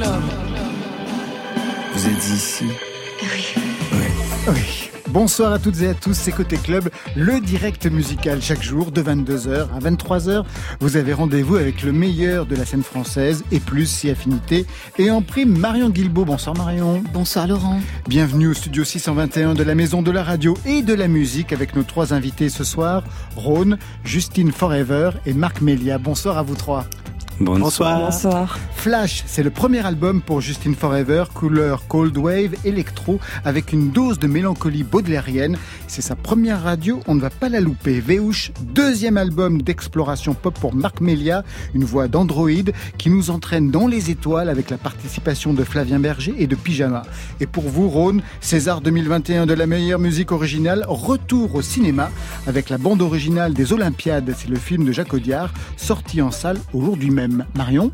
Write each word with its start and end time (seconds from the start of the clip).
club. 0.00 0.22
Vous 1.92 2.06
êtes 2.06 2.28
ici 2.28 2.64
Oui. 3.22 3.54
Oui. 4.48 4.86
Bonsoir 5.08 5.52
à 5.52 5.58
toutes 5.58 5.80
et 5.82 5.88
à 5.88 5.94
tous, 5.94 6.14
c'est 6.14 6.30
Côté 6.30 6.56
Club, 6.56 6.88
le 7.16 7.40
direct 7.40 7.86
musical 7.86 8.40
chaque 8.40 8.62
jour 8.62 8.92
de 8.92 9.02
22h 9.02 9.66
à 9.74 9.80
23h. 9.80 10.44
Vous 10.78 10.96
avez 10.96 11.12
rendez-vous 11.12 11.56
avec 11.56 11.82
le 11.82 11.90
meilleur 11.90 12.46
de 12.46 12.54
la 12.54 12.64
scène 12.64 12.84
française 12.84 13.42
et 13.50 13.58
plus 13.58 13.86
si 13.86 14.08
affinité. 14.08 14.66
Et 14.98 15.10
en 15.10 15.20
prime, 15.20 15.58
Marion 15.58 15.90
Guilbault. 15.90 16.24
Bonsoir 16.24 16.56
Marion. 16.56 17.02
Bonsoir 17.12 17.48
Laurent. 17.48 17.80
Bienvenue 18.08 18.46
au 18.46 18.54
studio 18.54 18.84
621 18.84 19.54
de 19.54 19.64
la 19.64 19.74
Maison 19.74 20.00
de 20.00 20.12
la 20.12 20.22
Radio 20.22 20.56
et 20.64 20.82
de 20.82 20.94
la 20.94 21.08
Musique 21.08 21.52
avec 21.52 21.74
nos 21.74 21.82
trois 21.82 22.14
invités 22.14 22.48
ce 22.48 22.62
soir, 22.62 23.02
Rhône, 23.34 23.78
Justine 24.04 24.52
Forever 24.52 25.10
et 25.26 25.34
Marc 25.34 25.60
Melia. 25.60 25.98
Bonsoir 25.98 26.38
à 26.38 26.42
vous 26.42 26.54
trois. 26.54 26.86
Bonsoir. 27.40 28.00
Bonsoir. 28.00 28.58
Flash, 28.74 29.24
c'est 29.26 29.42
le 29.42 29.48
premier 29.48 29.84
album 29.86 30.20
pour 30.20 30.42
Justine 30.42 30.74
Forever, 30.74 31.24
couleur 31.32 31.86
cold 31.88 32.16
wave, 32.18 32.54
électro, 32.66 33.18
avec 33.46 33.72
une 33.72 33.90
dose 33.90 34.18
de 34.18 34.26
mélancolie 34.26 34.82
baudelairienne. 34.82 35.56
C'est 35.86 36.02
sa 36.02 36.16
première 36.16 36.62
radio, 36.62 37.00
on 37.06 37.14
ne 37.14 37.20
va 37.20 37.30
pas 37.30 37.48
la 37.48 37.60
louper. 37.60 38.00
Véouche, 38.00 38.52
deuxième 38.60 39.16
album 39.16 39.62
d'exploration 39.62 40.34
pop 40.34 40.58
pour 40.60 40.74
Marc 40.74 41.00
Melia, 41.00 41.42
une 41.74 41.84
voix 41.84 42.08
d'androïde 42.08 42.74
qui 42.98 43.08
nous 43.08 43.30
entraîne 43.30 43.70
dans 43.70 43.86
les 43.86 44.10
étoiles 44.10 44.50
avec 44.50 44.68
la 44.68 44.76
participation 44.76 45.54
de 45.54 45.64
Flavien 45.64 45.98
Berger 45.98 46.34
et 46.36 46.46
de 46.46 46.56
Pyjama. 46.56 47.02
Et 47.40 47.46
pour 47.46 47.64
vous, 47.64 47.88
Rhône, 47.88 48.20
César 48.42 48.82
2021 48.82 49.46
de 49.46 49.54
la 49.54 49.66
meilleure 49.66 49.98
musique 49.98 50.32
originale, 50.32 50.84
retour 50.86 51.54
au 51.54 51.62
cinéma 51.62 52.10
avec 52.46 52.68
la 52.68 52.76
bande 52.76 53.00
originale 53.00 53.54
des 53.54 53.72
Olympiades, 53.72 54.34
c'est 54.36 54.50
le 54.50 54.56
film 54.56 54.84
de 54.84 54.92
Jacques 54.92 55.14
Audiard, 55.14 55.54
sorti 55.78 56.20
en 56.20 56.30
salle 56.30 56.58
aujourd'hui 56.74 57.10
même. 57.10 57.29
Marion 57.54 57.90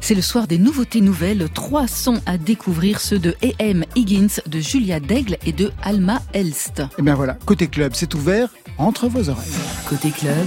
C'est 0.00 0.14
le 0.14 0.22
soir 0.22 0.46
des 0.46 0.58
nouveautés 0.58 1.00
nouvelles. 1.00 1.48
Trois 1.52 1.86
sons 1.86 2.20
à 2.26 2.38
découvrir, 2.38 3.00
ceux 3.00 3.18
de 3.18 3.34
E.M. 3.42 3.84
Higgins, 3.96 4.40
de 4.46 4.60
Julia 4.60 5.00
Daigle 5.00 5.36
et 5.46 5.52
de 5.52 5.72
Alma 5.82 6.20
Elst. 6.32 6.80
Et 6.80 6.84
Eh 6.98 7.02
bien 7.02 7.14
voilà, 7.14 7.34
côté 7.46 7.68
club, 7.68 7.92
c'est 7.94 8.14
ouvert 8.14 8.48
entre 8.78 9.08
vos 9.08 9.28
oreilles. 9.28 9.50
Côté 9.88 10.10
club, 10.10 10.46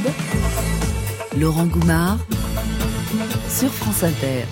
Laurent 1.40 1.66
Goumard 1.66 2.20
sur 3.50 3.70
France 3.70 4.04
Inter. 4.04 4.46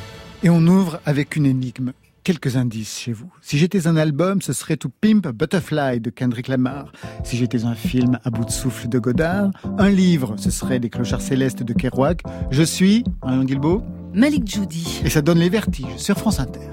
Et 0.44 0.50
on 0.50 0.66
ouvre 0.68 1.00
avec 1.06 1.36
une 1.36 1.46
énigme. 1.46 1.92
Quelques 2.24 2.56
indices 2.56 3.00
chez 3.00 3.14
vous. 3.14 3.34
Si 3.42 3.58
j'étais 3.58 3.88
un 3.88 3.98
album, 3.98 4.44
ce 4.44 4.54
serait 4.54 4.78
To 4.78 4.90
Pimp 4.90 5.26
a 5.26 5.32
Butterfly 5.32 6.00
de 6.02 6.12
Kendrick 6.12 6.50
Lamar. 6.50 6.92
Si 7.24 7.36
j'étais 7.36 7.66
un 7.66 7.74
film 7.74 8.20
à 8.24 8.30
bout 8.30 8.46
de 8.46 8.52
souffle 8.52 8.88
de 8.88 9.00
Godard, 9.00 9.50
un 9.80 9.90
livre, 9.90 10.36
ce 10.38 10.52
serait 10.52 10.80
Des 10.80 10.92
clochards 10.92 11.22
célestes 11.22 11.64
de 11.64 11.74
Kerouac. 11.74 12.22
Je 12.52 12.62
suis 12.62 13.04
Marion 13.24 13.44
Guilbeault 13.44 13.84
Malik 14.14 14.48
Judy. 14.48 15.02
et 15.04 15.10
ça 15.10 15.24
donne 15.24 15.40
les 15.40 15.50
vertiges 15.50 15.98
sur 15.98 16.16
France 16.16 16.40
Inter. 16.40 16.70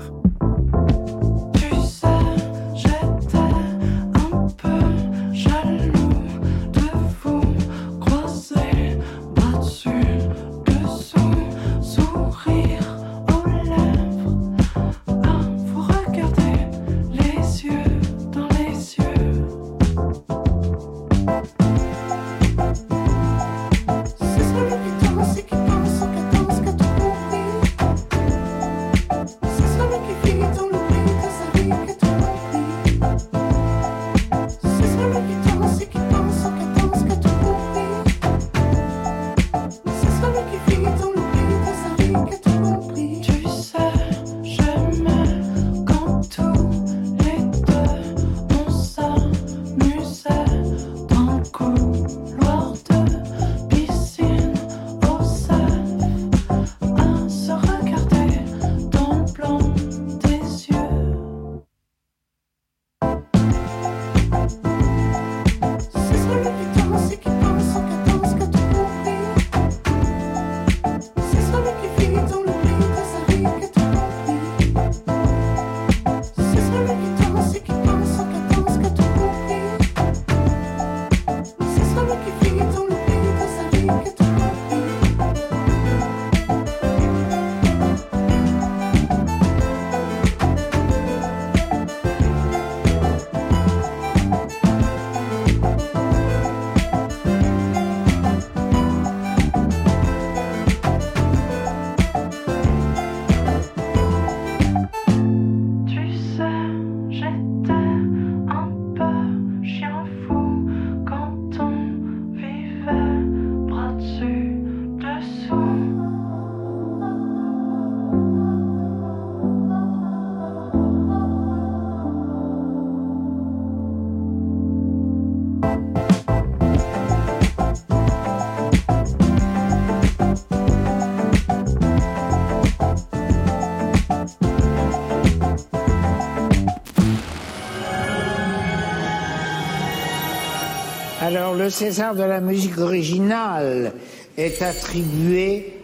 César 141.78 142.16
de 142.16 142.24
la 142.24 142.40
musique 142.40 142.76
originale 142.78 143.92
est 144.36 144.62
attribué 144.62 145.74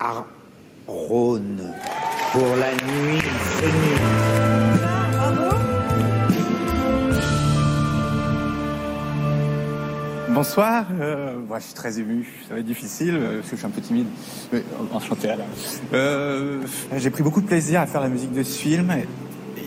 à 0.00 0.24
Rhône 0.86 1.74
pour 2.32 2.56
la 2.56 2.72
nuit 2.72 3.20
venue. 3.60 3.98
Bonsoir, 10.30 10.86
euh, 10.98 11.34
je 11.54 11.60
suis 11.62 11.74
très 11.74 12.00
ému, 12.00 12.26
ça 12.48 12.54
va 12.54 12.60
être 12.60 12.66
difficile 12.66 13.16
euh, 13.16 13.40
parce 13.40 13.50
que 13.50 13.56
je 13.56 13.56
suis 13.56 13.66
un 13.66 13.70
peu 13.70 13.82
timide, 13.82 14.06
mais 14.54 14.62
enchanté 14.90 15.28
alors. 15.28 15.44
Euh, 15.92 16.62
J'ai 16.96 17.10
pris 17.10 17.22
beaucoup 17.22 17.42
de 17.42 17.46
plaisir 17.46 17.82
à 17.82 17.86
faire 17.86 18.00
la 18.00 18.08
musique 18.08 18.32
de 18.32 18.42
ce 18.42 18.58
film. 18.58 18.90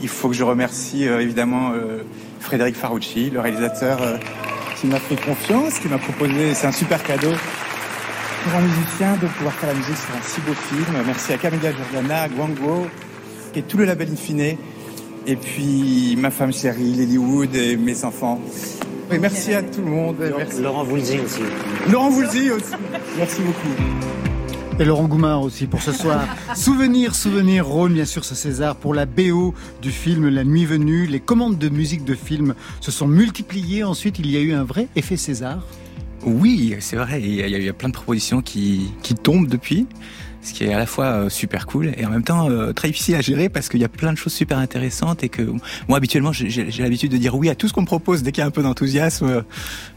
Il 0.02 0.10
faut 0.10 0.30
que 0.30 0.36
je 0.36 0.44
remercie 0.44 1.08
euh, 1.08 1.22
évidemment 1.22 1.74
euh, 1.74 2.02
Frédéric 2.40 2.76
Farucci, 2.76 3.30
le 3.30 3.40
réalisateur 3.40 4.00
qui 4.80 4.88
m'a 4.88 5.00
fait 5.00 5.16
confiance, 5.16 5.80
qui 5.80 5.88
m'a 5.88 5.98
proposé, 5.98 6.54
c'est 6.54 6.68
un 6.68 6.72
super 6.72 7.04
cadeau 7.04 7.32
pour 8.44 8.54
un 8.56 8.62
musicien 8.62 9.14
de 9.22 9.28
pouvoir 9.28 9.54
faire 9.56 9.70
la 9.70 9.76
musique 9.76 9.98
sur 9.98 10.16
un 10.16 10.22
si 10.22 10.42
beau 10.42 10.54
film. 10.54 11.04
Merci 11.06 11.34
à 11.34 11.38
Camilla 11.38 11.72
Giordana, 11.74 12.24
à 12.24 12.30
Guango 12.30 12.88
et 13.56 13.62
tout 13.64 13.78
le 13.78 13.86
label 13.86 14.10
Infine. 14.12 14.58
Et 15.28 15.36
puis 15.36 16.16
ma 16.18 16.32
femme 16.32 16.54
chérie, 16.54 16.94
Lilywood 16.94 17.54
et 17.56 17.76
mes 17.76 18.06
enfants. 18.06 18.40
Et 19.12 19.18
merci 19.18 19.54
à 19.54 19.64
tout 19.64 19.82
le 19.82 19.92
monde. 19.92 20.16
Merci. 20.38 20.62
Laurent 20.62 20.84
Voulzy 20.84 21.20
aussi. 21.20 21.42
Laurent 21.92 22.10
Voulzy 22.10 22.52
aussi. 22.52 22.74
Merci 23.18 23.42
beaucoup. 23.42 24.29
Et 24.80 24.86
Laurent 24.86 25.10
Goumard 25.10 25.42
aussi 25.42 25.68
pour 25.68 25.82
ce 25.82 25.92
soir. 25.92 26.26
souvenir, 26.56 27.14
souvenir, 27.14 27.68
Rhône, 27.68 27.94
bien 27.94 28.06
sûr, 28.06 28.24
ce 28.24 28.34
César 28.34 28.78
pour 28.78 28.94
la 28.94 29.06
BO 29.06 29.54
du 29.82 29.92
film 29.92 30.30
La 30.30 30.46
Nuit 30.46 30.66
Venue. 30.66 31.06
Les 31.06 31.20
commandes 31.20 31.58
de 31.58 31.68
musique 31.68 32.06
de 32.06 32.16
film 32.16 32.56
se 32.80 32.90
sont 32.90 33.06
multipliées. 33.06 33.84
Ensuite, 33.84 34.20
il 34.20 34.32
y 34.32 34.38
a 34.38 34.40
eu 34.40 34.54
un 34.54 34.64
vrai 34.64 34.88
effet 34.96 35.18
César. 35.18 35.66
Oui, 36.26 36.78
c'est 36.80 36.96
vrai. 36.96 37.22
Il 37.22 37.36
y, 37.36 37.44
a, 37.44 37.48
il 37.48 37.62
y 37.62 37.68
a 37.68 37.74
plein 37.74 37.90
de 37.90 37.94
propositions 37.94 38.42
qui, 38.42 38.92
qui 39.04 39.16
tombent 39.16 39.50
depuis. 39.50 39.86
Ce 40.42 40.54
qui 40.54 40.64
est 40.64 40.74
à 40.74 40.78
la 40.78 40.86
fois 40.86 41.06
euh, 41.06 41.30
super 41.30 41.66
cool 41.68 41.92
et 41.98 42.06
en 42.06 42.10
même 42.10 42.24
temps 42.24 42.50
euh, 42.50 42.72
très 42.72 42.88
difficile 42.88 43.16
à 43.16 43.22
gérer 43.22 43.50
parce 43.50 43.68
qu'il 43.70 43.80
y 43.82 43.84
a 43.84 43.90
plein 43.90 44.14
de 44.14 44.18
choses 44.18 44.32
super 44.34 44.58
intéressantes 44.58 45.24
et 45.24 45.30
que 45.30 45.42
moi 45.88 45.98
habituellement 45.98 46.32
j'ai- 46.32 46.50
l'habitude 46.80 47.12
de 47.12 47.18
dire 47.18 47.36
oui 47.36 47.50
à 47.50 47.56
tout 47.56 47.68
ce 47.68 47.74
qu'on 47.74 47.82
me 47.82 47.86
propose 47.86 48.24
dès 48.24 48.32
qu'il 48.32 48.42
y 48.42 48.44
a 48.44 48.48
un 48.48 48.52
peu 48.52 48.64
d'enthousiasme. 48.64 49.44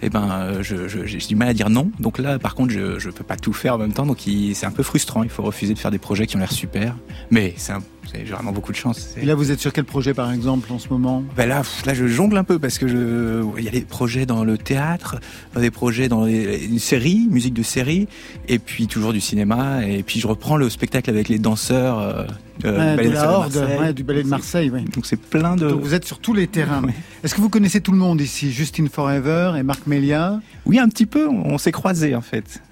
et 0.03 0.11
ben 0.11 0.29
euh, 0.31 0.63
je- 0.63 0.89
je- 0.89 1.07
j'ai 1.07 1.19
du 1.19 1.37
mal 1.37 1.49
à 1.49 1.55
dire 1.55 1.71
non. 1.71 1.91
Donc 2.01 2.19
là 2.19 2.39
par 2.39 2.55
contre 2.55 2.73
je 2.73 2.99
je 2.99 3.11
peux 3.11 3.25
pas 3.25 3.37
tout 3.37 3.53
faire 3.53 3.75
en 3.75 3.79
même 3.79 3.93
temps 3.93 4.07
donc 4.07 4.19
c'est 4.55 4.67
un 4.67 4.71
peu 4.73 4.83
frustrant. 4.83 5.23
Il 5.23 5.29
faut 5.31 5.43
refuser 5.43 5.75
de 5.75 5.79
faire 5.79 5.91
des 5.93 5.99
projets 5.99 6.27
qui 6.27 6.37
ont 6.37 6.41
l'air 6.41 6.53
super. 6.53 6.97
Mais 7.31 7.55
c'est 7.57 7.73
un- 7.73 7.83
j'ai 8.13 8.25
vraiment 8.25 8.53
beaucoup 8.53 8.73
de 8.73 8.77
chance. 8.77 9.15
Et 9.21 9.25
là, 9.25 9.35
vous 9.35 9.51
êtes 9.51 9.61
sur 9.61 9.73
quel 9.73 9.85
projet, 9.85 10.15
par 10.15 10.33
exemple, 10.33 10.73
en 10.73 10.79
ce 10.79 10.89
moment? 10.89 11.23
Ben 11.37 11.49
là, 11.49 11.63
là, 11.87 11.95
je 11.95 12.07
jongle 12.07 12.37
un 12.37 12.45
peu 12.45 12.59
parce 12.59 12.79
que 12.79 12.89
je, 12.89 13.43
il 13.59 13.65
y 13.65 13.69
a 13.69 13.71
des 13.71 13.83
projets 13.83 14.27
dans 14.27 14.45
le 14.45 14.59
théâtre, 14.59 15.17
des 15.57 15.71
projets 15.71 16.09
dans 16.09 16.25
les, 16.25 16.67
une 16.67 16.79
série, 16.79 17.27
musique 17.31 17.55
de 17.55 17.63
série, 17.63 18.09
et 18.49 18.59
puis 18.59 18.87
toujours 18.87 19.13
du 19.13 19.21
cinéma, 19.21 19.87
et 19.87 20.03
puis 20.03 20.21
je 20.21 20.27
reprends 20.27 20.57
le 20.57 20.69
spectacle 20.69 21.11
avec 21.11 21.29
les 21.29 21.39
danseurs 21.39 21.99
euh, 21.99 22.27
Ouais, 22.65 22.97
Ballet 22.97 23.09
de 23.09 23.15
la 23.15 23.33
Horde, 23.33 23.67
ouais, 23.81 23.93
du 23.93 24.05
ballet 24.05 24.23
de 24.23 24.29
Marseille. 24.29 24.71
Donc 24.71 25.07
c'est 25.07 25.21
plein 25.21 25.57
de. 25.57 25.71
Donc 25.71 25.81
vous 25.81 25.95
êtes 25.95 26.05
sur 26.05 26.19
tous 26.19 26.35
les 26.35 26.47
terrains. 26.47 26.83
Est-ce 27.25 27.35
que 27.35 27.41
vous 27.41 27.49
connaissez 27.49 27.81
tout 27.81 27.93
le 27.93 27.99
monde 27.99 28.21
ici? 28.21 28.53
Justine 28.53 28.89
Forever 28.89 29.55
et 29.59 29.63
Marc 29.63 29.87
Melia? 29.87 30.39
Oui, 30.67 30.79
un 30.79 30.89
petit 30.89 31.07
peu. 31.07 31.29
On 31.29 31.59
s'est 31.59 31.73
croisés 31.73 32.15
en 32.15 32.21
fait. 32.21 32.63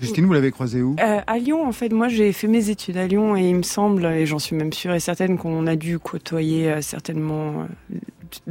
Justine, 0.00 0.24
vous 0.26 0.32
l'avez 0.32 0.50
croisé 0.50 0.82
où? 0.82 0.96
Euh, 1.00 1.20
à 1.26 1.38
Lyon, 1.38 1.66
en 1.66 1.72
fait, 1.72 1.92
moi 1.92 2.08
j'ai 2.08 2.32
fait 2.32 2.48
mes 2.48 2.70
études 2.70 2.96
à 2.96 3.06
Lyon 3.06 3.36
et 3.36 3.48
il 3.50 3.56
me 3.56 3.62
semble, 3.62 4.04
et 4.06 4.26
j'en 4.26 4.38
suis 4.38 4.56
même 4.56 4.72
sûre 4.72 4.94
et 4.94 5.00
certaine, 5.00 5.36
qu'on 5.38 5.66
a 5.66 5.76
dû 5.76 5.98
côtoyer 5.98 6.70
euh, 6.70 6.80
certainement 6.80 7.66
euh, 7.90 7.94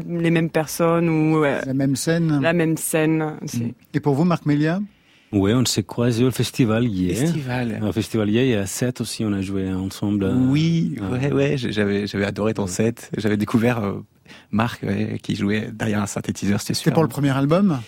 les 0.07 0.29
mêmes 0.31 0.49
personnes 0.49 1.09
ou 1.09 1.43
euh, 1.43 1.59
La 1.65 1.73
même 1.73 1.95
scène 1.95 2.39
la 2.41 2.53
même 2.53 2.77
scène. 2.77 3.35
C'est- 3.45 3.73
Et 3.93 3.99
pour 3.99 4.13
vous, 4.15 4.25
Marc 4.25 4.45
Melia? 4.45 4.79
Oui, 5.31 5.53
on 5.53 5.63
s'est 5.63 5.83
croisés 5.83 6.23
au 6.25 6.31
festival 6.31 6.85
hier. 6.85 7.15
Festival. 7.15 7.79
Au 7.87 7.91
festival 7.91 8.29
hier, 8.29 8.43
il 8.43 8.49
y 8.49 8.55
a 8.55 8.65
7 8.65 8.99
aussi, 9.01 9.23
on 9.23 9.31
a 9.31 9.41
joué 9.41 9.71
ensemble. 9.71 10.25
Oui, 10.49 10.95
ouais, 11.11 11.31
ouais. 11.31 11.53
J'avais, 11.57 12.07
j'avais 12.07 12.25
adoré 12.25 12.55
ton 12.55 12.65
set. 12.65 13.11
J'avais 13.15 13.37
découvert 13.37 13.83
euh, 13.83 14.03
Marc 14.51 14.81
ouais, 14.81 15.19
qui 15.21 15.35
jouait 15.35 15.69
derrière 15.71 16.01
un 16.01 16.07
synthétiseur. 16.07 16.59
C'était 16.59 16.73
C'est 16.73 16.79
super. 16.79 16.93
pour 16.95 17.03
le 17.03 17.09
premier 17.09 17.29
album? 17.29 17.79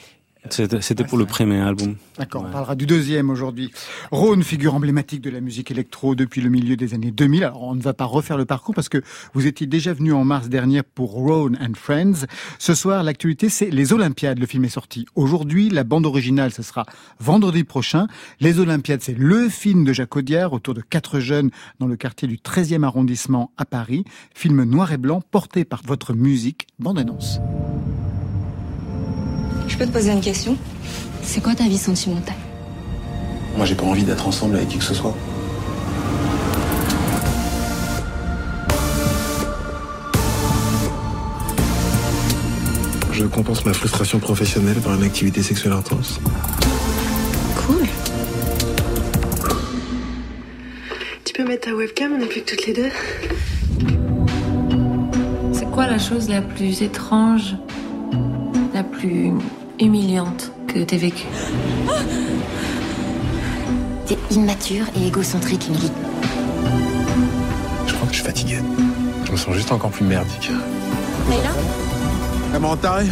C'était 0.49 1.03
pour 1.03 1.19
le 1.19 1.25
premier 1.25 1.59
album. 1.59 1.95
D'accord, 2.17 2.45
on 2.47 2.51
parlera 2.51 2.75
du 2.75 2.87
deuxième 2.87 3.29
aujourd'hui. 3.29 3.71
Rhône, 4.11 4.43
figure 4.43 4.73
emblématique 4.73 5.21
de 5.21 5.29
la 5.29 5.39
musique 5.39 5.69
électro 5.69 6.15
depuis 6.15 6.41
le 6.41 6.49
milieu 6.49 6.75
des 6.75 6.95
années 6.95 7.11
2000. 7.11 7.43
Alors, 7.43 7.63
on 7.63 7.75
ne 7.75 7.81
va 7.81 7.93
pas 7.93 8.05
refaire 8.05 8.37
le 8.37 8.45
parcours 8.45 8.73
parce 8.73 8.89
que 8.89 9.03
vous 9.33 9.45
étiez 9.45 9.67
déjà 9.67 9.93
venu 9.93 10.13
en 10.13 10.25
mars 10.25 10.49
dernier 10.49 10.81
pour 10.81 11.11
Rhône 11.11 11.57
and 11.61 11.73
Friends. 11.75 12.25
Ce 12.57 12.73
soir, 12.73 13.03
l'actualité, 13.03 13.49
c'est 13.49 13.69
les 13.69 13.93
Olympiades. 13.93 14.39
Le 14.39 14.47
film 14.47 14.65
est 14.65 14.69
sorti 14.69 15.05
aujourd'hui. 15.13 15.69
La 15.69 15.83
bande 15.83 16.07
originale, 16.07 16.51
ce 16.51 16.63
sera 16.63 16.85
vendredi 17.19 17.63
prochain. 17.63 18.07
Les 18.39 18.59
Olympiades, 18.59 19.01
c'est 19.01 19.17
le 19.17 19.47
film 19.47 19.83
de 19.83 19.93
Jacques 19.93 20.15
Audiard 20.15 20.53
autour 20.53 20.73
de 20.73 20.81
quatre 20.81 21.19
jeunes 21.19 21.51
dans 21.79 21.87
le 21.87 21.95
quartier 21.95 22.27
du 22.27 22.37
13e 22.37 22.83
arrondissement 22.83 23.51
à 23.57 23.65
Paris. 23.65 24.05
Film 24.33 24.63
noir 24.63 24.91
et 24.91 24.97
blanc 24.97 25.21
porté 25.21 25.65
par 25.65 25.81
votre 25.85 26.13
musique. 26.13 26.67
Bande 26.79 26.97
annonce. 26.97 27.39
Je 29.81 29.87
peux 29.87 29.93
te 29.93 29.97
poser 29.97 30.11
une 30.11 30.21
question? 30.21 30.55
C'est 31.23 31.41
quoi 31.41 31.55
ta 31.55 31.63
vie 31.63 31.75
sentimentale? 31.75 32.35
Moi, 33.57 33.65
j'ai 33.65 33.73
pas 33.73 33.85
envie 33.85 34.03
d'être 34.03 34.27
ensemble 34.27 34.57
avec 34.57 34.69
qui 34.69 34.77
que 34.77 34.83
ce 34.83 34.93
soit. 34.93 35.15
Je 43.11 43.25
compense 43.25 43.65
ma 43.65 43.73
frustration 43.73 44.19
professionnelle 44.19 44.79
par 44.81 44.93
une 44.93 45.01
activité 45.01 45.41
sexuelle 45.41 45.73
intense. 45.73 46.19
Cool. 47.65 47.87
Tu 51.25 51.33
peux 51.33 51.43
mettre 51.43 51.69
ta 51.69 51.75
webcam, 51.75 52.11
on 52.13 52.17
n'est 52.19 52.27
plus 52.27 52.41
que 52.41 52.51
toutes 52.51 52.67
les 52.67 52.73
deux. 52.73 52.91
C'est 55.53 55.71
quoi 55.71 55.87
la 55.87 55.97
chose 55.97 56.29
la 56.29 56.43
plus 56.43 56.83
étrange, 56.83 57.55
la 58.75 58.83
plus 58.83 59.31
humiliante 59.81 60.51
que 60.67 60.79
t'aies 60.83 60.97
vécue 60.97 61.27
T'es 64.05 64.17
immature 64.31 64.85
et 64.95 65.07
égocentrique, 65.07 65.67
Emily. 65.67 65.91
Je 67.87 67.93
crois 67.93 68.07
que 68.07 68.13
je 68.13 68.17
suis 68.17 68.25
fatigué. 68.25 68.57
Je 69.25 69.31
me 69.31 69.37
sens 69.37 69.55
juste 69.55 69.71
encore 69.71 69.91
plus 69.91 70.05
merdique. 70.05 70.51
Leïla 71.29 71.49
Elle 72.53 72.61
me 72.61 72.65
rend 72.65 72.77
taré. 72.77 73.05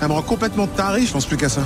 Elle 0.00 0.08
me 0.08 0.12
rend 0.14 0.22
complètement 0.22 0.66
taré, 0.66 1.04
je 1.06 1.12
pense 1.12 1.26
plus 1.26 1.36
qu'à 1.36 1.48
ça. 1.48 1.62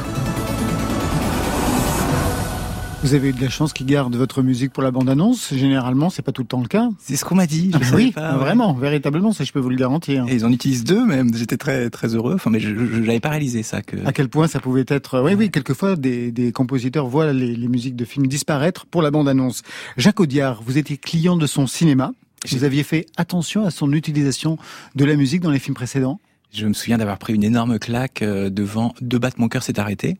Vous 3.05 3.12
avez 3.12 3.29
eu 3.29 3.33
de 3.35 3.41
la 3.43 3.51
chance 3.51 3.75
qu'ils 3.75 3.85
gardent 3.85 4.17
votre 4.17 4.41
musique 4.41 4.73
pour 4.73 4.83
la 4.83 4.91
bande-annonce. 4.91 5.53
Généralement, 5.53 6.09
c'est 6.09 6.23
pas 6.23 6.33
tout 6.33 6.41
le 6.41 6.49
temps 6.49 6.62
le 6.62 6.69
cas. 6.69 6.89
C'est 6.99 7.17
ce 7.17 7.27
qu'on 7.27 7.35
m'a 7.35 7.47
dit. 7.47 7.71
Je 7.71 7.77
Ah 7.77 7.79
bah 7.81 7.97
oui, 7.97 8.12
pas, 8.12 8.33
ouais. 8.33 8.39
vraiment, 8.39 8.73
véritablement, 8.73 9.33
ça 9.33 9.45
je 9.45 9.53
peux 9.53 9.61
vous 9.61 9.69
le 9.69 9.77
garantir. 9.77 10.25
Et 10.27 10.37
ils 10.37 10.47
en 10.47 10.51
utilisent 10.51 10.85
deux 10.85 11.05
même. 11.05 11.35
J'étais 11.35 11.59
très 11.59 11.91
très 11.91 12.15
heureux. 12.15 12.33
Enfin, 12.37 12.49
mais 12.49 12.61
je, 12.61 12.71
l'avais 12.71 13.21
pas 13.21 13.29
réalisé 13.29 13.62
ça 13.62 13.83
que. 13.83 13.99
À 14.06 14.15
quel 14.15 14.31
point 14.31 14.49
ça 14.49 14.59
pouvait 14.59 14.87
être... 14.89 15.21
Oui, 15.21 15.35
oui, 15.35 15.51
quelquefois, 15.51 15.97
des, 15.97 16.33
des 16.33 16.51
compositeurs 16.51 17.06
voient 17.06 17.31
les, 17.35 17.55
les 17.55 17.69
musiques 17.69 17.95
de 17.95 18.06
films 18.06 18.27
disparaître 18.27 18.87
pour 18.87 19.03
la 19.03 19.11
bande-annonce. 19.11 19.61
Jacques 19.99 20.21
Audiard, 20.21 20.62
vous 20.62 20.79
étiez 20.79 20.97
client 20.97 21.37
de 21.37 21.47
son 21.47 21.67
cinéma. 21.67 22.12
Vous 22.50 22.65
aviez 22.65 22.85
fait 22.85 23.05
attention 23.19 23.67
à 23.67 23.71
son 23.71 23.93
utilisation 23.93 24.57
de 24.95 25.05
la 25.05 25.17
musique 25.17 25.43
dans 25.43 25.50
les 25.50 25.59
films 25.59 25.75
précédents 25.75 26.21
Je 26.55 26.67
me 26.67 26.73
souviens 26.73 26.97
d'avoir 26.97 27.19
pris 27.19 27.35
une 27.35 27.45
énorme 27.45 27.79
claque 27.79 28.23
euh, 28.23 28.49
devant 28.49 28.95
Deux 29.03 29.19
battre 29.19 29.39
mon 29.41 29.49
cœur 29.49 29.62
s'est 29.62 29.79
arrêté. 29.79 30.17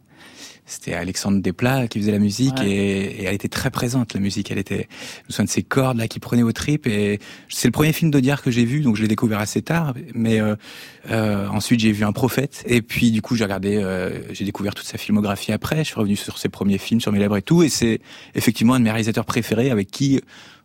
C'était 0.67 0.95
Alexandre 0.95 1.41
Desplat 1.43 1.89
qui 1.89 1.99
faisait 1.99 2.13
la 2.13 2.19
musique 2.19 2.55
Ouais. 2.59 2.69
et, 2.71 3.23
et 3.23 3.25
elle 3.25 3.35
était 3.35 3.49
très 3.49 3.71
présente 3.71 4.15
la 4.15 4.21
musique. 4.21 4.51
Elle 4.51 4.59
était, 4.59 4.89
je 5.23 5.29
me 5.29 5.33
souviens 5.33 5.45
de 5.45 5.51
ces 5.51 5.63
cordes 5.63 5.99
là 5.99 6.09
qui 6.09 6.21
prenaient 6.21 6.43
aux 6.43 6.53
tripes 6.53 6.87
et 6.87 7.21
c'est 7.49 7.69
le 7.69 7.73
premier 7.73 7.93
film 7.93 8.11
d'Audiard 8.11 8.41
que 8.43 8.51
j'ai 8.51 8.65
vu 8.65 8.81
donc 8.81 8.97
je 8.97 9.03
l'ai 9.03 9.09
découvert 9.09 9.41
assez 9.41 9.61
tard. 9.63 9.95
Mais 10.15 10.41
euh, 10.41 10.57
euh, 11.11 11.47
ensuite 11.49 11.81
j'ai 11.81 11.93
vu 11.93 12.05
Un 12.05 12.13
prophète 12.13 12.65
et 12.67 12.81
puis 12.81 13.11
du 13.11 13.21
coup 13.21 13.37
j'ai 13.37 13.45
regardé, 13.45 13.77
euh, 13.77 14.21
j'ai 14.33 14.45
découvert 14.45 14.75
toute 14.75 14.87
sa 14.87 14.97
filmographie 14.99 15.53
après. 15.53 15.79
Je 15.79 15.85
suis 15.85 15.97
revenu 15.97 16.17
sur 16.17 16.39
ses 16.39 16.49
premiers 16.49 16.79
films, 16.79 17.01
sur 17.01 17.13
mes 17.13 17.19
lèvres 17.19 17.37
et 17.37 17.43
tout 17.43 17.63
et 17.63 17.69
c'est 17.69 18.01
effectivement 18.35 18.75
un 18.75 18.79
de 18.79 18.85
mes 18.85 18.91
réalisateurs 18.91 19.27
préférés 19.27 19.71
avec 19.71 19.91
qui 19.91 20.21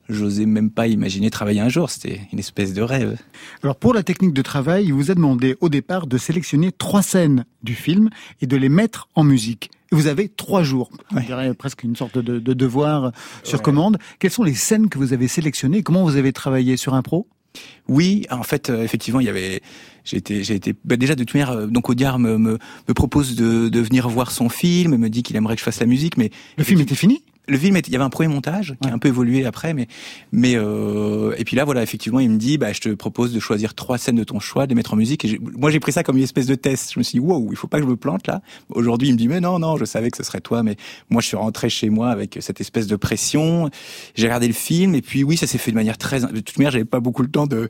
j'osais 0.07 0.45
même 0.45 0.71
pas 0.71 0.87
imaginer 0.87 1.29
travailler 1.29 1.59
un 1.59 1.69
jour. 1.69 1.89
C'était 1.89 2.21
une 2.33 2.39
espèce 2.39 2.73
de 2.73 2.81
rêve. 2.81 3.17
Alors 3.63 3.75
pour 3.75 3.93
la 3.93 4.01
technique 4.03 4.33
de 4.33 4.41
travail, 4.41 4.85
il 4.85 4.93
vous 4.93 5.11
a 5.11 5.15
demandé 5.15 5.55
au 5.61 5.69
départ 5.69 6.07
de 6.07 6.17
sélectionner 6.17 6.71
trois 6.71 7.01
scènes 7.03 7.45
du 7.63 7.75
film 7.75 8.09
et 8.41 8.47
de 8.47 8.57
les 8.57 8.69
mettre 8.69 9.07
en 9.13 9.23
musique. 9.23 9.69
Et 9.91 9.95
Vous 9.95 10.07
avez 10.07 10.29
trois 10.29 10.61
jours, 10.63 10.91
on 11.15 11.19
dirait 11.19 11.53
presque 11.53 11.83
une 11.83 11.95
sorte 11.95 12.17
de, 12.17 12.39
de 12.39 12.53
devoir 12.53 13.11
sur 13.43 13.61
commande. 13.61 13.97
Quelles 14.19 14.31
sont 14.31 14.43
les 14.43 14.53
scènes 14.53 14.87
que 14.89 14.97
vous 14.97 15.13
avez 15.13 15.27
sélectionnées? 15.27 15.81
Comment 15.81 16.03
vous 16.03 16.15
avez 16.15 16.31
travaillé? 16.31 16.77
Sur 16.77 16.93
un 16.93 17.01
pro? 17.01 17.27
Oui, 17.87 18.27
en 18.29 18.43
fait, 18.43 18.69
euh, 18.69 18.83
effectivement, 18.83 19.19
il 19.19 19.25
y 19.25 19.29
avait. 19.29 19.61
J'ai 20.05 20.17
été, 20.17 20.43
j'ai 20.43 20.53
été. 20.55 20.75
bah, 20.85 20.97
déjà 20.97 21.15
de 21.15 21.23
toute 21.23 21.33
manière, 21.33 21.51
euh, 21.51 21.65
donc 21.65 21.89
Audiard 21.89 22.19
me, 22.19 22.37
me, 22.37 22.59
me 22.87 22.93
propose 22.93 23.35
de, 23.35 23.69
de 23.69 23.79
venir 23.79 24.07
voir 24.07 24.29
son 24.29 24.49
film, 24.49 24.95
me 24.95 25.09
dit 25.09 25.23
qu'il 25.23 25.35
aimerait 25.35 25.55
que 25.55 25.59
je 25.59 25.65
fasse 25.65 25.79
la 25.79 25.87
musique, 25.87 26.15
mais 26.17 26.29
le 26.57 26.63
film 26.63 26.79
était 26.81 26.93
fini? 26.95 27.23
Le 27.49 27.57
film, 27.57 27.75
était- 27.75 27.89
il 27.89 27.93
y 27.93 27.95
avait 27.95 28.05
un 28.05 28.09
premier 28.09 28.29
montage 28.29 28.75
qui 28.81 28.87
a 28.89 28.93
un 28.93 28.97
peu 28.99 29.07
évolué 29.09 29.45
après, 29.45 29.73
mais 29.73 29.87
mais 30.31 30.53
euh, 30.55 31.33
et 31.37 31.43
puis 31.43 31.55
là, 31.55 31.65
voilà, 31.65 31.81
effectivement, 31.83 32.19
il 32.19 32.29
me 32.29 32.37
dit, 32.37 32.57
bah, 32.57 32.71
je 32.73 32.79
te 32.79 32.89
propose 32.89 33.33
de 33.33 33.39
choisir 33.39 33.73
trois 33.73 33.97
scènes 33.97 34.15
de 34.15 34.23
ton 34.23 34.39
choix, 34.39 34.65
de 34.65 34.69
les 34.71 34.75
mettre 34.75 34.93
en 34.93 34.97
musique. 34.97 35.25
Et 35.25 35.39
moi, 35.57 35.71
j'ai 35.71 35.79
pris 35.79 35.91
ça 35.91 36.03
comme 36.03 36.17
une 36.17 36.23
espèce 36.23 36.45
de 36.45 36.55
test. 36.55 36.93
Je 36.93 36.99
me 36.99 37.03
suis 37.03 37.19
dit, 37.19 37.25
wow, 37.25 37.49
il 37.51 37.57
faut 37.57 37.67
pas 37.67 37.77
que 37.79 37.83
je 37.85 37.89
me 37.89 37.95
plante 37.95 38.27
là. 38.27 38.41
Aujourd'hui, 38.69 39.09
il 39.09 39.13
me 39.13 39.17
dit, 39.17 39.27
mais 39.27 39.39
non, 39.41 39.59
non, 39.59 39.77
je 39.77 39.85
savais 39.85 40.09
que 40.11 40.17
ce 40.17 40.23
serait 40.23 40.41
toi, 40.41 40.63
mais 40.63 40.75
moi, 41.09 41.21
je 41.21 41.27
suis 41.27 41.37
rentré 41.37 41.69
chez 41.69 41.89
moi 41.89 42.09
avec 42.11 42.37
cette 42.41 42.61
espèce 42.61 42.87
de 42.87 42.95
pression. 42.95 43.69
J'ai 44.15 44.25
regardé 44.27 44.47
le 44.47 44.53
film, 44.53 44.95
et 44.95 45.01
puis 45.01 45.23
oui, 45.23 45.37
ça 45.37 45.47
s'est 45.47 45.57
fait 45.57 45.71
de 45.71 45.75
manière 45.75 45.97
très. 45.97 46.19
De 46.21 46.39
toute 46.39 46.57
manière, 46.57 46.71
j'avais 46.71 46.85
pas 46.85 46.99
beaucoup 46.99 47.21
le 47.23 47.29
temps 47.29 47.47
de 47.47 47.69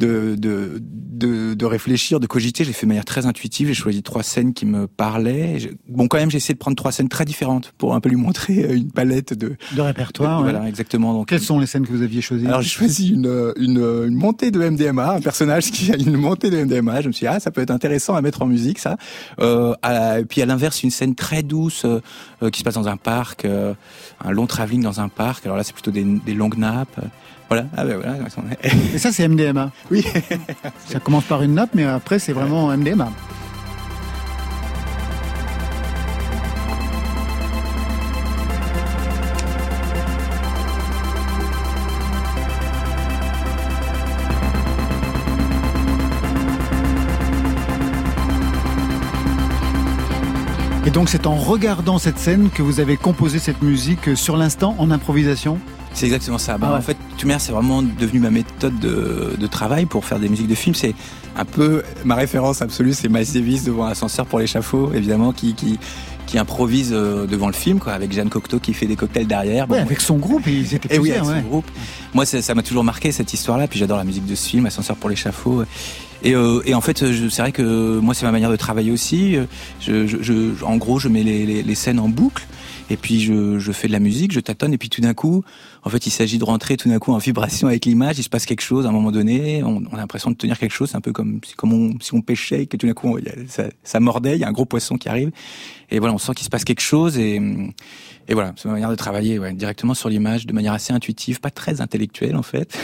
de 0.00 0.34
de 0.36 0.80
de, 0.82 1.54
de 1.54 1.64
réfléchir, 1.66 2.20
de 2.20 2.26
cogiter. 2.26 2.64
J'ai 2.64 2.72
fait 2.72 2.86
de 2.86 2.88
manière 2.88 3.04
très 3.04 3.26
intuitive. 3.26 3.68
J'ai 3.68 3.74
choisi 3.74 4.02
trois 4.02 4.22
scènes 4.22 4.54
qui 4.54 4.66
me 4.66 4.86
parlaient. 4.86 5.58
Bon, 5.88 6.08
quand 6.08 6.18
même, 6.18 6.30
j'ai 6.30 6.36
essayé 6.38 6.54
de 6.54 6.58
prendre 6.58 6.76
trois 6.76 6.92
scènes 6.92 7.08
très 7.08 7.24
différentes 7.24 7.72
pour 7.78 7.94
un 7.94 8.00
peu 8.00 8.08
lui 8.08 8.16
montrer 8.16 8.64
euh, 8.64 8.76
une 8.76 8.90
palette 8.92 9.17
de 9.22 9.56
De 9.72 9.80
répertoire. 9.80 10.42
ouais. 10.42 10.50
voilà, 10.52 10.68
exactement. 10.68 11.12
Donc, 11.12 11.28
Quelles 11.28 11.40
sont 11.40 11.58
les 11.58 11.66
scènes 11.66 11.86
que 11.86 11.92
vous 11.92 12.02
aviez 12.02 12.20
choisies 12.20 12.46
alors 12.46 12.62
j'ai 12.62 12.68
choisi 12.68 13.10
une, 13.10 13.26
euh, 13.26 13.52
une, 13.56 13.78
euh, 13.78 14.06
une 14.08 14.14
montée 14.14 14.50
de 14.50 14.58
MDMA, 14.60 15.12
un 15.14 15.20
personnage 15.20 15.70
qui 15.70 15.92
a 15.92 15.96
une 15.96 16.16
montée 16.16 16.50
de 16.50 16.56
MDMA. 16.64 17.00
Je 17.02 17.08
me 17.08 17.12
suis 17.12 17.24
dit, 17.24 17.28
ah, 17.28 17.40
ça 17.40 17.50
peut 17.50 17.60
être 17.60 17.70
intéressant 17.70 18.14
à 18.14 18.20
mettre 18.22 18.42
en 18.42 18.46
musique, 18.46 18.78
ça. 18.78 18.96
Euh, 19.40 19.74
à- 19.82 20.20
et 20.20 20.24
puis 20.24 20.42
à 20.42 20.46
l'inverse, 20.46 20.82
une 20.82 20.90
scène 20.90 21.14
très 21.14 21.42
douce 21.42 21.84
euh, 21.84 22.50
qui 22.50 22.60
se 22.60 22.64
passe 22.64 22.74
dans 22.74 22.88
un 22.88 22.96
parc, 22.96 23.44
euh, 23.44 23.74
un 24.24 24.30
long 24.30 24.46
travelling 24.46 24.82
dans 24.82 25.00
un 25.00 25.08
parc. 25.08 25.44
Alors 25.46 25.56
là, 25.56 25.64
c'est 25.64 25.72
plutôt 25.72 25.90
des, 25.90 26.04
des 26.04 26.34
longues 26.34 26.56
nappes. 26.58 27.00
Voilà. 27.48 27.66
Ah, 27.76 27.84
ben 27.84 27.96
voilà. 27.96 28.16
Et 28.94 28.98
ça, 28.98 29.10
c'est 29.10 29.26
MDMA. 29.26 29.70
Oui. 29.90 30.04
ça 30.86 31.00
commence 31.00 31.24
par 31.24 31.42
une 31.42 31.54
nappe, 31.54 31.70
mais 31.74 31.84
après, 31.84 32.18
c'est 32.18 32.32
vraiment 32.32 32.68
MDMA. 32.76 33.10
Et 50.88 50.90
donc, 50.90 51.10
c'est 51.10 51.26
en 51.26 51.34
regardant 51.34 51.98
cette 51.98 52.18
scène 52.18 52.48
que 52.48 52.62
vous 52.62 52.80
avez 52.80 52.96
composé 52.96 53.38
cette 53.38 53.60
musique 53.60 54.16
sur 54.16 54.38
l'instant, 54.38 54.74
en 54.78 54.90
improvisation 54.90 55.58
C'est 55.92 56.06
exactement 56.06 56.38
ça. 56.38 56.56
Bah, 56.56 56.68
Ah 56.70 56.72
ouais. 56.72 56.78
En 56.78 56.80
fait, 56.80 56.96
Tumère, 57.18 57.42
c'est 57.42 57.52
vraiment 57.52 57.82
devenu 57.82 58.20
ma 58.20 58.30
méthode 58.30 58.78
de, 58.78 59.34
de 59.38 59.46
travail 59.46 59.84
pour 59.84 60.06
faire 60.06 60.18
des 60.18 60.30
musiques 60.30 60.46
de 60.46 60.54
films. 60.54 60.74
C'est 60.74 60.94
un 61.36 61.44
peu 61.44 61.82
ma 62.06 62.14
référence 62.14 62.62
absolue, 62.62 62.94
c'est 62.94 63.10
Miles 63.10 63.30
Davis 63.34 63.64
devant 63.64 63.86
l'ascenseur 63.86 64.24
pour 64.24 64.38
l'échafaud, 64.38 64.90
évidemment, 64.94 65.32
qui, 65.32 65.52
qui, 65.52 65.78
qui 66.28 66.38
improvise 66.38 66.90
euh, 66.92 67.26
devant 67.26 67.46
le 67.48 67.54
film, 67.54 67.78
quoi, 67.80 67.94
avec 67.94 68.12
Jeanne 68.12 68.28
Cocteau 68.28 68.60
qui 68.60 68.74
fait 68.74 68.86
des 68.86 68.94
cocktails 68.96 69.26
derrière. 69.26 69.66
Bon, 69.66 69.74
Ouais, 69.74 69.80
avec 69.80 70.00
son 70.00 70.16
groupe, 70.18 70.46
ils 70.46 70.74
étaient 70.74 70.94
et 70.94 70.98
oui, 70.98 71.08
plusieurs. 71.08 71.26
avec 71.28 71.40
son 71.40 71.42
ouais. 71.44 71.48
groupe. 71.50 71.64
Moi, 72.14 72.26
ça 72.26 72.54
m'a 72.54 72.62
toujours 72.62 72.84
marqué 72.84 73.10
cette 73.12 73.32
histoire-là. 73.32 73.66
Puis 73.66 73.78
j'adore 73.78 73.96
la 73.98 74.04
musique 74.04 74.26
de 74.26 74.34
ce 74.34 74.46
film, 74.48 74.66
Ascenseur 74.66 74.96
pour 74.96 75.08
l'échafaud. 75.10 75.64
Et, 76.22 76.34
euh, 76.34 76.60
et 76.66 76.74
en 76.74 76.80
fait, 76.80 76.98
c'est 76.98 77.38
vrai 77.40 77.52
que 77.52 77.98
moi, 78.00 78.12
c'est 78.12 78.26
ma 78.26 78.32
manière 78.32 78.50
de 78.50 78.56
travailler 78.56 78.90
aussi. 78.92 79.36
Je, 79.80 80.06
je, 80.06 80.16
je- 80.20 80.64
en 80.64 80.76
gros, 80.76 80.98
je 80.98 81.08
mets 81.08 81.22
les, 81.22 81.46
les, 81.46 81.62
les 81.62 81.74
scènes 81.74 81.98
en 81.98 82.08
boucle. 82.10 82.46
Et 82.90 82.96
puis 82.96 83.20
je, 83.20 83.58
je 83.58 83.72
fais 83.72 83.86
de 83.86 83.92
la 83.92 83.98
musique, 84.00 84.32
je 84.32 84.40
tâtonne, 84.40 84.72
et 84.72 84.78
puis 84.78 84.88
tout 84.88 85.00
d'un 85.00 85.14
coup, 85.14 85.44
en 85.82 85.90
fait, 85.90 86.06
il 86.06 86.10
s'agit 86.10 86.38
de 86.38 86.44
rentrer 86.44 86.76
tout 86.76 86.88
d'un 86.88 86.98
coup 86.98 87.12
en 87.12 87.18
vibration 87.18 87.68
avec 87.68 87.84
l'image. 87.84 88.18
Il 88.18 88.22
se 88.22 88.28
passe 88.28 88.46
quelque 88.46 88.62
chose 88.62 88.86
à 88.86 88.88
un 88.88 88.92
moment 88.92 89.12
donné. 89.12 89.62
On, 89.62 89.82
on 89.90 89.94
a 89.94 89.98
l'impression 89.98 90.30
de 90.30 90.36
tenir 90.36 90.58
quelque 90.58 90.72
chose. 90.72 90.90
C'est 90.90 90.96
un 90.96 91.02
peu 91.02 91.12
comme 91.12 91.40
comme 91.56 91.72
on, 91.72 92.00
si 92.00 92.14
on 92.14 92.22
pêchait 92.22 92.66
que 92.66 92.76
tout 92.76 92.86
d'un 92.86 92.94
coup, 92.94 93.18
ça, 93.48 93.64
ça 93.82 94.00
mordait. 94.00 94.36
Il 94.36 94.40
y 94.40 94.44
a 94.44 94.48
un 94.48 94.52
gros 94.52 94.64
poisson 94.64 94.96
qui 94.96 95.08
arrive. 95.08 95.30
Et 95.90 95.98
voilà, 95.98 96.14
on 96.14 96.18
sent 96.18 96.32
qu'il 96.34 96.44
se 96.44 96.50
passe 96.50 96.64
quelque 96.64 96.80
chose. 96.80 97.18
Et, 97.18 97.36
et 98.28 98.34
voilà, 98.34 98.54
c'est 98.56 98.66
ma 98.66 98.74
manière 98.74 98.90
de 98.90 98.96
travailler 98.96 99.38
ouais, 99.38 99.52
directement 99.54 99.94
sur 99.94 100.08
l'image, 100.08 100.46
de 100.46 100.52
manière 100.52 100.72
assez 100.72 100.92
intuitive, 100.92 101.40
pas 101.40 101.50
très 101.50 101.80
intellectuelle 101.80 102.36
en 102.36 102.42
fait. 102.42 102.78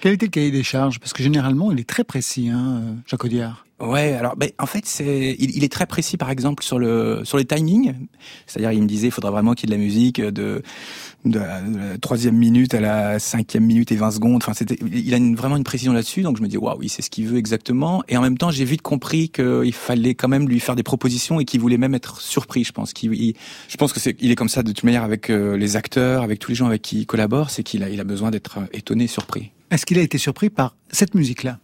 Quel 0.00 0.12
était 0.12 0.26
le 0.26 0.30
cahier 0.30 0.50
des 0.50 0.62
charges? 0.62 1.00
Parce 1.00 1.12
que 1.12 1.22
généralement, 1.22 1.72
il 1.72 1.80
est 1.80 1.88
très 1.88 2.04
précis, 2.04 2.48
hein, 2.48 2.82
Jacques 3.06 3.24
Audiard. 3.24 3.65
Ouais, 3.78 4.14
alors 4.14 4.36
ben, 4.36 4.50
en 4.58 4.64
fait, 4.64 4.86
c'est 4.86 5.36
il, 5.38 5.62
est 5.62 5.70
très 5.70 5.84
précis 5.84 6.16
par 6.16 6.30
exemple 6.30 6.62
sur 6.62 6.78
le 6.78 7.20
sur 7.24 7.36
les 7.36 7.44
timings. 7.44 7.94
C'est-à-dire, 8.46 8.72
il 8.72 8.82
me 8.82 8.86
disait, 8.86 9.08
il 9.08 9.10
faudra 9.10 9.30
vraiment 9.30 9.52
qu'il 9.52 9.68
y 9.68 9.72
ait 9.72 9.76
de 9.76 9.80
la 9.80 9.84
musique 9.84 10.20
de 10.20 10.62
de 11.26 11.38
la, 11.40 11.60
troisième 12.00 12.36
minute 12.36 12.72
à 12.72 12.80
la 12.80 13.18
cinquième 13.18 13.64
minute 13.64 13.92
et 13.92 13.96
20 13.96 14.12
secondes. 14.12 14.36
Enfin, 14.36 14.54
c'était, 14.54 14.78
il 14.92 15.12
a 15.12 15.18
vraiment 15.36 15.56
une 15.56 15.64
précision 15.64 15.92
là-dessus. 15.92 16.22
Donc 16.22 16.38
je 16.38 16.42
me 16.42 16.48
dis, 16.48 16.56
waouh, 16.56 16.78
oui, 16.78 16.88
c'est 16.88 17.02
ce 17.02 17.10
qu'il 17.10 17.26
veut 17.26 17.36
exactement. 17.36 18.02
Et 18.08 18.16
en 18.16 18.22
même 18.22 18.38
temps, 18.38 18.50
j'ai 18.50 18.64
vite 18.64 18.82
compris 18.82 19.28
qu'il 19.28 19.72
fallait 19.74 20.14
quand 20.14 20.28
même 20.28 20.48
lui 20.48 20.60
faire 20.60 20.76
des 20.76 20.82
propositions 20.82 21.38
et 21.40 21.44
qu'il 21.44 21.60
voulait 21.60 21.78
même 21.78 21.94
être 21.94 22.20
surpris. 22.20 22.64
Je 22.64 22.72
pense 22.72 22.92
qu'il, 22.92 23.12
il- 23.14 23.34
je 23.68 23.76
pense 23.76 23.92
que 23.92 24.00
c'est, 24.00 24.16
il 24.20 24.30
est 24.30 24.36
comme 24.36 24.48
ça 24.48 24.62
de 24.62 24.72
toute 24.72 24.84
manière 24.84 25.02
avec 25.04 25.28
euh, 25.28 25.56
les 25.56 25.76
acteurs, 25.76 26.22
avec 26.22 26.38
tous 26.38 26.50
les 26.50 26.54
gens 26.54 26.66
avec 26.66 26.80
qui 26.82 27.00
il 27.00 27.06
collabore, 27.06 27.50
c'est 27.50 27.62
qu'il 27.62 27.82
a, 27.82 27.90
il 27.90 28.00
a 28.00 28.04
besoin 28.04 28.30
d'être 28.30 28.58
euh, 28.58 28.66
étonné, 28.72 29.06
surpris. 29.06 29.50
Est-ce 29.70 29.84
qu'il 29.84 29.98
a 29.98 30.02
été 30.02 30.16
surpris 30.16 30.48
par 30.48 30.76
cette 30.90 31.14
musique-là? 31.14 31.58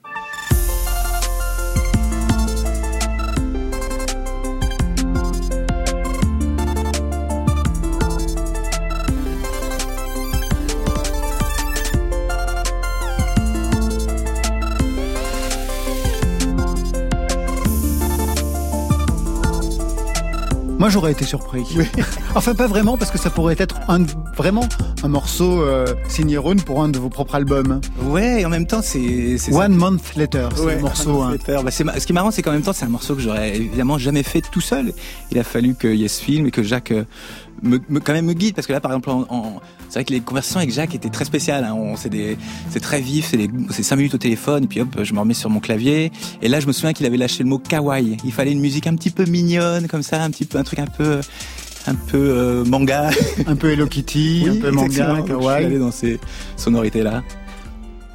Moi, 20.83 20.89
j'aurais 20.91 21.13
été 21.13 21.25
surpris. 21.25 21.63
enfin, 22.35 22.57
pas 22.57 22.67
vraiment, 22.67 22.99
parce 22.99 23.13
que 23.13 23.17
ça 23.19 23.31
pourrait 23.31 23.55
être 23.57 23.77
un, 23.87 24.03
vraiment 24.37 24.69
un 25.05 25.09
morceau 25.09 25.63
euh, 25.63 25.87
signé 26.09 26.39
Rhône 26.39 26.61
pour 26.61 26.83
un 26.83 26.89
de 26.89 26.99
vos 26.99 27.09
propres 27.09 27.37
albums. 27.37 27.81
Ouais, 28.07 28.41
et 28.41 28.47
en 28.47 28.49
même 28.49 28.67
temps, 28.67 28.83
c'est, 28.83 29.37
One 29.53 29.77
Month 29.77 30.17
Later, 30.17 30.49
c'est 30.57 30.63
Ouais, 30.63 30.75
le 30.75 30.81
morceau. 30.81 31.23
hein. 31.23 31.37
Bah, 31.47 31.71
ce 31.71 32.05
qui 32.05 32.13
est 32.13 32.13
marrant, 32.13 32.33
c'est 32.33 32.43
qu'en 32.43 32.51
même 32.51 32.63
temps, 32.63 32.73
c'est 32.73 32.85
un 32.85 32.89
morceau 32.89 33.15
que 33.15 33.21
j'aurais 33.21 33.55
évidemment 33.55 33.97
jamais 33.97 34.25
fait 34.25 34.41
tout 34.41 34.61
seul. 34.61 34.93
Il 35.31 35.39
a 35.39 35.45
fallu 35.45 35.77
qu'il 35.77 35.95
y 35.95 36.05
ait 36.05 36.09
ce 36.09 36.21
film 36.21 36.47
et 36.47 36.51
que 36.51 36.65
Jacques 36.65 36.91
euh, 36.91 37.05
me, 37.63 37.79
me- 37.89 38.01
quand 38.01 38.13
même 38.13 38.27
me 38.27 38.33
guide 38.33 38.55
parce 38.55 38.67
que 38.67 38.73
là, 38.73 38.81
par 38.81 38.93
exemple, 38.93 39.11
c'est 39.89 39.95
vrai 40.01 40.05
que 40.05 40.13
les 40.13 40.21
conversations 40.21 40.59
avec 40.59 40.73
Jacques 40.73 40.95
étaient 40.95 41.09
très 41.11 41.25
spéciales. 41.25 41.65
Hein. 41.65 41.75
On, 41.75 41.97
c'est 41.97 42.09
des, 42.09 42.37
c'est 42.71 42.81
très 42.81 43.01
vif, 43.01 43.27
c'est, 43.31 43.37
des, 43.37 43.51
c'est 43.71 43.83
cinq 43.83 43.97
minutes 43.97 44.15
au 44.15 44.19
téléphone 44.19 44.65
et 44.65 44.67
puis 44.67 44.81
hop, 44.81 44.89
je 45.03 45.13
me 45.15 45.21
remets 45.21 45.35
sur 45.35 45.51
mon 45.51 45.61
clavier. 45.61 46.11
Et 46.43 46.49
là, 46.49 46.61
je 46.61 46.67
me 46.67 46.73
souviens 46.73 46.93
qu'il 46.93 47.07
avait 47.07 47.17
lâché 47.17 47.43
le 47.43 47.49
mot 47.49 47.59
kawaii. 47.59 48.17
Il 48.25 48.33
fallait 48.33 48.53
une 48.53 48.61
musique 48.61 48.87
un 48.87 48.95
petit 48.97 49.11
peu 49.11 49.25
mignonne 49.27 49.87
comme 49.89 50.03
ça, 50.03 50.23
un 50.23 50.31
petit 50.31 50.45
peu 50.45 50.59
un 50.59 50.65
truc 50.65 50.79
un 50.79 50.87
peu 50.87 51.21
un 51.87 51.95
peu 51.95 52.17
euh, 52.19 52.65
manga, 52.65 53.11
un 53.47 53.57
peu 53.57 53.71
Hello 53.71 53.87
Kitty, 53.87 54.47
un 54.49 54.57
peu 54.61 54.71
manga. 54.71 55.07
Donc, 55.09 55.17
Je 55.17 55.23
suis 55.23 55.41
kawaii. 55.41 55.65
allé 55.67 55.79
dans 55.79 55.91
ces 55.91 56.21
sonorités 56.57 57.03
là. 57.03 57.23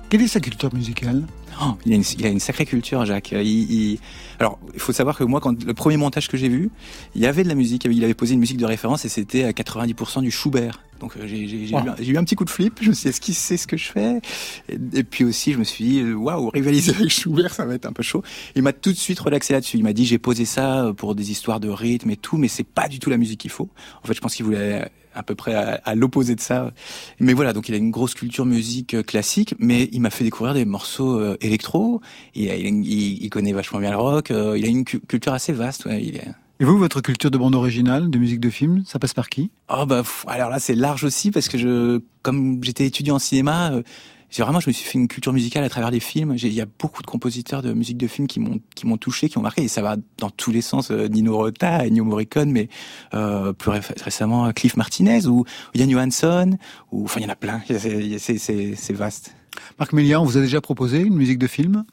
Quelle 0.09 0.21
est 0.21 0.27
sa 0.27 0.39
culture 0.39 0.73
musicale 0.73 1.23
Oh, 1.61 1.73
il, 1.85 1.93
a 1.93 1.95
une, 1.95 2.03
il 2.19 2.25
a 2.25 2.29
une 2.29 2.39
sacrée 2.39 2.65
culture, 2.65 3.03
Jacques. 3.05 3.31
Il, 3.31 3.41
il- 3.71 3.99
Alors, 4.39 4.59
il 4.73 4.79
faut 4.79 4.93
savoir 4.93 5.17
que 5.17 5.23
moi, 5.23 5.39
quand 5.39 5.63
le 5.63 5.73
premier 5.73 5.97
montage 5.97 6.27
que 6.27 6.37
j'ai 6.37 6.49
vu, 6.49 6.69
il 7.15 7.21
y 7.21 7.25
avait 7.25 7.43
de 7.43 7.47
la 7.49 7.55
musique. 7.55 7.85
Il 7.89 8.03
avait 8.03 8.13
posé 8.13 8.33
une 8.35 8.39
musique 8.39 8.57
de 8.57 8.65
référence 8.65 9.05
et 9.05 9.09
c'était 9.09 9.43
à 9.43 9.51
90% 9.51 10.21
du 10.21 10.29
Schubert. 10.31 10.83
Donc, 10.99 11.15
euh, 11.17 11.21
j'ai 11.25 11.47
j'ai- 11.47 11.65
j'ai 11.67 11.75
Wow. 11.75 11.85
eu, 11.85 11.89
un- 11.89 11.95
j'ai 11.99 12.11
eu 12.11 12.17
un 12.17 12.23
petit 12.23 12.35
coup 12.35 12.45
de 12.45 12.49
flip. 12.49 12.79
Je 12.81 12.89
me 12.89 12.93
suis 12.93 13.03
dit, 13.03 13.09
est-ce 13.09 13.21
qu'il 13.21 13.33
sait 13.35 13.57
ce 13.57 13.65
que 13.67 13.77
je 13.77 13.89
fais? 13.91 14.19
Et, 14.69 14.77
et 14.99 15.03
puis 15.03 15.23
aussi, 15.23 15.53
je 15.53 15.57
me 15.57 15.63
suis 15.63 15.83
dit, 15.85 15.99
euh, 16.01 16.13
waouh, 16.13 16.49
rivaliser 16.49 16.93
avec 16.95 17.09
Schubert, 17.09 17.53
ça 17.53 17.65
va 17.65 17.73
être 17.75 17.85
un 17.85 17.93
peu 17.93 18.03
chaud. 18.03 18.23
Il 18.55 18.61
m'a 18.63 18.73
tout 18.73 18.91
de 18.91 18.97
suite 18.97 19.19
relaxé 19.19 19.53
là-dessus. 19.53 19.77
Il 19.77 19.83
m'a 19.83 19.93
dit, 19.93 20.05
j'ai 20.05 20.17
posé 20.19 20.45
ça 20.45 20.91
pour 20.97 21.15
des 21.15 21.31
histoires 21.31 21.59
de 21.59 21.69
rythme 21.69 22.09
et 22.11 22.17
tout, 22.17 22.37
mais 22.37 22.47
c'est 22.47 22.63
pas 22.67 22.87
du 22.87 22.99
tout 22.99 23.09
la 23.09 23.17
musique 23.17 23.39
qu'il 23.39 23.51
faut. 23.51 23.69
En 24.03 24.07
fait, 24.07 24.13
je 24.13 24.21
pense 24.21 24.35
qu'il 24.35 24.45
voulait 24.45 24.89
à 25.17 25.23
peu 25.23 25.35
près 25.35 25.53
à, 25.55 25.81
à 25.83 25.95
l'opposé 25.95 26.35
de 26.35 26.41
ça. 26.41 26.71
Mais 27.19 27.33
voilà, 27.33 27.53
donc 27.53 27.67
il 27.69 27.73
a 27.73 27.77
une 27.77 27.91
grosse 27.91 28.13
culture 28.13 28.45
musique 28.45 28.93
euh, 28.93 29.03
classique, 29.03 29.55
mais 29.59 29.89
il 29.91 29.99
m'a 30.01 30.09
fait 30.09 30.23
découvrir 30.23 30.53
des 30.53 30.65
morceaux 30.65 31.19
euh, 31.19 31.37
électro. 31.41 32.01
Il, 32.35 32.49
a- 32.49 32.55
il, 32.55 33.29
connaît 33.29 33.53
vachement 33.53 33.79
bien 33.79 33.91
le 33.91 33.97
rock. 33.97 34.31
euh, 34.31 34.57
il 34.57 34.65
a 34.65 34.67
une 34.67 34.85
cu- 34.85 34.99
culture 34.99 35.33
assez 35.33 35.53
vaste. 35.53 35.85
Ouais, 35.85 36.03
il 36.03 36.15
est... 36.17 36.27
Et 36.59 36.65
vous, 36.65 36.77
votre 36.77 37.01
culture 37.01 37.29
de 37.29 37.37
bande 37.37 37.53
originale, 37.53 38.09
de 38.09 38.17
musique 38.17 38.39
de 38.39 38.49
film, 38.49 38.83
ça 38.85 38.97
passe 38.97 39.13
par 39.13 39.29
qui? 39.29 39.51
Oh 39.69 39.85
bah 39.85 40.01
alors 40.25 40.49
là 40.49 40.57
c'est 40.57 40.73
large 40.73 41.03
aussi 41.03 41.29
parce 41.29 41.49
que 41.49 41.57
je 41.59 42.01
comme 42.23 42.63
j'étais 42.63 42.85
étudiant 42.87 43.15
en 43.15 43.19
cinéma, 43.19 43.71
euh, 44.27 44.31
j'ai 44.31 44.43
vraiment 44.43 44.59
je 44.59 44.69
me 44.69 44.73
suis 44.73 44.85
fait 44.85 44.97
une 44.97 45.07
culture 45.07 45.33
musicale 45.33 45.63
à 45.63 45.69
travers 45.69 45.89
les 45.91 45.99
films. 45.99 46.35
Il 46.37 46.53
y 46.53 46.61
a 46.61 46.65
beaucoup 46.79 47.01
de 47.01 47.07
compositeurs 47.07 47.61
de 47.61 47.73
musique 47.73 47.97
de 47.97 48.07
film 48.07 48.27
qui 48.27 48.39
m'ont 48.39 48.59
qui 48.75 48.85
m'ont 48.87 48.97
touché, 48.97 49.29
qui 49.29 49.37
m'ont 49.37 49.43
marqué 49.43 49.63
et 49.63 49.67
ça 49.67 49.81
va 49.81 49.95
dans 50.17 50.29
tous 50.29 50.51
les 50.51 50.61
sens. 50.61 50.91
euh, 50.91 51.07
Nino 51.07 51.35
Rota, 51.37 51.85
Ennio 51.85 52.03
Morricone, 52.03 52.51
mais 52.51 52.67
euh, 53.13 53.53
plus 53.53 53.71
ré- 53.71 53.79
récemment 54.03 54.51
Cliff 54.53 54.75
Martinez 54.77 55.25
ou 55.27 55.45
Yann 55.75 55.89
Johansson 55.89 56.57
ou 56.91 57.05
enfin 57.05 57.19
il 57.19 57.23
y 57.23 57.25
en 57.25 57.29
a 57.31 57.35
plein. 57.35 57.61
C'est 57.67 58.17
c'est 58.19 58.37
c'est 58.37 58.75
c'est 58.75 58.93
vaste. 58.93 59.33
Marc 59.79 59.91
Mélian, 59.93 60.21
on 60.21 60.25
vous 60.25 60.37
a 60.37 60.41
déjà 60.41 60.61
proposé 60.61 60.99
une 60.99 61.15
musique 61.15 61.39
de 61.39 61.47
film? 61.47 61.83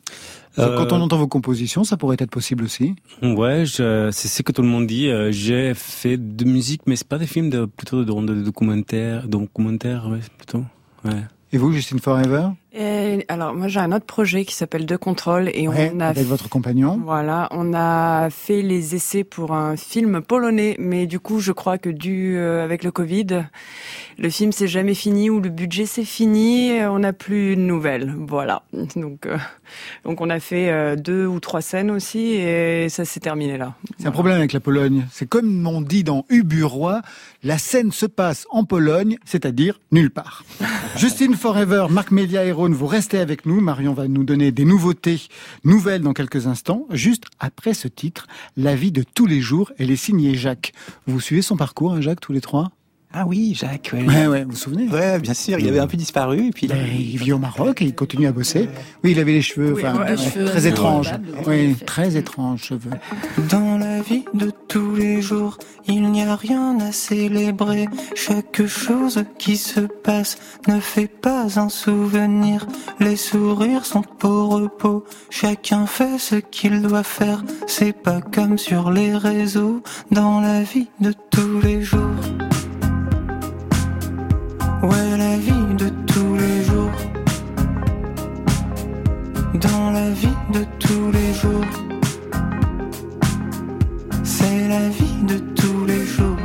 Euh, 0.59 0.77
Quand 0.77 0.93
on 0.93 1.01
entend 1.01 1.17
vos 1.17 1.27
compositions, 1.29 1.83
ça 1.83 1.97
pourrait 1.97 2.17
être 2.21 2.31
possible 2.31 2.63
aussi. 2.65 2.95
Ouais, 3.23 3.65
c'est 3.67 4.13
ce 4.29 4.43
que 4.43 4.53
tout 4.53 4.61
le 4.61 4.69
monde 4.69 4.87
dit. 4.87 5.09
Euh, 5.09 5.33
J'ai 5.33 5.73
fait 5.75 6.19
de 6.19 6.45
musique, 6.45 6.83
mais 6.87 6.95
c'est 6.97 7.09
pas 7.09 7.17
des 7.19 7.27
films, 7.27 7.49
de, 7.49 7.65
plutôt 7.65 8.05
de, 8.05 8.13
de, 8.13 8.43
documentaires, 8.43 9.27
documentaires, 9.29 10.09
ouais, 10.09 10.21
plutôt. 10.37 10.63
Ouais. 11.07 11.23
Et 11.55 11.57
vous, 11.57 11.71
Justine 11.71 12.01
Forever? 12.01 12.49
Et 12.77 13.25
alors 13.29 13.55
moi 13.55 13.69
j'ai 13.69 13.79
un 13.79 13.93
autre 13.93 14.05
projet 14.05 14.45
qui 14.45 14.53
s'appelle 14.53 14.85
De 14.85 14.97
Contrôle 14.97 15.49
et 15.55 15.69
Ouais, 15.69 15.93
on 15.95 16.01
a 16.01 16.07
Avec 16.09 16.27
votre 16.27 16.49
compagnon 16.49 17.01
Voilà, 17.05 17.49
on 17.53 17.73
a 17.73 18.31
fait 18.31 18.63
les 18.63 18.97
essais 18.97 19.23
pour 19.23 19.53
un 19.53 19.77
film 19.77 20.21
polonais, 20.23 20.75
mais 20.79 21.07
du 21.07 21.21
coup, 21.21 21.39
je 21.39 21.53
crois 21.53 21.79
que 21.79 21.89
dû 21.89 22.37
euh, 22.37 22.65
avec 22.65 22.83
le 22.83 22.91
Covid, 22.91 23.45
le 24.19 24.31
film 24.31 24.51
s'est 24.51 24.67
jamais 24.67 24.95
fini 24.95 25.31
ou 25.31 25.41
le 25.41 25.51
budget 25.51 25.87
s'est 25.87 26.05
fini, 26.05 26.71
et 26.71 26.87
on 26.87 27.01
n'a 27.01 27.13
plus 27.13 27.57
de 27.57 27.61
nouvelles. 27.61 28.13
Voilà. 28.19 28.63
Donc, 28.97 29.27
euh, 29.27 29.37
donc 30.05 30.21
on 30.21 30.31
a 30.31 30.41
fait 30.41 30.71
euh, 30.71 30.97
deux 30.97 31.27
ou 31.27 31.41
trois 31.41 31.63
scènes 31.63 31.91
aussi 31.91 32.35
et 32.35 32.89
ça 32.89 33.05
s'est 33.05 33.21
terminé 33.21 33.57
là. 33.57 33.75
C'est 33.99 34.07
un 34.07 34.13
problème 34.13 34.37
avec 34.37 34.53
la 34.53 34.61
Pologne. 34.61 35.07
C'est 35.11 35.29
comme 35.29 35.67
on 35.67 35.81
dit 35.81 36.05
dans 36.05 36.25
Uburoi, 36.29 37.03
la 37.43 37.59
scène 37.59 37.93
se 37.93 38.07
passe 38.07 38.47
en 38.51 38.65
Pologne, 38.65 39.17
c'est-à-dire 39.25 39.81
nulle 39.91 40.11
part. 40.11 40.45
Justine 40.97 41.35
Forever, 41.35 41.87
Marc 41.91 42.11
Melia 42.11 42.45
et 42.45 42.53
Rhône, 42.65 42.73
vous 42.73 42.87
restez 42.87 43.19
avec 43.19 43.45
nous. 43.45 43.61
Marion 43.61 43.93
va 43.93 44.09
nous 44.09 44.25
donner 44.25 44.51
des 44.51 44.65
nouveautés, 44.65 45.21
nouvelles 45.65 46.01
dans 46.01 46.15
quelques 46.15 46.47
instants. 46.47 46.87
Juste 46.91 47.25
après 47.39 47.75
ce 47.75 47.89
titre, 47.89 48.27
La 48.57 48.75
vie 48.75 48.91
de 48.91 49.03
tous 49.03 49.27
les 49.27 49.43
jours, 49.43 49.71
elle 49.77 49.91
est 49.91 49.97
signée 49.97 50.35
Jacques. 50.35 50.73
Vous 51.07 51.21
suivez 51.21 51.43
son 51.43 51.59
parcours, 51.59 51.93
hein, 51.93 52.01
Jacques, 52.01 52.21
tous 52.21 52.33
les 52.33 52.41
trois? 52.41 52.71
Ah 53.13 53.27
oui, 53.29 53.55
Jacques. 53.55 53.91
Ouais, 53.93 54.03
Ouais, 54.05 54.27
ouais, 54.27 54.45
vous 54.45 54.53
vous 54.53 54.57
souvenez? 54.57 54.89
Ouais, 54.89 55.21
bien 55.21 55.35
sûr. 55.35 55.59
Il 55.61 55.69
avait 55.69 55.79
un 55.79 55.87
peu 55.87 55.97
disparu 55.99 56.47
et 56.49 56.51
puis 56.53 56.67
là, 56.67 56.75
il 56.89 57.17
vit 57.19 57.33
au 57.33 57.39
Maroc 57.39 57.81
et 57.83 57.85
il 57.85 57.95
continue 57.95 58.27
à 58.27 58.33
bosser. 58.33 58.69
Oui, 59.05 59.13
il 59.13 59.21
avait 59.21 59.33
les 59.35 59.43
cheveux, 59.43 59.75
Oui, 59.75 59.83
enfin, 59.85 60.03
ouais, 60.03 60.11
ouais, 60.13 60.17
cheveux 60.17 60.47
très 60.47 60.67
étranges. 60.67 61.11
Oui, 61.47 61.77
très 61.87 62.17
étranges 62.17 62.65
cheveux. 62.65 62.91
Dans 63.51 63.74
vie 64.01 64.25
de 64.35 64.51
tous 64.69 64.95
les 64.95 65.21
jours, 65.21 65.59
il 65.87 66.11
n'y 66.11 66.23
a 66.23 66.37
rien 66.37 66.79
à 66.81 66.93
célébrer. 66.93 67.89
Chaque 68.15 68.67
chose 68.67 69.25
qui 69.39 69.57
se 69.57 69.81
passe 69.81 70.39
ne 70.69 70.81
fait 70.81 71.09
pas 71.09 71.59
un 71.59 71.69
souvenir. 71.69 72.67
Les 73.01 73.17
sourires 73.17 73.85
sont 73.85 74.05
au 74.23 74.49
repos, 74.49 75.05
chacun 75.31 75.87
fait 75.87 76.19
ce 76.19 76.37
qu'il 76.37 76.83
doit 76.83 77.03
faire. 77.03 77.45
C'est 77.67 77.93
pas 77.93 78.21
comme 78.21 78.59
sur 78.59 78.91
les 78.91 79.17
réseaux, 79.17 79.83
dans 80.11 80.41
la 80.41 80.63
vie 80.63 80.89
de 81.01 81.13
tous 81.31 81.61
les 81.61 81.83
jours. 81.83 82.01
Ouais, 84.83 85.17
la 85.17 85.37
vie 85.37 85.75
de 85.79 85.89
tous 86.07 86.35
les 86.37 86.63
jours. 86.65 86.99
Dans 89.55 89.91
la 89.91 90.11
vie 90.11 90.39
de 90.53 90.65
tous 90.79 91.11
les 91.11 91.33
jours. 91.35 91.84
C'est 94.45 94.69
la 94.69 94.91
vie 94.91 95.23
de 95.23 95.39
tous 95.55 95.87
les 95.87 96.05
jours. 96.05 96.37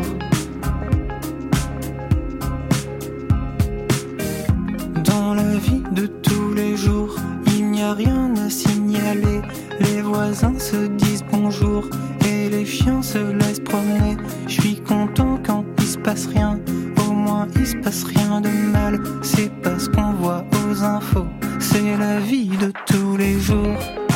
vie 5.60 5.84
de 5.92 6.06
tous 6.08 6.54
les 6.54 6.78
jours, 6.78 7.16
il 7.48 7.72
n'y 7.72 7.82
a 7.82 7.94
rien 7.94 8.34
à 8.38 8.50
signaler. 8.50 9.42
Les 9.82 10.02
voisins 10.02 10.58
se 10.58 10.88
disent 10.88 11.26
bonjour 11.30 11.90
et 12.26 12.50
les 12.50 12.66
chiens 12.66 13.02
se 13.02 13.18
laissent 13.18 13.60
promener. 13.60 14.16
Je 14.48 14.62
suis 14.62 14.80
content 14.80 15.38
quand 15.46 15.66
il 15.80 15.86
se 15.86 15.98
passe 15.98 16.28
rien, 16.28 16.58
au 17.06 17.12
moins 17.12 17.48
il 17.58 17.68
se 17.68 17.76
passe 17.76 18.06
rien 18.06 18.40
de 18.40 18.50
mal. 18.72 19.02
C'est 19.22 19.52
pas 19.62 19.78
ce 19.78 19.90
qu'on 19.90 20.14
voit 20.14 20.46
aux 20.64 20.84
infos, 20.84 21.28
c'est 21.60 21.98
la 21.98 22.20
vie 22.20 22.52
de 22.64 22.72
tous 22.86 23.18
les 23.18 23.38
jours. 23.38 24.09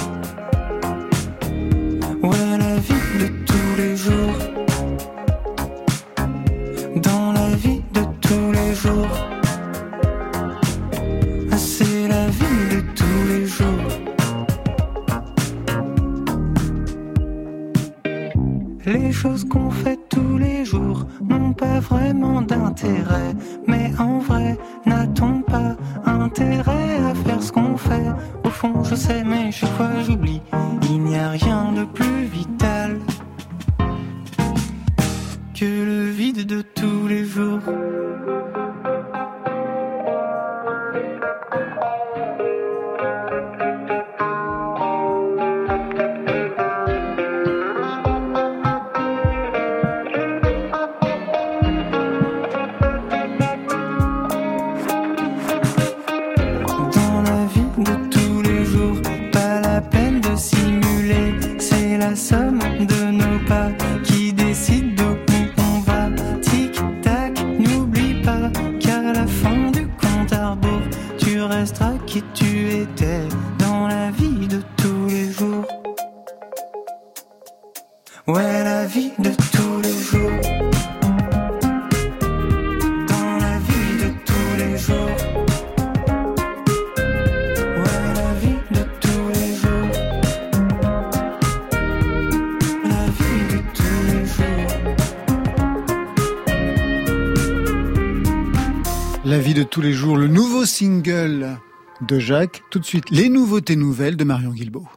De 99.64 99.70
tous 99.70 99.82
les 99.82 99.94
jours, 99.94 100.18
le 100.18 100.28
nouveau 100.28 100.66
single 100.66 101.58
de 102.02 102.20
Jacques. 102.20 102.64
Tout 102.70 102.80
de 102.80 102.86
suite, 102.86 103.10
les 103.12 103.30
nouveautés 103.30 103.78
nouvelles 103.78 104.18
de 104.18 104.26
Marion 104.26 104.52
Guilbault. 104.52 104.90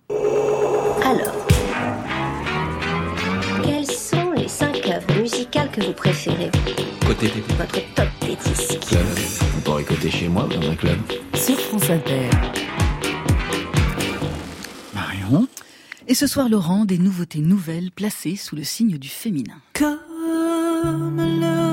Alors, 1.05 1.47
quelles 3.63 3.87
sont 3.87 4.33
les 4.37 4.49
cinq 4.49 4.89
œuvres 4.89 5.21
musicales 5.21 5.71
que 5.71 5.83
vous 5.83 5.93
préférez? 5.93 6.51
Côté 7.07 7.31
Votre 7.57 7.95
top 7.95 8.09
des 8.23 8.35
disques 8.35 8.81
club. 8.89 9.07
On 9.57 9.61
pourrait 9.61 9.85
côté 9.85 10.11
chez 10.11 10.29
moi 10.29 10.49
dans 10.53 10.69
un 10.69 10.75
club. 10.75 10.99
Sur 11.35 11.61
France 11.61 11.89
Inter. 11.89 12.31
Marion? 14.95 15.47
Et 16.09 16.15
ce 16.15 16.27
soir, 16.27 16.49
Laurent, 16.49 16.85
des 16.85 16.99
nouveautés 16.99 17.41
nouvelles 17.41 17.93
placées 17.93 18.35
sous 18.35 18.57
le 18.57 18.65
signe 18.65 18.99
du 18.99 19.09
féminin. 19.09 19.55
Come 19.75 21.21
along 21.21 21.66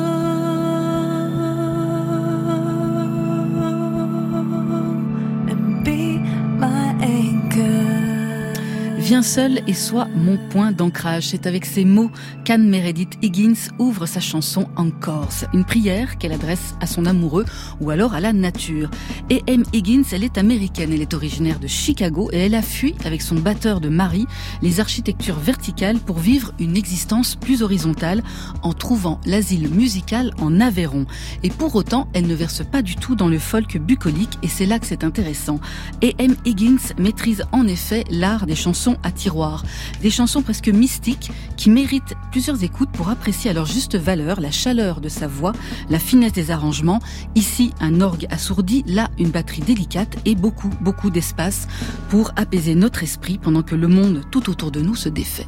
Viens 9.14 9.22
seul 9.22 9.62
et 9.68 9.76
sois 9.76 10.08
mon 10.16 10.40
point 10.50 10.72
d'ancrage. 10.72 11.28
C'est 11.28 11.46
avec 11.46 11.66
ces 11.66 11.86
mots 11.86 12.10
qu'Anne 12.46 12.68
Meredith 12.68 13.20
Higgins 13.22 13.70
ouvre 13.78 14.08
sa 14.08 14.20
chanson 14.20 14.68
En 14.76 14.90
Corse. 14.90 15.46
Une 15.54 15.66
prière 15.66 16.18
qu'elle 16.18 16.32
adresse 16.32 16.74
à 16.82 16.88
son 16.88 17.06
amoureux 17.06 17.46
ou 17.80 17.92
alors 17.92 18.16
à 18.16 18.20
la 18.20 18.34
nature. 18.34 18.90
Et 19.30 19.44
M. 19.46 19.66
Higgins, 19.72 20.02
elle 20.14 20.24
est 20.24 20.40
américaine. 20.40 20.92
Elle 20.92 21.04
est 21.04 21.14
originaire 21.14 21.60
de 21.60 21.68
Chicago 21.68 22.32
et 22.34 22.40
elle 22.40 22.56
a 22.56 22.64
fui 22.64 22.96
avec 23.06 23.22
son 23.22 23.36
batteur 23.36 23.82
de 23.82 23.90
mari 23.90 24.26
les 24.64 24.80
architectures 24.80 25.38
verticales 25.38 26.00
pour 26.00 26.18
vivre 26.18 26.52
une 26.58 26.76
existence 26.76 27.36
plus 27.36 27.62
horizontale 27.62 28.24
en 28.64 28.74
trouvant 28.74 29.22
l'asile 29.28 29.70
musical 29.70 30.32
en 30.42 30.60
Aveyron. 30.60 31.06
Et 31.44 31.52
pour 31.52 31.76
autant, 31.76 32.08
elle 32.14 32.26
ne 32.26 32.34
verse 32.34 32.64
pas 32.66 32.82
du 32.82 32.96
tout 32.96 33.14
dans 33.14 33.28
le 33.28 33.38
folk 33.38 33.78
bucolique 33.78 34.40
et 34.42 34.48
c'est 34.48 34.66
là 34.66 34.80
que 34.80 34.88
c'est 34.88 35.04
intéressant. 35.04 35.60
Et 36.02 36.16
M. 36.18 36.36
Higgins 36.48 36.96
maîtrise 36.98 37.44
en 37.52 37.68
effet 37.68 38.06
l'art 38.10 38.48
des 38.48 38.56
chansons 38.56 38.98
à 39.04 39.12
tiroir. 39.12 39.64
Des 40.02 40.10
chansons 40.10 40.42
presque 40.42 40.70
mystiques 40.70 41.32
qui 41.58 41.70
méritent 41.70 42.16
plusieurs 42.32 42.64
écoutes 42.64 42.92
pour 42.92 43.10
apprécier 43.10 43.52
à 43.52 43.54
leur 43.54 43.66
juste 43.66 43.96
valeur 43.96 44.42
la 44.42 44.52
chaleur 44.52 45.02
de 45.02 45.10
sa 45.10 45.28
voix, 45.28 45.54
la 45.90 46.00
finesse 46.00 46.34
des 46.34 46.52
arrangements. 46.52 47.00
Ici, 47.36 47.72
un 47.80 48.02
orgue 48.02 48.28
assourdi, 48.30 48.84
là, 48.88 49.10
une 49.18 49.30
batterie 49.30 49.62
délicate 49.62 50.18
et 50.26 50.36
beaucoup, 50.36 50.70
beaucoup 50.82 51.10
d'espace 51.10 51.68
pour 52.10 52.32
apaiser 52.36 52.76
notre 52.76 53.04
esprit 53.04 53.38
pendant 53.38 53.62
que 53.62 53.76
le 53.76 53.88
monde 53.88 54.22
tout 54.32 54.50
autour 54.50 54.72
de 54.72 54.82
nous 54.82 54.96
se 54.96 55.10
défait. 55.10 55.48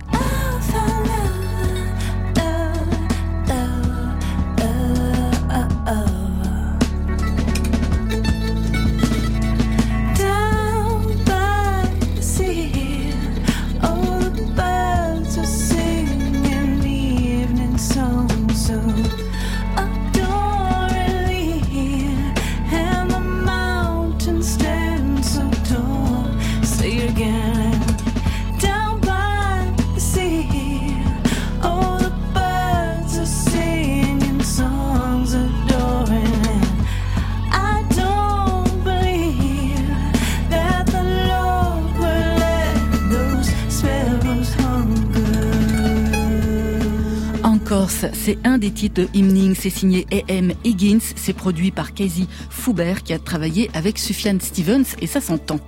C'est 48.26 48.40
un 48.44 48.58
des 48.58 48.72
titres 48.72 49.04
de 49.04 49.54
c'est 49.54 49.70
signé 49.70 50.08
A.M. 50.12 50.54
Higgins, 50.64 51.14
c'est 51.16 51.34
produit 51.34 51.70
par 51.70 51.94
Casey 51.94 52.26
Foubert 52.50 53.04
qui 53.04 53.14
a 53.14 53.20
travaillé 53.20 53.70
avec 53.76 54.00
Sufjan 54.00 54.38
Stevens 54.40 54.96
et 55.00 55.06
ça 55.06 55.22
s'entend. 55.22 55.60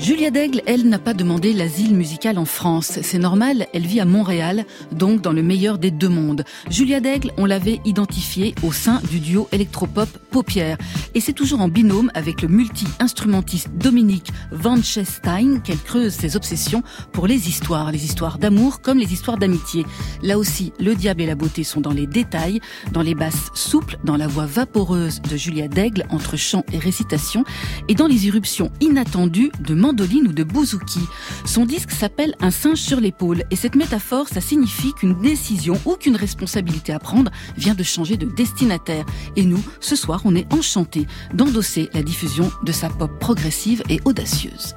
Julia 0.00 0.30
Daigle, 0.30 0.62
elle, 0.64 0.88
n'a 0.88 0.98
pas 0.98 1.12
demandé 1.12 1.52
l'asile 1.52 1.94
musical 1.94 2.38
en 2.38 2.46
France. 2.46 3.00
C'est 3.02 3.18
normal, 3.18 3.66
elle 3.74 3.86
vit 3.86 4.00
à 4.00 4.06
Montréal, 4.06 4.64
donc 4.92 5.20
dans 5.20 5.32
le 5.32 5.42
meilleur 5.42 5.76
des 5.76 5.90
deux 5.90 6.08
mondes. 6.08 6.42
Julia 6.70 7.00
Daigle, 7.00 7.32
on 7.36 7.44
l'avait 7.44 7.80
identifiée 7.84 8.54
au 8.62 8.72
sein 8.72 9.02
du 9.10 9.20
duo 9.20 9.46
électropop 9.52 10.08
Paupière. 10.30 10.78
Et 11.14 11.20
c'est 11.20 11.34
toujours 11.34 11.60
en 11.60 11.68
binôme 11.68 12.10
avec 12.14 12.40
le 12.40 12.48
multi-instrumentiste 12.48 13.68
Dominique 13.74 14.32
Van 14.52 14.80
Chestein 14.80 15.58
qu'elle 15.58 15.78
creuse 15.78 16.14
ses 16.14 16.34
obsessions 16.34 16.82
pour 17.12 17.26
les 17.26 17.48
histoires. 17.48 17.92
Les 17.92 18.04
histoires 18.04 18.38
d'amour 18.38 18.80
comme 18.80 18.98
les 18.98 19.12
histoires 19.12 19.36
d'amitié. 19.36 19.84
Là 20.22 20.38
aussi, 20.38 20.72
le 20.80 20.94
diable 20.94 21.20
et 21.20 21.26
la 21.26 21.34
beauté 21.34 21.62
sont 21.62 21.82
dans 21.82 21.92
les 21.92 22.06
détails, 22.06 22.60
dans 22.92 23.02
les 23.02 23.14
basses 23.14 23.50
souples, 23.52 23.98
dans 24.04 24.16
la 24.16 24.28
voix 24.28 24.46
vaporeuse 24.46 25.20
de 25.20 25.36
Julia 25.36 25.68
Daigle 25.68 26.06
entre 26.08 26.38
chant 26.38 26.64
et 26.72 26.78
récitation, 26.78 27.44
et 27.88 27.94
dans 27.94 28.06
les 28.06 28.26
irruptions 28.26 28.70
inattendues 28.80 29.52
de 29.60 29.74
mandoline 29.90 30.28
ou 30.28 30.32
de 30.32 30.44
bouzouki. 30.44 31.00
Son 31.44 31.64
disque 31.64 31.90
s'appelle 31.90 32.34
Un 32.40 32.52
singe 32.52 32.78
sur 32.78 33.00
l'épaule 33.00 33.42
et 33.50 33.56
cette 33.56 33.74
métaphore, 33.74 34.28
ça 34.28 34.40
signifie 34.40 34.92
qu'une 34.94 35.20
décision 35.20 35.80
ou 35.84 35.96
qu'une 35.96 36.16
responsabilité 36.16 36.92
à 36.92 37.00
prendre 37.00 37.30
vient 37.56 37.74
de 37.74 37.82
changer 37.82 38.16
de 38.16 38.26
destinataire. 38.26 39.04
Et 39.36 39.42
nous, 39.42 39.62
ce 39.80 39.96
soir, 39.96 40.22
on 40.24 40.36
est 40.36 40.52
enchantés 40.52 41.06
d'endosser 41.34 41.90
la 41.92 42.02
diffusion 42.02 42.50
de 42.62 42.72
sa 42.72 42.88
pop 42.88 43.10
progressive 43.18 43.82
et 43.88 44.00
audacieuse. 44.04 44.74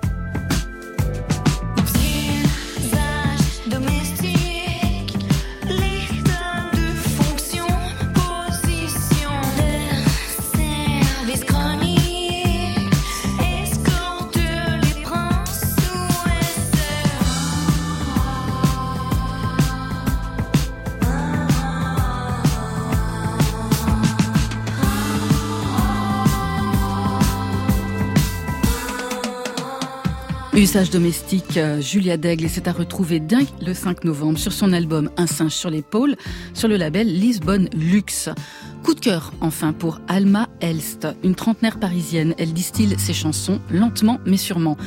Usage 30.56 30.92
domestique, 30.92 31.58
euh, 31.58 31.82
Julia 31.82 32.16
Daigle, 32.16 32.46
et 32.46 32.48
c'est 32.48 32.68
à 32.68 32.72
retrouver 32.74 33.20
dingue 33.20 33.48
le 33.66 33.74
5 33.74 34.04
novembre 34.04 34.38
sur 34.38 34.54
son 34.54 34.72
album 34.72 35.10
Un 35.18 35.26
singe 35.26 35.54
sur 35.54 35.72
l'épaule, 35.72 36.16
sur 36.54 36.68
le 36.68 36.78
label 36.78 37.08
Lisbonne 37.08 37.70
Luxe. 37.74 38.30
Coup 38.84 38.94
de 38.94 39.00
cœur, 39.00 39.34
enfin, 39.42 39.74
pour 39.74 40.00
Alma 40.08 40.50
Elst, 40.60 41.08
une 41.24 41.34
trentenaire 41.34 41.80
parisienne. 41.80 42.36
Elle 42.38 42.54
distille 42.54 42.94
ses 43.00 43.14
chansons 43.14 43.62
lentement 43.72 44.20
mais 44.28 44.38
sûrement. 44.38 44.78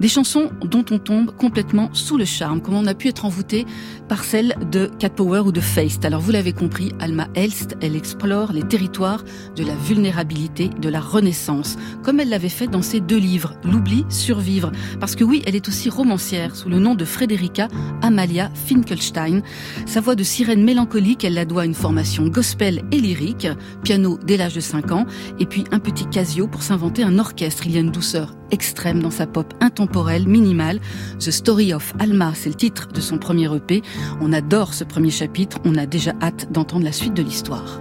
Des 0.00 0.08
chansons 0.08 0.50
dont 0.62 0.84
on 0.90 0.98
tombe 0.98 1.30
complètement 1.36 1.90
sous 1.92 2.16
le 2.16 2.24
charme, 2.24 2.60
comme 2.60 2.74
on 2.74 2.86
a 2.86 2.94
pu 2.94 3.08
être 3.08 3.24
envoûté 3.24 3.66
par 4.08 4.24
celle 4.24 4.54
de 4.70 4.90
Cat 4.98 5.10
Power 5.10 5.40
ou 5.40 5.52
de 5.52 5.60
Feist. 5.60 6.04
Alors 6.04 6.20
vous 6.20 6.32
l'avez 6.32 6.52
compris, 6.52 6.92
Alma 7.00 7.28
Elst, 7.34 7.76
elle 7.80 7.96
explore 7.96 8.52
les 8.52 8.62
territoires 8.62 9.24
de 9.56 9.64
la 9.64 9.74
vulnérabilité, 9.74 10.68
de 10.68 10.88
la 10.88 11.00
renaissance, 11.00 11.76
comme 12.02 12.20
elle 12.20 12.28
l'avait 12.28 12.48
fait 12.48 12.66
dans 12.66 12.82
ses 12.82 13.00
deux 13.00 13.18
livres, 13.18 13.54
L'oubli, 13.64 14.04
Survivre. 14.08 14.72
Parce 15.00 15.16
que 15.16 15.24
oui, 15.24 15.42
elle 15.46 15.56
est 15.56 15.68
aussi 15.68 15.88
romancière, 15.88 16.56
sous 16.56 16.68
le 16.68 16.78
nom 16.78 16.94
de 16.94 17.04
Frederica 17.04 17.68
Amalia 18.02 18.50
Finkelstein. 18.54 19.42
Sa 19.86 20.00
voix 20.00 20.14
de 20.14 20.22
sirène 20.22 20.64
mélancolique, 20.64 21.24
elle 21.24 21.34
la 21.34 21.44
doit 21.44 21.62
à 21.62 21.66
une 21.66 21.74
formation 21.74 22.28
gospel 22.28 22.82
et 22.92 22.98
lyrique, 22.98 23.48
piano 23.82 24.18
dès 24.24 24.36
l'âge 24.36 24.54
de 24.54 24.60
5 24.60 24.92
ans, 24.92 25.06
et 25.38 25.46
puis 25.46 25.64
un 25.70 25.78
petit 25.78 26.06
casio 26.06 26.46
pour 26.46 26.62
s'inventer 26.62 27.02
un 27.02 27.18
orchestre. 27.18 27.66
Il 27.66 27.72
y 27.72 27.76
a 27.76 27.80
une 27.80 27.90
douceur 27.90 28.34
extrême 28.50 29.02
dans 29.02 29.10
sa 29.10 29.26
pop 29.26 29.52
intemporelle, 29.84 30.26
minimale. 30.26 30.80
The 31.18 31.30
Story 31.30 31.74
of 31.74 31.92
Alma, 31.98 32.32
c'est 32.34 32.48
le 32.48 32.54
titre 32.54 32.88
de 32.88 33.00
son 33.00 33.18
premier 33.18 33.54
EP. 33.54 33.82
On 34.20 34.32
adore 34.32 34.72
ce 34.72 34.84
premier 34.84 35.10
chapitre, 35.10 35.58
on 35.64 35.76
a 35.76 35.86
déjà 35.86 36.12
hâte 36.22 36.50
d'entendre 36.50 36.84
la 36.84 36.92
suite 36.92 37.14
de 37.14 37.22
l'histoire. 37.22 37.80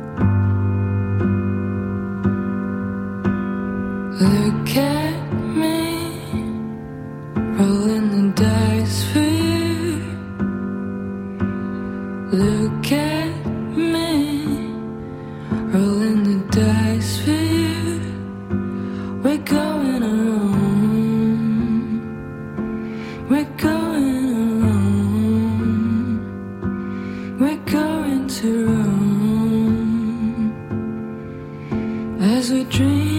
As 32.43 32.51
we 32.51 32.65
dreamed 32.65 33.12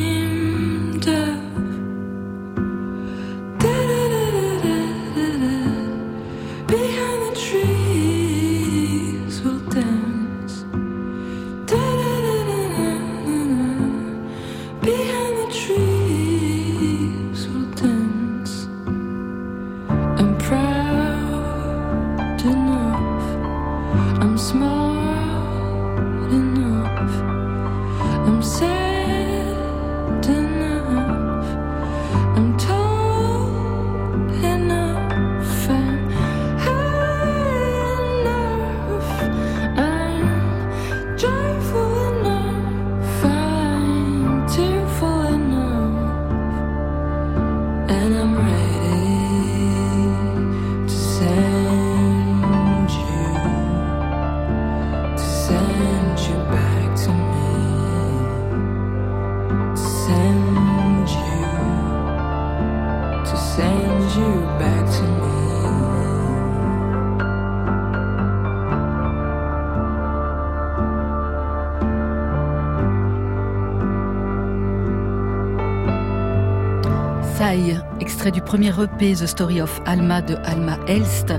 extrait 78.27 78.41
du 78.41 78.41
premier 78.47 78.71
EP 78.83 79.13
The 79.15 79.27
Story 79.27 79.61
of 79.61 79.83
Alma 79.85 80.23
de 80.23 80.37
Alma 80.45 80.79
Elst. 80.89 81.35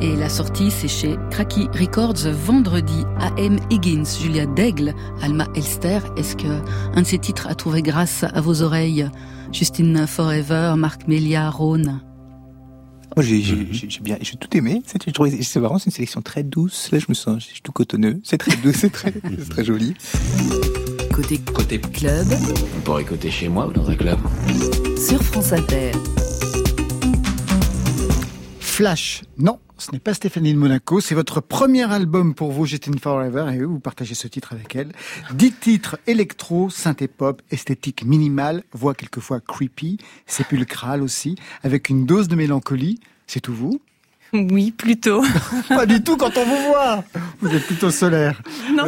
Et 0.00 0.16
la 0.16 0.30
sortie, 0.30 0.70
c'est 0.70 0.88
chez 0.88 1.16
Cracky 1.30 1.68
Records 1.78 2.30
vendredi. 2.46 3.04
A.M. 3.18 3.58
Higgins, 3.70 4.04
Julia 4.22 4.46
Daigle, 4.46 4.94
Alma 5.20 5.46
Elster. 5.54 5.98
Est-ce 6.16 6.36
que 6.36 6.46
un 6.94 7.02
de 7.02 7.06
ces 7.06 7.18
titres 7.18 7.46
a 7.46 7.54
trouvé 7.54 7.82
grâce 7.82 8.24
à 8.24 8.40
vos 8.40 8.62
oreilles? 8.62 9.10
Justine 9.52 10.06
Forever, 10.06 10.74
Marc 10.78 11.06
Melia, 11.08 11.50
Rhône 11.50 12.00
Moi, 13.16 13.22
j'ai 13.24 13.42
j'ai- 13.42 13.68
j'ai- 13.70 13.90
j'ai 13.90 14.00
bien, 14.00 14.16
j'ai 14.22 14.36
tout 14.36 14.56
aimé. 14.56 14.82
C'est 14.86 15.04
j'ai 15.04 15.12
trouvé- 15.12 15.42
c'est 15.42 15.58
une 15.60 15.78
sélection 15.92 16.22
très 16.22 16.42
douce. 16.42 16.88
Là, 16.90 17.00
je 17.00 17.06
me 17.10 17.14
sens, 17.14 17.42
je 17.42 17.48
suis 17.48 17.60
tout 17.60 17.72
cotonneux. 17.72 18.18
C'est 18.24 18.38
très 18.38 18.56
doux, 18.56 18.72
c'est 18.72 18.88
très, 18.90 19.12
c'est 19.38 19.48
très 19.50 19.64
joli. 19.64 19.94
Côté 21.12 21.36
Côté 21.52 21.78
club 21.80 22.26
On 22.78 22.80
pourrait 22.80 23.04
côté 23.04 23.30
chez 23.30 23.48
moi 23.50 23.66
ou 23.66 23.72
dans 23.72 23.90
un 23.90 23.94
club? 23.94 24.18
sur 24.96 25.22
France 25.22 25.52
Inter. 25.52 25.90
Flash, 28.80 29.24
non, 29.36 29.58
ce 29.76 29.92
n'est 29.92 29.98
pas 29.98 30.14
Stéphanie 30.14 30.54
de 30.54 30.58
Monaco, 30.58 31.02
c'est 31.02 31.14
votre 31.14 31.42
premier 31.42 31.82
album 31.92 32.34
pour 32.34 32.50
vous, 32.50 32.64
Justine 32.64 32.98
Forever, 32.98 33.52
et 33.52 33.62
vous 33.62 33.78
partagez 33.78 34.14
ce 34.14 34.26
titre 34.26 34.54
avec 34.54 34.74
elle. 34.74 34.92
Dix 35.34 35.52
titres 35.52 35.98
électro, 36.06 36.70
synthé 36.70 37.06
pop, 37.06 37.42
esthétique 37.50 38.06
minimale, 38.06 38.62
voix 38.72 38.94
quelquefois 38.94 39.40
creepy, 39.40 39.98
sépulcrale 40.26 41.02
aussi, 41.02 41.36
avec 41.62 41.90
une 41.90 42.06
dose 42.06 42.26
de 42.26 42.36
mélancolie. 42.36 42.98
C'est 43.26 43.40
tout 43.40 43.52
vous? 43.52 43.82
Oui, 44.32 44.70
plutôt. 44.70 45.22
Pas 45.68 45.84
du 45.84 46.02
tout 46.02 46.16
quand 46.16 46.34
on 46.38 46.44
vous 46.46 46.68
voit 46.68 47.04
Vous 47.42 47.54
êtes 47.54 47.66
plutôt 47.66 47.90
solaire. 47.90 48.40
Non. 48.72 48.86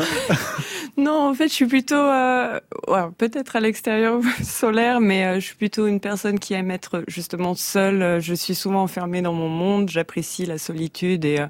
Non, 0.98 1.30
en 1.30 1.34
fait, 1.34 1.48
je 1.48 1.54
suis 1.54 1.66
plutôt, 1.66 1.94
euh, 1.94 2.60
ouais, 2.86 3.00
peut-être 3.16 3.56
à 3.56 3.60
l'extérieur 3.60 4.20
solaire, 4.42 5.00
mais 5.00 5.24
euh, 5.24 5.34
je 5.36 5.46
suis 5.46 5.56
plutôt 5.56 5.86
une 5.86 6.00
personne 6.00 6.38
qui 6.38 6.52
aime 6.52 6.70
être 6.70 7.02
justement 7.08 7.54
seule. 7.54 8.20
Je 8.20 8.34
suis 8.34 8.54
souvent 8.54 8.82
enfermée 8.82 9.22
dans 9.22 9.32
mon 9.32 9.48
monde. 9.48 9.88
J'apprécie 9.88 10.44
la 10.44 10.58
solitude 10.58 11.24
et 11.24 11.40
euh, 11.40 11.46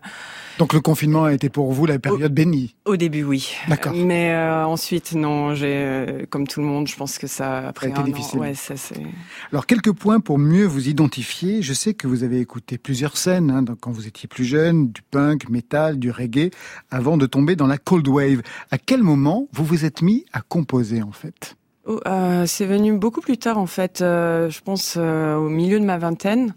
Donc 0.59 0.72
le 0.72 0.81
confinement 0.81 1.24
a 1.24 1.33
été 1.33 1.48
pour 1.48 1.72
vous 1.72 1.87
la 1.87 1.98
période 1.98 2.33
bénie? 2.33 2.76
au 2.85 2.96
début, 2.96 3.24
oui. 3.24 3.55
D'accord. 3.68 3.92
Mais 3.94 4.37
ensuite, 4.37 5.12
non. 5.14 5.55
J'ai, 5.55 6.26
comme 6.31 6.46
tout 6.46 6.61
le 6.61 6.66
monde, 6.66 6.87
je 6.87 6.96
pense 6.96 7.18
que 7.18 7.26
ça 7.26 7.68
après 7.68 7.88
été 7.88 7.98
un 7.98 8.02
an, 8.02 8.07
difficile. 8.07 8.38
ouais, 8.38 8.55
ça 8.55 8.76
c'est. 8.76 9.02
Alors 9.50 9.66
quelques 9.66 9.92
points 9.92 10.20
pour 10.20 10.38
mieux 10.38 10.66
vous 10.66 10.88
identifier. 10.88 11.62
Je 11.62 11.72
sais 11.72 11.94
que 11.94 12.07
vous 12.07 12.22
avez 12.22 12.38
écouté 12.38 12.78
plusieurs 12.78 13.16
scènes 13.16 13.50
hein, 13.50 13.64
quand 13.81 13.90
vous 13.90 14.07
étiez 14.07 14.28
plus 14.28 14.44
jeune, 14.44 14.90
du 14.92 15.02
punk, 15.02 15.48
metal, 15.48 15.98
du 15.98 16.11
reggae, 16.11 16.50
avant 16.90 17.16
de 17.16 17.26
tomber 17.26 17.57
dans 17.57 17.66
la 17.66 17.78
cold 17.78 18.07
wave. 18.07 18.42
À 18.70 18.78
quel 18.78 19.02
moment 19.02 19.32
vous 19.53 19.64
vous 19.64 19.85
êtes 19.85 20.03
mis 20.03 20.25
à 20.33 20.40
composer 20.40 21.03
en 21.03 21.12
fait? 21.12 21.57
Oh, 21.85 21.99
euh, 22.07 22.45
c'est 22.47 22.66
venu 22.66 22.92
beaucoup 22.92 23.21
plus 23.21 23.38
tard 23.38 23.59
en 23.59 23.66
fait. 23.66 24.01
Euh, 24.01 24.49
je 24.51 24.61
pense 24.61 24.95
euh, 24.97 25.35
au 25.37 25.49
milieu 25.49 25.81
de 25.81 25.85
ma 25.85 25.99
vingtaine. 25.99 26.55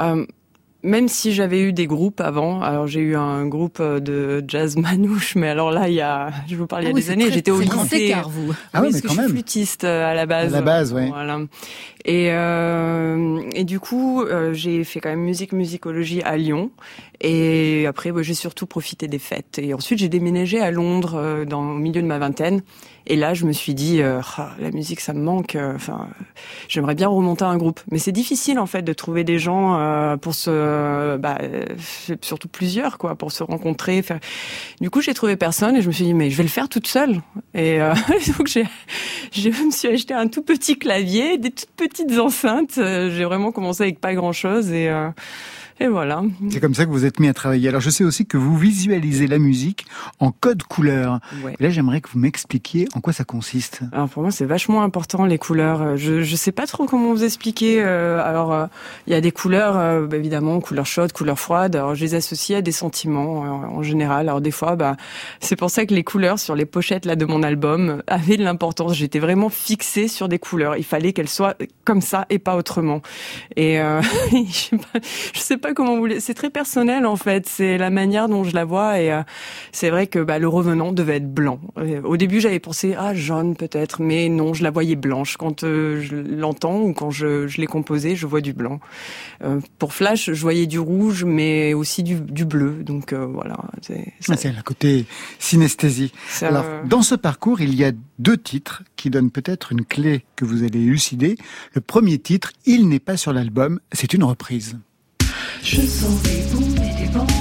Euh, 0.00 0.26
même 0.84 1.08
si 1.08 1.32
j'avais 1.32 1.60
eu 1.60 1.72
des 1.72 1.88
groupes 1.88 2.20
avant, 2.20 2.62
alors 2.62 2.86
j'ai 2.86 3.00
eu 3.00 3.16
un 3.16 3.46
groupe 3.46 3.78
euh, 3.80 3.98
de 3.98 4.44
jazz 4.46 4.76
manouche, 4.76 5.34
mais 5.34 5.48
alors 5.48 5.72
là, 5.72 5.88
il 5.88 5.94
y 5.94 6.00
a, 6.00 6.30
je 6.46 6.54
vous 6.54 6.68
parlais 6.68 6.86
Ah 6.86 6.90
il 6.90 6.92
y 6.92 6.94
a 6.94 6.94
oui, 6.94 7.02
des 7.02 7.10
années, 7.10 7.32
j'étais 7.32 7.50
au 7.50 7.60
lycée. 7.60 7.96
écart, 8.04 8.28
vous. 8.28 8.52
Ah 8.72 8.80
oui, 8.82 8.88
oui, 8.88 8.92
mais 8.94 9.00
parce 9.00 9.00
que 9.00 9.06
quand 9.08 9.08
je 9.08 9.12
suis 9.14 9.20
même. 9.22 9.30
flûtiste 9.30 9.82
euh, 9.84 10.08
à 10.08 10.14
la 10.14 10.26
base. 10.26 10.54
À 10.54 10.58
la 10.58 10.62
base, 10.62 10.92
ouais. 10.92 11.08
Voilà. 11.08 11.40
Et 12.08 12.28
euh, 12.30 13.42
du 13.64 13.80
coup, 13.80 14.22
euh, 14.22 14.54
j'ai 14.54 14.82
fait 14.84 14.98
quand 14.98 15.10
même 15.10 15.20
musique 15.20 15.52
musicologie 15.52 16.22
à 16.22 16.38
Lyon. 16.38 16.70
Et 17.20 17.84
après, 17.86 18.10
ouais, 18.10 18.22
j'ai 18.22 18.32
surtout 18.32 18.66
profité 18.66 19.08
des 19.08 19.18
fêtes. 19.18 19.58
Et 19.58 19.74
ensuite, 19.74 19.98
j'ai 19.98 20.08
déménagé 20.08 20.60
à 20.60 20.70
Londres 20.70 21.16
euh, 21.16 21.44
dans 21.44 21.72
au 21.72 21.74
milieu 21.74 22.00
de 22.00 22.06
ma 22.06 22.18
vingtaine. 22.18 22.62
Et 23.06 23.16
là, 23.16 23.34
je 23.34 23.44
me 23.44 23.52
suis 23.52 23.74
dit, 23.74 24.00
euh, 24.00 24.20
Ah, 24.38 24.52
la 24.58 24.70
musique, 24.70 25.00
ça 25.00 25.12
me 25.12 25.20
manque. 25.20 25.58
Enfin, 25.74 26.08
j'aimerais 26.68 26.94
bien 26.94 27.08
remonter 27.08 27.44
un 27.44 27.58
groupe. 27.58 27.80
Mais 27.90 27.98
c'est 27.98 28.12
difficile 28.12 28.58
en 28.58 28.66
fait 28.66 28.82
de 28.82 28.92
trouver 28.94 29.24
des 29.24 29.38
gens 29.38 30.16
pour 30.18 30.34
se, 30.34 31.16
bah, 31.16 31.38
surtout 32.20 32.48
plusieurs 32.48 32.98
quoi, 32.98 33.16
pour 33.16 33.32
se 33.32 33.42
rencontrer. 33.42 34.04
Du 34.80 34.90
coup, 34.90 35.00
j'ai 35.00 35.14
trouvé 35.14 35.36
personne 35.36 35.76
et 35.76 35.82
je 35.82 35.88
me 35.88 35.92
suis 35.92 36.04
dit, 36.04 36.14
mais 36.14 36.30
je 36.30 36.36
vais 36.36 36.42
le 36.42 36.48
faire 36.48 36.68
toute 36.68 36.86
seule. 36.86 37.20
Et 37.54 37.78
donc 38.38 38.46
j'ai, 38.46 38.64
je 39.32 39.48
me 39.48 39.70
suis 39.70 39.88
acheté 39.88 40.14
un 40.14 40.28
tout 40.28 40.42
petit 40.42 40.78
clavier, 40.78 41.38
des 41.38 41.50
toutes 41.50 41.70
petites 41.76 41.97
enceintes. 42.20 42.78
Euh, 42.78 43.10
J'ai 43.10 43.24
vraiment 43.24 43.52
commencé 43.52 43.82
avec 43.82 44.00
pas 44.00 44.14
grand 44.14 44.32
chose 44.32 44.72
et 44.72 44.88
euh, 44.88 45.10
et 45.80 45.86
voilà. 45.88 46.22
C'est 46.50 46.60
comme 46.60 46.74
ça 46.74 46.84
que 46.84 46.90
vous 46.90 47.04
êtes 47.04 47.20
mis 47.20 47.28
à 47.28 47.34
travailler. 47.34 47.68
Alors 47.68 47.80
je 47.80 47.90
sais 47.90 48.04
aussi 48.04 48.26
que 48.26 48.36
vous 48.36 48.56
visualisez 48.56 49.26
la 49.26 49.38
musique 49.38 49.86
en 50.18 50.30
code 50.32 50.62
couleur. 50.64 51.20
Ouais. 51.44 51.54
Et 51.58 51.62
là 51.62 51.70
j'aimerais 51.70 52.00
que 52.00 52.08
vous 52.12 52.18
m'expliquiez 52.18 52.88
en 52.94 53.00
quoi 53.00 53.12
ça 53.12 53.24
consiste. 53.24 53.80
Alors 53.92 54.08
pour 54.08 54.22
moi, 54.22 54.32
c'est 54.32 54.44
vachement 54.44 54.82
important 54.82 55.24
les 55.24 55.38
couleurs. 55.38 55.82
Euh, 55.82 55.96
Je 55.96 56.22
je 56.22 56.36
sais 56.36 56.52
pas 56.52 56.66
trop 56.66 56.86
comment 56.86 57.12
vous 57.12 57.24
expliquer. 57.24 57.82
Euh, 57.82 58.22
alors 58.24 58.52
euh, 58.52 58.66
il 59.06 59.12
y 59.12 59.16
a 59.16 59.20
des 59.20 59.32
couleurs 59.32 59.76
euh, 59.76 60.06
bah, 60.06 60.16
évidemment, 60.16 60.60
couleurs 60.60 60.86
chaudes, 60.86 61.12
couleurs 61.12 61.38
froides. 61.38 61.76
Alors 61.76 61.94
je 61.94 62.00
les 62.04 62.14
associe 62.14 62.58
à 62.58 62.62
des 62.62 62.72
sentiments 62.72 63.38
en 63.40 63.82
général. 63.82 64.28
Alors 64.28 64.40
des 64.40 64.50
fois, 64.50 64.76
bah 64.76 64.96
c'est 65.40 65.56
pour 65.56 65.70
ça 65.70 65.86
que 65.86 65.94
les 65.94 66.04
couleurs 66.04 66.38
sur 66.38 66.54
les 66.54 66.66
pochettes 66.66 67.04
là 67.04 67.16
de 67.16 67.24
mon 67.24 67.42
album 67.42 68.02
avaient 68.06 68.36
de 68.36 68.44
l'importance. 68.44 68.94
J'étais 68.94 69.18
vraiment 69.18 69.48
fixée 69.48 70.08
sur 70.08 70.28
des 70.28 70.38
couleurs. 70.38 70.76
Il 70.76 70.84
fallait 70.84 71.12
qu'elles 71.12 71.28
soient 71.28 71.54
comme 71.84 72.00
ça 72.00 72.26
et 72.30 72.38
pas 72.38 72.56
autrement. 72.56 73.02
Et 73.56 73.80
euh, 73.80 74.00
je 74.32 74.52
sais 74.52 74.76
pas, 74.76 75.00
je 75.34 75.40
sais 75.40 75.56
pas 75.56 75.67
comment 75.74 75.96
vous. 75.96 76.06
les- 76.06 76.20
C'est 76.20 76.34
très 76.34 76.50
personnel 76.50 77.06
en 77.06 77.16
fait. 77.16 77.46
C'est 77.48 77.78
la 77.78 77.90
manière 77.90 78.28
dont 78.28 78.44
je 78.44 78.54
la 78.54 78.64
vois 78.64 79.00
et 79.00 79.12
euh, 79.12 79.22
c'est 79.72 79.90
vrai 79.90 80.06
que 80.06 80.18
bah, 80.18 80.38
le 80.38 80.48
revenant 80.48 80.92
devait 80.92 81.16
être 81.16 81.32
blanc. 81.32 81.60
Euh, 81.78 82.00
Au 82.02 82.16
début, 82.16 82.40
j'avais 82.40 82.58
pensé 82.60 82.94
ah 82.98 83.14
jaune 83.14 83.56
peut-être, 83.56 84.02
mais 84.02 84.28
non, 84.28 84.54
je 84.54 84.62
la 84.62 84.70
voyais 84.70 84.96
blanche. 84.96 85.36
Quand 85.36 85.64
euh, 85.64 86.00
je 86.00 86.16
l'entends 86.16 86.80
ou 86.80 86.92
quand 86.92 87.10
je, 87.10 87.46
je 87.48 87.60
l'ai 87.60 87.66
composée, 87.66 88.16
je 88.16 88.26
vois 88.26 88.40
du 88.40 88.52
blanc. 88.52 88.80
Euh, 89.44 89.60
pour 89.78 89.92
Flash, 89.94 90.30
je 90.32 90.40
voyais 90.42 90.66
du 90.66 90.78
rouge, 90.78 91.24
mais 91.24 91.74
aussi 91.74 92.02
du, 92.02 92.16
du 92.20 92.44
bleu. 92.44 92.82
Donc 92.82 93.12
voilà. 93.12 93.56
c'est- 93.82 94.12
Ah, 94.28 94.34
le 94.56 94.62
côté 94.62 95.06
synesthésie. 95.38 96.12
Ça- 96.28 96.48
Alors 96.48 96.64
dans 96.86 97.02
ce 97.02 97.14
parcours, 97.14 97.60
il 97.60 97.74
y 97.74 97.84
a 97.84 97.92
deux 98.18 98.36
titres 98.36 98.82
qui 98.96 99.10
donnent 99.10 99.30
peut-être 99.30 99.72
une 99.72 99.84
clé 99.84 100.24
que 100.36 100.44
vous 100.44 100.62
allez 100.64 100.80
élucider. 100.80 101.36
Le 101.74 101.80
premier 101.80 102.18
titre, 102.18 102.52
il 102.66 102.88
n'est 102.88 102.98
pas 102.98 103.16
sur 103.16 103.32
l'album, 103.32 103.80
c'est 103.92 104.12
une 104.14 104.24
reprise. 104.24 104.76
Je 105.62 105.80
sens 105.82 106.22
des 106.22 106.42
booms 106.52 106.76
et 106.82 107.02
des 107.02 107.08
bangs 107.12 107.37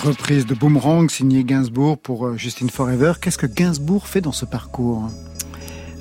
reprise 0.00 0.46
de 0.46 0.54
Boomerang 0.54 1.10
signée 1.10 1.44
Gainsbourg 1.44 1.98
pour 1.98 2.26
euh, 2.26 2.36
Justine 2.36 2.70
Forever. 2.70 3.12
Qu'est-ce 3.20 3.38
que 3.38 3.46
Gainsbourg 3.46 4.06
fait 4.06 4.20
dans 4.20 4.32
ce 4.32 4.44
parcours? 4.44 5.10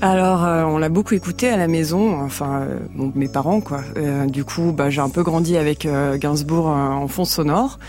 Alors, 0.01 0.45
euh, 0.45 0.63
on 0.63 0.77
l'a 0.77 0.87
beaucoup 0.87 1.13
écouté 1.13 1.49
à 1.49 1.57
la 1.57 1.67
maison, 1.67 2.21
enfin, 2.21 2.61
euh, 2.61 2.79
bon, 2.95 3.11
mes 3.15 3.27
parents, 3.27 3.59
quoi. 3.59 3.81
Euh, 3.97 4.27
du 4.27 4.45
coup, 4.45 4.71
bah, 4.71 4.89
j'ai 4.89 5.01
un 5.01 5.09
peu 5.09 5.23
grandi 5.23 5.57
avec 5.57 5.85
euh, 5.85 6.17
Gainsbourg 6.17 6.69
euh, 6.69 6.71
en 6.71 7.09
fond 7.09 7.25
sonore. 7.25 7.79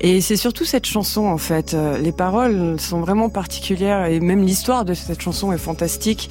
Et 0.00 0.20
c'est 0.20 0.34
surtout 0.34 0.64
cette 0.64 0.86
chanson, 0.86 1.26
en 1.26 1.38
fait. 1.38 1.74
Euh, 1.74 1.98
les 1.98 2.10
paroles 2.10 2.80
sont 2.80 3.00
vraiment 3.00 3.28
particulières 3.28 4.06
et 4.06 4.18
même 4.18 4.42
l'histoire 4.42 4.84
de 4.84 4.92
cette 4.92 5.20
chanson 5.20 5.52
est 5.52 5.58
fantastique. 5.58 6.30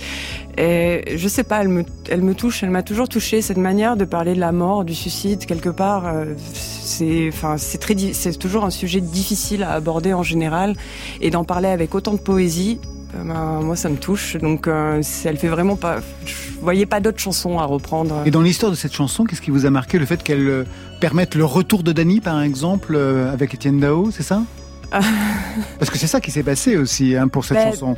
Et 0.58 1.16
je 1.16 1.28
sais 1.30 1.46
pas, 1.46 1.62
elle 1.62 1.70
me, 1.70 1.86
elle 2.10 2.24
me 2.24 2.36
touche, 2.36 2.62
elle 2.64 2.72
m'a 2.72 2.84
toujours 2.84 3.08
touchée. 3.08 3.42
Cette 3.42 3.56
manière 3.56 3.96
de 3.96 4.04
parler 4.04 4.36
de 4.36 4.42
la 4.42 4.52
mort, 4.52 4.84
du 4.84 4.94
suicide, 4.94 5.46
quelque 5.46 5.70
part, 5.70 6.14
c'est, 6.44 7.30
enfin, 7.32 7.56
c'est 7.58 7.78
très, 7.78 7.96
c'est 8.12 8.38
toujours 8.38 8.66
un 8.66 8.70
sujet 8.70 9.00
difficile 9.00 9.64
à 9.64 9.72
aborder 9.72 10.14
en 10.14 10.24
général. 10.24 10.76
Et 11.22 11.30
d'en 11.30 11.46
parler 11.46 11.70
avec 11.70 11.96
autant 11.96 12.16
de 12.16 12.20
poésie, 12.20 12.82
ben, 13.14 13.62
moi, 13.62 13.76
ça 13.76 13.90
me 13.90 13.98
touche. 13.98 14.38
Donc, 14.38 14.68
euh, 14.68 15.02
elle 15.26 15.38
fait 15.38 15.48
vraiment 15.48 15.76
pas. 15.76 16.00
Je 16.26 16.34
voyais 16.62 16.86
pas 16.86 17.00
d'autres 17.00 17.20
chansons 17.20 17.60
à 17.60 17.66
reprendre. 17.66 18.24
Et 18.26 18.32
dans 18.32 18.42
l'histoire 18.42 18.72
de 18.72 18.78
cette 18.78 18.94
chanson, 18.94 19.26
qu'est-ce 19.26 19.42
qui 19.42 19.52
vous 19.52 19.66
a 19.66 19.70
marqué 19.70 20.00
Le 20.00 20.06
fait 20.06 20.22
qu'elle 20.24 20.48
euh, 20.48 20.64
permette 21.00 21.36
le 21.36 21.46
retour 21.46 21.84
de 21.84 21.92
Dany, 21.92 22.22
par 22.22 22.42
exemple, 22.42 22.94
euh, 22.96 23.32
avec 23.32 23.54
Étienne 23.54 23.80
Dao, 23.80 24.12
c'est 24.12 24.24
ça? 24.24 24.44
Parce 24.92 25.90
que 25.90 25.98
c'est 25.98 26.08
ça 26.08 26.20
qui 26.20 26.32
s'est 26.32 26.44
passé 26.44 26.78
aussi 26.78 27.16
hein, 27.16 27.28
pour 27.28 27.46
cette 27.46 27.58
Ben, 27.58 27.72
chanson. 27.72 27.96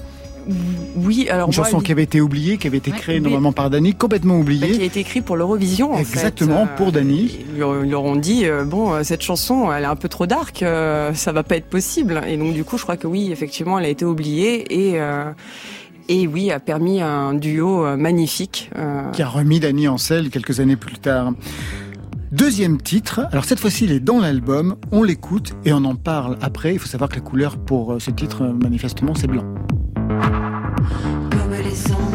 Oui, 0.96 1.28
alors 1.30 1.50
Une 1.50 1.56
moi, 1.56 1.66
chanson 1.66 1.80
qui 1.80 1.92
avait 1.92 2.04
été 2.04 2.20
oubliée, 2.22 2.58
qui 2.58 2.68
avait 2.68 2.78
été 2.78 2.92
Ouais, 2.92 2.98
créée 2.98 3.20
normalement 3.20 3.52
par 3.54 3.70
Dany, 3.70 3.94
complètement 3.94 4.36
bah, 4.36 4.42
oubliée. 4.42 4.72
qui 4.72 4.82
a 4.82 4.86
été 4.86 5.00
écrit 5.00 5.22
pour 5.22 5.36
l'Eurovision, 5.38 5.94
en 5.94 5.98
Exactement, 5.98 6.66
fait. 6.66 6.72
Euh, 6.74 6.76
pour 6.78 6.92
Dany. 6.92 7.40
Ils 7.56 7.60
leur- 7.60 8.04
ont 8.04 8.16
dit, 8.16 8.46
euh, 8.46 8.64
bon, 8.66 8.94
euh, 8.94 9.04
cette 9.04 9.22
chanson, 9.22 9.72
elle 9.72 9.84
est 9.84 9.88
un 9.88 9.96
peu 9.96 10.10
trop 10.10 10.26
dark, 10.26 10.62
euh, 10.64 11.14
ça 11.14 11.32
va 11.32 11.44
pas 11.44 11.56
être 11.56 11.70
possible. 11.70 12.22
Et 12.28 12.38
donc, 12.38 12.54
du 12.54 12.64
coup, 12.64 12.78
je 12.78 12.84
crois 12.84 12.98
que 12.98 13.08
oui, 13.08 13.32
effectivement, 13.32 13.80
elle 13.80 13.86
a 13.86 13.90
été 13.90 14.06
oubliée 14.06 14.66
et, 14.90 15.00
euh, 15.00 15.32
et 16.10 16.28
oui, 16.28 16.52
a 16.52 16.60
permis 16.60 17.02
un 17.02 17.34
duo 17.34 17.86
euh, 17.86 17.96
magnifique. 17.96 18.70
euh, 18.78 19.10
qui 19.12 19.22
a 19.22 19.28
remis 19.30 19.60
Dany 19.60 19.88
en 19.88 19.98
selle 19.98 20.30
quelques 20.30 20.60
années 20.60 20.76
plus 20.76 20.98
tard. 20.98 21.34
Deuxième 22.32 22.82
titre, 22.82 23.28
alors 23.32 23.46
cette 23.46 23.60
fois-ci 23.60 23.86
il 23.86 23.92
est 23.92 24.00
dans 24.00 24.20
l'album, 24.20 24.76
on 24.92 25.04
l'écoute 25.04 25.54
et 25.66 25.72
on 25.72 25.86
en 25.86 25.94
parle 25.96 26.38
après. 26.42 26.74
Il 26.74 26.80
faut 26.80 26.88
savoir 26.88 27.08
que 27.10 27.16
la 27.16 27.22
couleur 27.22 27.58
pour 27.58 27.94
euh, 27.94 28.00
ce 28.00 28.10
titre, 28.10 28.42
euh, 28.42 28.54
manifestement, 28.54 29.14
c'est 29.14 29.28
blanc. 29.28 29.46
Comme 31.32 31.54
les 31.63 31.91
anges 31.91 32.12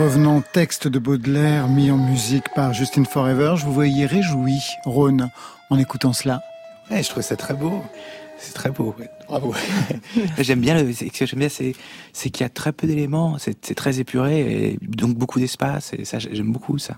revenant 0.00 0.40
texte 0.40 0.88
de 0.88 0.98
Baudelaire 0.98 1.68
mis 1.68 1.90
en 1.90 1.98
musique 1.98 2.44
par 2.54 2.72
Justine 2.72 3.04
Forever, 3.04 3.54
je 3.58 3.66
vous 3.66 3.72
voyais 3.74 4.06
réjoui, 4.06 4.58
Rhône, 4.84 5.30
en 5.68 5.78
écoutant 5.78 6.14
cela. 6.14 6.40
Ouais, 6.90 7.02
je 7.02 7.10
trouve 7.10 7.22
ça 7.22 7.36
très 7.36 7.52
beau. 7.52 7.82
C'est 8.38 8.54
très 8.54 8.70
beau. 8.70 8.94
ouais. 8.98 9.10
Bravo. 9.28 9.54
j'aime 10.38 10.60
bien 10.60 10.82
le, 10.82 10.90
c'est- 10.94 11.12
ce 11.14 11.18
que 11.18 11.26
j'aime 11.26 11.40
bien, 11.40 11.50
c'est, 11.50 11.74
c'est 12.14 12.30
qu'il 12.30 12.44
y 12.44 12.46
a 12.46 12.48
très 12.48 12.72
peu 12.72 12.86
d'éléments. 12.86 13.36
C'est, 13.38 13.58
c'est 13.62 13.74
très 13.74 14.00
épuré 14.00 14.40
et 14.40 14.78
donc 14.80 15.16
beaucoup 15.16 15.38
d'espace. 15.38 15.92
Et 15.92 16.06
ça, 16.06 16.18
j'aime 16.18 16.50
beaucoup 16.50 16.78
ça. 16.78 16.96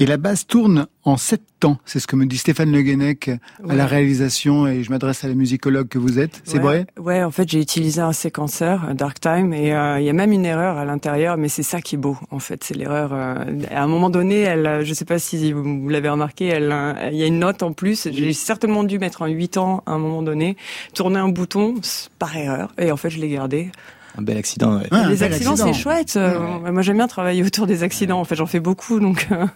Et 0.00 0.06
la 0.06 0.16
base 0.16 0.46
tourne 0.46 0.86
en 1.02 1.16
sept 1.16 1.42
temps, 1.58 1.78
c'est 1.84 1.98
ce 1.98 2.06
que 2.06 2.14
me 2.14 2.24
dit 2.24 2.38
Stéphane 2.38 2.70
Le 2.70 2.82
Guenec 2.82 3.30
à 3.68 3.74
la 3.74 3.84
réalisation, 3.84 4.68
et 4.68 4.84
je 4.84 4.90
m'adresse 4.90 5.24
à 5.24 5.28
la 5.28 5.34
musicologue 5.34 5.88
que 5.88 5.98
vous 5.98 6.20
êtes, 6.20 6.40
c'est 6.44 6.58
ouais, 6.58 6.62
vrai? 6.62 6.86
Ouais, 7.00 7.24
en 7.24 7.32
fait, 7.32 7.48
j'ai 7.48 7.60
utilisé 7.60 8.00
un 8.00 8.12
séquenceur, 8.12 8.84
un 8.84 8.94
Dark 8.94 9.18
Time, 9.18 9.52
et 9.52 9.74
euh, 9.74 9.98
il 9.98 10.06
y 10.06 10.08
a 10.08 10.12
même 10.12 10.30
une 10.30 10.44
erreur 10.44 10.76
à 10.76 10.84
l'intérieur, 10.84 11.36
mais 11.36 11.48
c'est 11.48 11.64
ça 11.64 11.80
qui 11.80 11.96
est 11.96 11.98
beau, 11.98 12.16
en 12.30 12.38
fait. 12.38 12.62
C'est 12.62 12.74
l'erreur. 12.74 13.12
euh, 13.12 13.34
à 13.72 13.82
un 13.82 13.88
moment 13.88 14.08
donné, 14.08 14.42
elle, 14.42 14.66
euh, 14.66 14.84
je 14.84 14.94
sais 14.94 15.04
pas 15.04 15.18
si 15.18 15.52
vous, 15.52 15.82
vous 15.82 15.88
l'avez 15.88 16.08
remarqué, 16.08 16.46
elle, 16.46 16.72
il 17.10 17.18
y 17.18 17.24
a 17.24 17.26
une 17.26 17.40
note 17.40 17.64
en 17.64 17.72
plus. 17.72 18.08
J'ai 18.12 18.32
certainement 18.32 18.84
dû 18.84 19.00
mettre 19.00 19.22
un 19.22 19.28
8 19.28 19.56
ans 19.56 19.82
à 19.86 19.92
un 19.92 19.98
moment 19.98 20.22
donné, 20.22 20.56
tourner 20.94 21.18
un 21.18 21.28
bouton 21.28 21.74
par 22.20 22.36
erreur, 22.36 22.72
et 22.78 22.92
en 22.92 22.96
fait, 22.96 23.10
je 23.10 23.18
l'ai 23.18 23.30
gardé. 23.30 23.72
Un 24.16 24.22
bel 24.22 24.36
accident. 24.36 24.78
ouais. 24.78 24.88
les 25.08 25.22
accidents, 25.22 25.56
c'est 25.56 25.72
chouette. 25.74 26.14
Euh, 26.16 26.38
Moi, 26.72 26.82
j'aime 26.82 26.96
bien 26.96 27.06
travailler 27.08 27.42
autour 27.44 27.66
des 27.66 27.82
accidents. 27.82 28.20
En 28.20 28.24
fait, 28.24 28.34
j'en 28.36 28.46
fais 28.46 28.60
beaucoup, 28.60 29.00
donc 29.00 29.28
euh, 29.30 29.46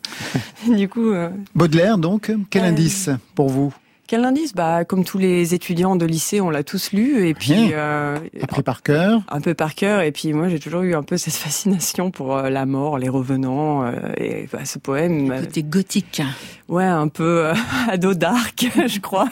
du 0.76 0.88
coup. 0.88 1.10
euh, 1.10 1.30
Baudelaire, 1.54 1.98
donc, 1.98 2.32
quel 2.50 2.64
Euh, 2.64 2.68
indice 2.68 3.10
pour 3.34 3.48
vous? 3.48 3.72
Quel 4.12 4.26
indice? 4.26 4.54
Bah, 4.54 4.84
comme 4.84 5.04
tous 5.04 5.16
les 5.16 5.54
étudiants 5.54 5.96
de 5.96 6.04
lycée, 6.04 6.42
on 6.42 6.50
l'a 6.50 6.62
tous 6.62 6.92
lu 6.92 7.26
et 7.26 7.32
puis 7.32 7.70
euh, 7.72 8.18
Appris 8.42 8.62
par 8.62 8.82
cœur 8.82 9.22
un 9.30 9.40
peu 9.40 9.54
par 9.54 9.74
cœur. 9.74 10.02
Et 10.02 10.12
puis 10.12 10.34
moi, 10.34 10.50
j'ai 10.50 10.58
toujours 10.58 10.82
eu 10.82 10.94
un 10.94 11.02
peu 11.02 11.16
cette 11.16 11.32
fascination 11.46 12.10
pour 12.10 12.36
euh, 12.36 12.50
la 12.50 12.66
mort, 12.66 12.98
les 12.98 13.08
revenants 13.08 13.86
euh, 13.86 13.92
et 14.18 14.50
bah, 14.52 14.66
ce 14.66 14.78
poème. 14.78 15.34
Côté 15.40 15.62
gothique. 15.62 16.20
Ouais, 16.68 16.84
un 16.84 17.08
peu 17.08 17.46
euh, 17.46 17.54
ado 17.88 18.12
dark, 18.12 18.66
je 18.86 19.00
crois. 19.00 19.30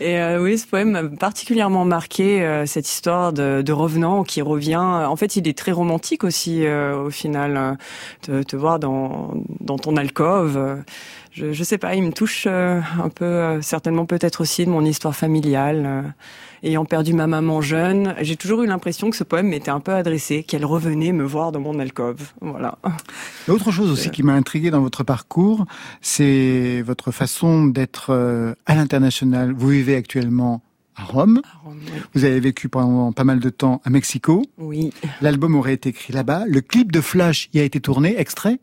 Et 0.00 0.18
euh, 0.18 0.42
oui, 0.42 0.58
ce 0.58 0.66
poème 0.66 0.90
m'a 0.90 1.04
particulièrement 1.04 1.84
marqué 1.84 2.42
euh, 2.42 2.66
cette 2.66 2.88
histoire 2.88 3.32
de, 3.32 3.62
de 3.62 3.72
revenant 3.72 4.24
qui 4.24 4.42
revient. 4.42 4.74
En 4.78 5.14
fait, 5.14 5.36
il 5.36 5.46
est 5.46 5.56
très 5.56 5.70
romantique 5.70 6.24
aussi 6.24 6.66
euh, 6.66 7.04
au 7.04 7.10
final. 7.10 7.56
euh, 7.56 7.74
te, 8.22 8.42
te 8.42 8.56
voir 8.56 8.80
dans 8.80 9.34
dans 9.60 9.78
ton 9.78 9.96
alcôve. 9.96 10.82
Je, 11.38 11.52
je 11.52 11.64
sais 11.64 11.78
pas, 11.78 11.94
il 11.94 12.02
me 12.02 12.12
touche 12.12 12.44
euh, 12.46 12.80
un 13.02 13.08
peu, 13.08 13.24
euh, 13.24 13.62
certainement 13.62 14.06
peut-être 14.06 14.40
aussi 14.40 14.64
de 14.64 14.70
mon 14.70 14.84
histoire 14.84 15.14
familiale. 15.14 15.84
euh, 15.86 16.02
ayant 16.64 16.84
perdu 16.84 17.12
ma 17.12 17.28
maman 17.28 17.60
jeune, 17.60 18.16
j'ai 18.20 18.34
toujours 18.34 18.62
eu 18.62 18.66
l'impression 18.66 19.10
que 19.10 19.16
ce 19.16 19.22
poème 19.22 19.46
m'était 19.46 19.70
un 19.70 19.78
peu 19.78 19.92
adressé, 19.92 20.42
qu'elle 20.42 20.64
revenait 20.64 21.12
me 21.12 21.22
voir 21.22 21.52
dans 21.52 21.60
mon 21.60 21.78
alcôve. 21.78 22.32
Voilà. 22.40 22.78
Et 23.46 23.52
Autre 23.52 23.70
chose 23.70 23.92
aussi 23.92 24.10
qui 24.10 24.24
m'a 24.24 24.32
intrigué 24.32 24.72
dans 24.72 24.80
votre 24.80 25.04
parcours, 25.04 25.66
c'est 26.00 26.82
votre 26.82 27.12
façon 27.12 27.66
d'être 27.66 28.12
à 28.66 28.74
l'international. 28.74 29.52
Vous 29.56 29.68
vivez 29.68 29.94
actuellement 29.94 30.60
à 30.96 31.04
Rome. 31.04 31.40
Vous 32.14 32.24
avez 32.24 32.40
vécu 32.40 32.68
pendant 32.68 33.12
pas 33.12 33.24
mal 33.24 33.38
de 33.38 33.50
temps 33.50 33.80
à 33.84 33.90
Mexico. 33.90 34.44
Oui. 34.58 34.92
L'album 35.20 35.54
aurait 35.54 35.74
été 35.74 35.90
écrit 35.90 36.12
là-bas. 36.12 36.42
Le 36.48 36.60
clip 36.60 36.90
de 36.90 37.00
Flash 37.00 37.48
y 37.54 37.60
a 37.60 37.62
été 37.62 37.80
tourné, 37.80 38.18
extrait. 38.18 38.58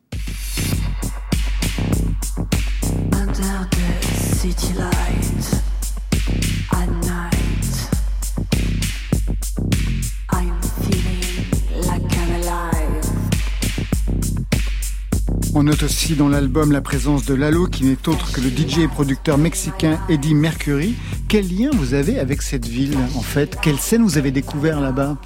On 15.58 15.64
note 15.64 15.84
aussi 15.84 16.16
dans 16.16 16.28
l'album 16.28 16.72
la 16.72 16.82
présence 16.82 17.26
de 17.26 17.34
Lalo, 17.34 17.66
qui 17.68 17.86
n'est 17.86 18.10
autre 18.10 18.34
que 18.34 18.42
le 18.42 18.50
DJ 18.50 18.80
et 18.80 18.88
producteur 18.88 19.38
mexicain 19.38 19.98
Eddie 20.10 20.36
Mercury. 20.36 20.96
Quel 21.28 21.48
lien 21.48 21.70
vous 21.74 21.94
avez 21.94 22.20
avec 22.20 22.42
cette 22.42 22.68
ville, 22.68 22.98
en 23.16 23.22
fait? 23.22 23.58
Quelle 23.62 23.80
scène 23.80 24.04
vous 24.04 24.18
avez 24.18 24.32
découvert 24.32 24.80
là-bas? 24.80 25.18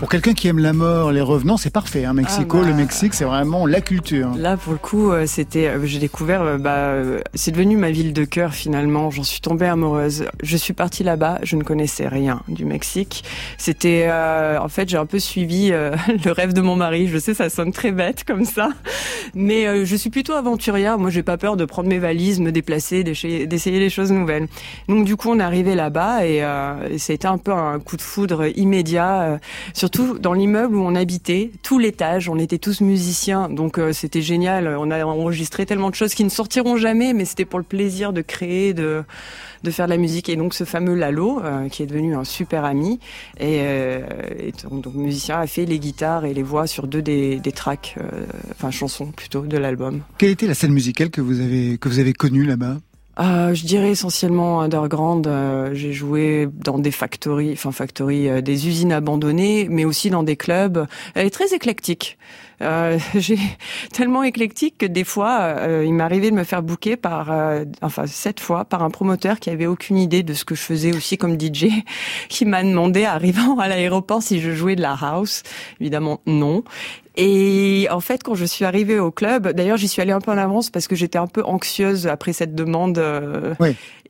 Pour 0.00 0.08
quelqu'un 0.08 0.34
qui 0.34 0.48
aime 0.48 0.58
la 0.58 0.72
mort, 0.72 1.12
les 1.12 1.20
revenants, 1.20 1.56
c'est 1.56 1.70
parfait. 1.70 2.04
Hein. 2.04 2.12
Mexico, 2.12 2.58
Ah 2.60 2.64
bah. 2.64 2.70
le 2.70 2.74
Mexique, 2.74 3.14
c'est 3.14 3.24
vraiment 3.24 3.66
la 3.66 3.80
culture. 3.80 4.30
Là, 4.36 4.56
pour 4.56 4.72
le 4.72 4.78
coup, 4.78 5.12
euh, 5.12 5.26
c'était, 5.26 5.68
euh, 5.68 5.84
j'ai 5.86 6.00
découvert, 6.00 6.42
euh, 6.42 6.58
bah, 6.58 6.94
c'est 7.34 7.52
devenu 7.52 7.76
ma 7.76 7.90
ville 7.90 8.12
de 8.12 8.24
cœur 8.24 8.52
finalement. 8.52 9.10
J'en 9.10 9.22
suis 9.22 9.40
tombée 9.40 9.66
amoureuse. 9.66 10.26
Je 10.42 10.56
suis 10.56 10.72
partie 10.72 11.04
là-bas, 11.04 11.38
je 11.44 11.54
ne 11.56 11.62
connaissais 11.62 12.08
rien 12.08 12.42
du 12.48 12.64
Mexique. 12.64 13.22
C'était, 13.58 14.06
euh, 14.08 14.58
en 14.60 14.68
fait, 14.68 14.88
j'ai 14.88 14.96
un 14.96 15.06
peu 15.06 15.20
suivi 15.20 15.70
euh, 15.72 15.94
le 16.24 16.32
rêve 16.32 16.52
de 16.52 16.60
mon 16.60 16.74
mari. 16.74 17.06
Je 17.06 17.18
sais, 17.18 17.32
ça 17.34 17.48
sonne 17.48 17.72
très 17.72 17.92
bête 17.92 18.24
comme 18.24 18.44
ça, 18.44 18.70
mais 19.34 19.66
euh, 19.66 19.84
je 19.84 19.94
suis 19.96 20.10
plutôt 20.10 20.32
aventurière. 20.32 20.98
Moi, 20.98 21.10
j'ai 21.10 21.22
pas 21.22 21.36
peur 21.36 21.56
de 21.56 21.64
prendre 21.64 21.88
mes 21.88 21.98
valises, 21.98 22.40
me 22.40 22.50
déplacer, 22.50 23.04
d'essayer 23.04 23.46
des 23.78 23.90
choses 23.90 24.10
nouvelles. 24.10 24.48
Donc, 24.88 25.04
du 25.04 25.16
coup, 25.16 25.30
on 25.30 25.38
est 25.38 25.44
arrivé 25.44 25.76
là-bas 25.76 26.26
et, 26.26 26.42
euh, 26.42 26.88
et 26.90 26.98
ça 26.98 27.12
a 27.12 27.14
été 27.14 27.28
un 27.28 27.38
peu 27.38 27.52
un 27.52 27.78
coup 27.78 27.96
de 27.96 28.02
foudre 28.02 28.46
immédiat. 28.58 29.38
Surtout 29.76 30.18
dans 30.18 30.32
l'immeuble 30.32 30.74
où 30.74 30.80
on 30.80 30.94
habitait, 30.94 31.50
tout 31.62 31.78
l'étage, 31.78 32.30
on 32.30 32.38
était 32.38 32.56
tous 32.56 32.80
musiciens, 32.80 33.50
donc 33.50 33.78
euh, 33.78 33.92
c'était 33.92 34.22
génial. 34.22 34.68
On 34.78 34.90
a 34.90 35.04
enregistré 35.04 35.66
tellement 35.66 35.90
de 35.90 35.94
choses 35.94 36.14
qui 36.14 36.24
ne 36.24 36.30
sortiront 36.30 36.78
jamais, 36.78 37.12
mais 37.12 37.26
c'était 37.26 37.44
pour 37.44 37.58
le 37.58 37.64
plaisir 37.64 38.14
de 38.14 38.22
créer, 38.22 38.72
de 38.72 39.04
faire 39.70 39.84
de 39.84 39.90
la 39.90 39.98
musique. 39.98 40.30
Et 40.30 40.36
donc 40.36 40.54
ce 40.54 40.64
fameux 40.64 40.94
Lalo, 40.94 41.40
euh, 41.44 41.68
qui 41.68 41.82
est 41.82 41.86
devenu 41.86 42.16
un 42.16 42.24
super 42.24 42.64
ami, 42.64 42.98
et, 43.38 43.58
euh, 43.60 44.00
donc, 44.70 44.94
musicien, 44.94 45.40
a 45.40 45.46
fait 45.46 45.66
les 45.66 45.78
guitares 45.78 46.24
et 46.24 46.32
les 46.32 46.42
voix 46.42 46.66
sur 46.66 46.86
deux 46.86 47.02
des, 47.02 47.38
des 47.38 47.52
tracks, 47.52 47.96
enfin 48.52 48.70
chansons 48.70 49.06
plutôt, 49.06 49.42
de 49.42 49.58
l'album. 49.58 50.00
Quelle 50.16 50.30
était 50.30 50.46
la 50.46 50.54
scène 50.54 50.72
musicale 50.72 51.10
que 51.10 51.20
vous 51.20 51.40
avez, 51.40 51.76
que 51.76 51.90
vous 51.90 51.98
avez 51.98 52.14
connue 52.14 52.44
là-bas? 52.44 52.78
Euh, 53.18 53.54
je 53.54 53.64
dirais 53.64 53.90
essentiellement 53.90 54.60
underground. 54.60 55.26
Euh, 55.26 55.70
j'ai 55.72 55.92
joué 55.92 56.48
dans 56.52 56.78
des 56.78 56.90
factories, 56.90 57.52
enfin 57.52 57.72
factories, 57.72 58.28
euh, 58.28 58.40
des 58.42 58.68
usines 58.68 58.92
abandonnées, 58.92 59.68
mais 59.70 59.84
aussi 59.84 60.10
dans 60.10 60.22
des 60.22 60.36
clubs. 60.36 60.86
Elle 61.14 61.26
est 61.26 61.30
très 61.30 61.54
éclectique. 61.54 62.18
Euh, 62.62 62.98
j'ai 63.14 63.38
tellement 63.92 64.22
éclectique 64.22 64.78
que 64.78 64.86
des 64.86 65.04
fois, 65.04 65.40
euh, 65.40 65.84
il 65.86 65.94
m'arrivait 65.94 66.30
de 66.30 66.36
me 66.36 66.44
faire 66.44 66.62
booker 66.62 66.96
par, 66.96 67.30
euh, 67.30 67.64
enfin 67.82 68.06
cette 68.06 68.40
fois, 68.40 68.64
par 68.64 68.82
un 68.82 68.90
promoteur 68.90 69.40
qui 69.40 69.50
avait 69.50 69.66
aucune 69.66 69.98
idée 69.98 70.22
de 70.22 70.34
ce 70.34 70.44
que 70.44 70.54
je 70.54 70.62
faisais 70.62 70.94
aussi 70.94 71.18
comme 71.18 71.38
DJ, 71.38 71.66
qui 72.28 72.44
m'a 72.44 72.62
demandé, 72.62 73.04
arrivant 73.04 73.58
à 73.58 73.68
l'aéroport, 73.68 74.22
si 74.22 74.40
je 74.40 74.52
jouais 74.52 74.76
de 74.76 74.82
la 74.82 74.96
house. 75.00 75.42
Évidemment, 75.80 76.20
non. 76.26 76.64
Et 77.16 77.88
en 77.90 78.00
fait, 78.00 78.22
quand 78.22 78.34
je 78.34 78.44
suis 78.44 78.64
arrivée 78.64 78.98
au 78.98 79.10
club, 79.10 79.48
d'ailleurs, 79.52 79.78
j'y 79.78 79.88
suis 79.88 80.02
allée 80.02 80.12
un 80.12 80.20
peu 80.20 80.30
en 80.30 80.36
avance 80.38 80.68
parce 80.68 80.86
que 80.86 80.94
j'étais 80.94 81.18
un 81.18 81.26
peu 81.26 81.42
anxieuse 81.44 82.06
après 82.06 82.32
cette 82.34 82.54
demande. 82.54 82.98
euh, 82.98 83.54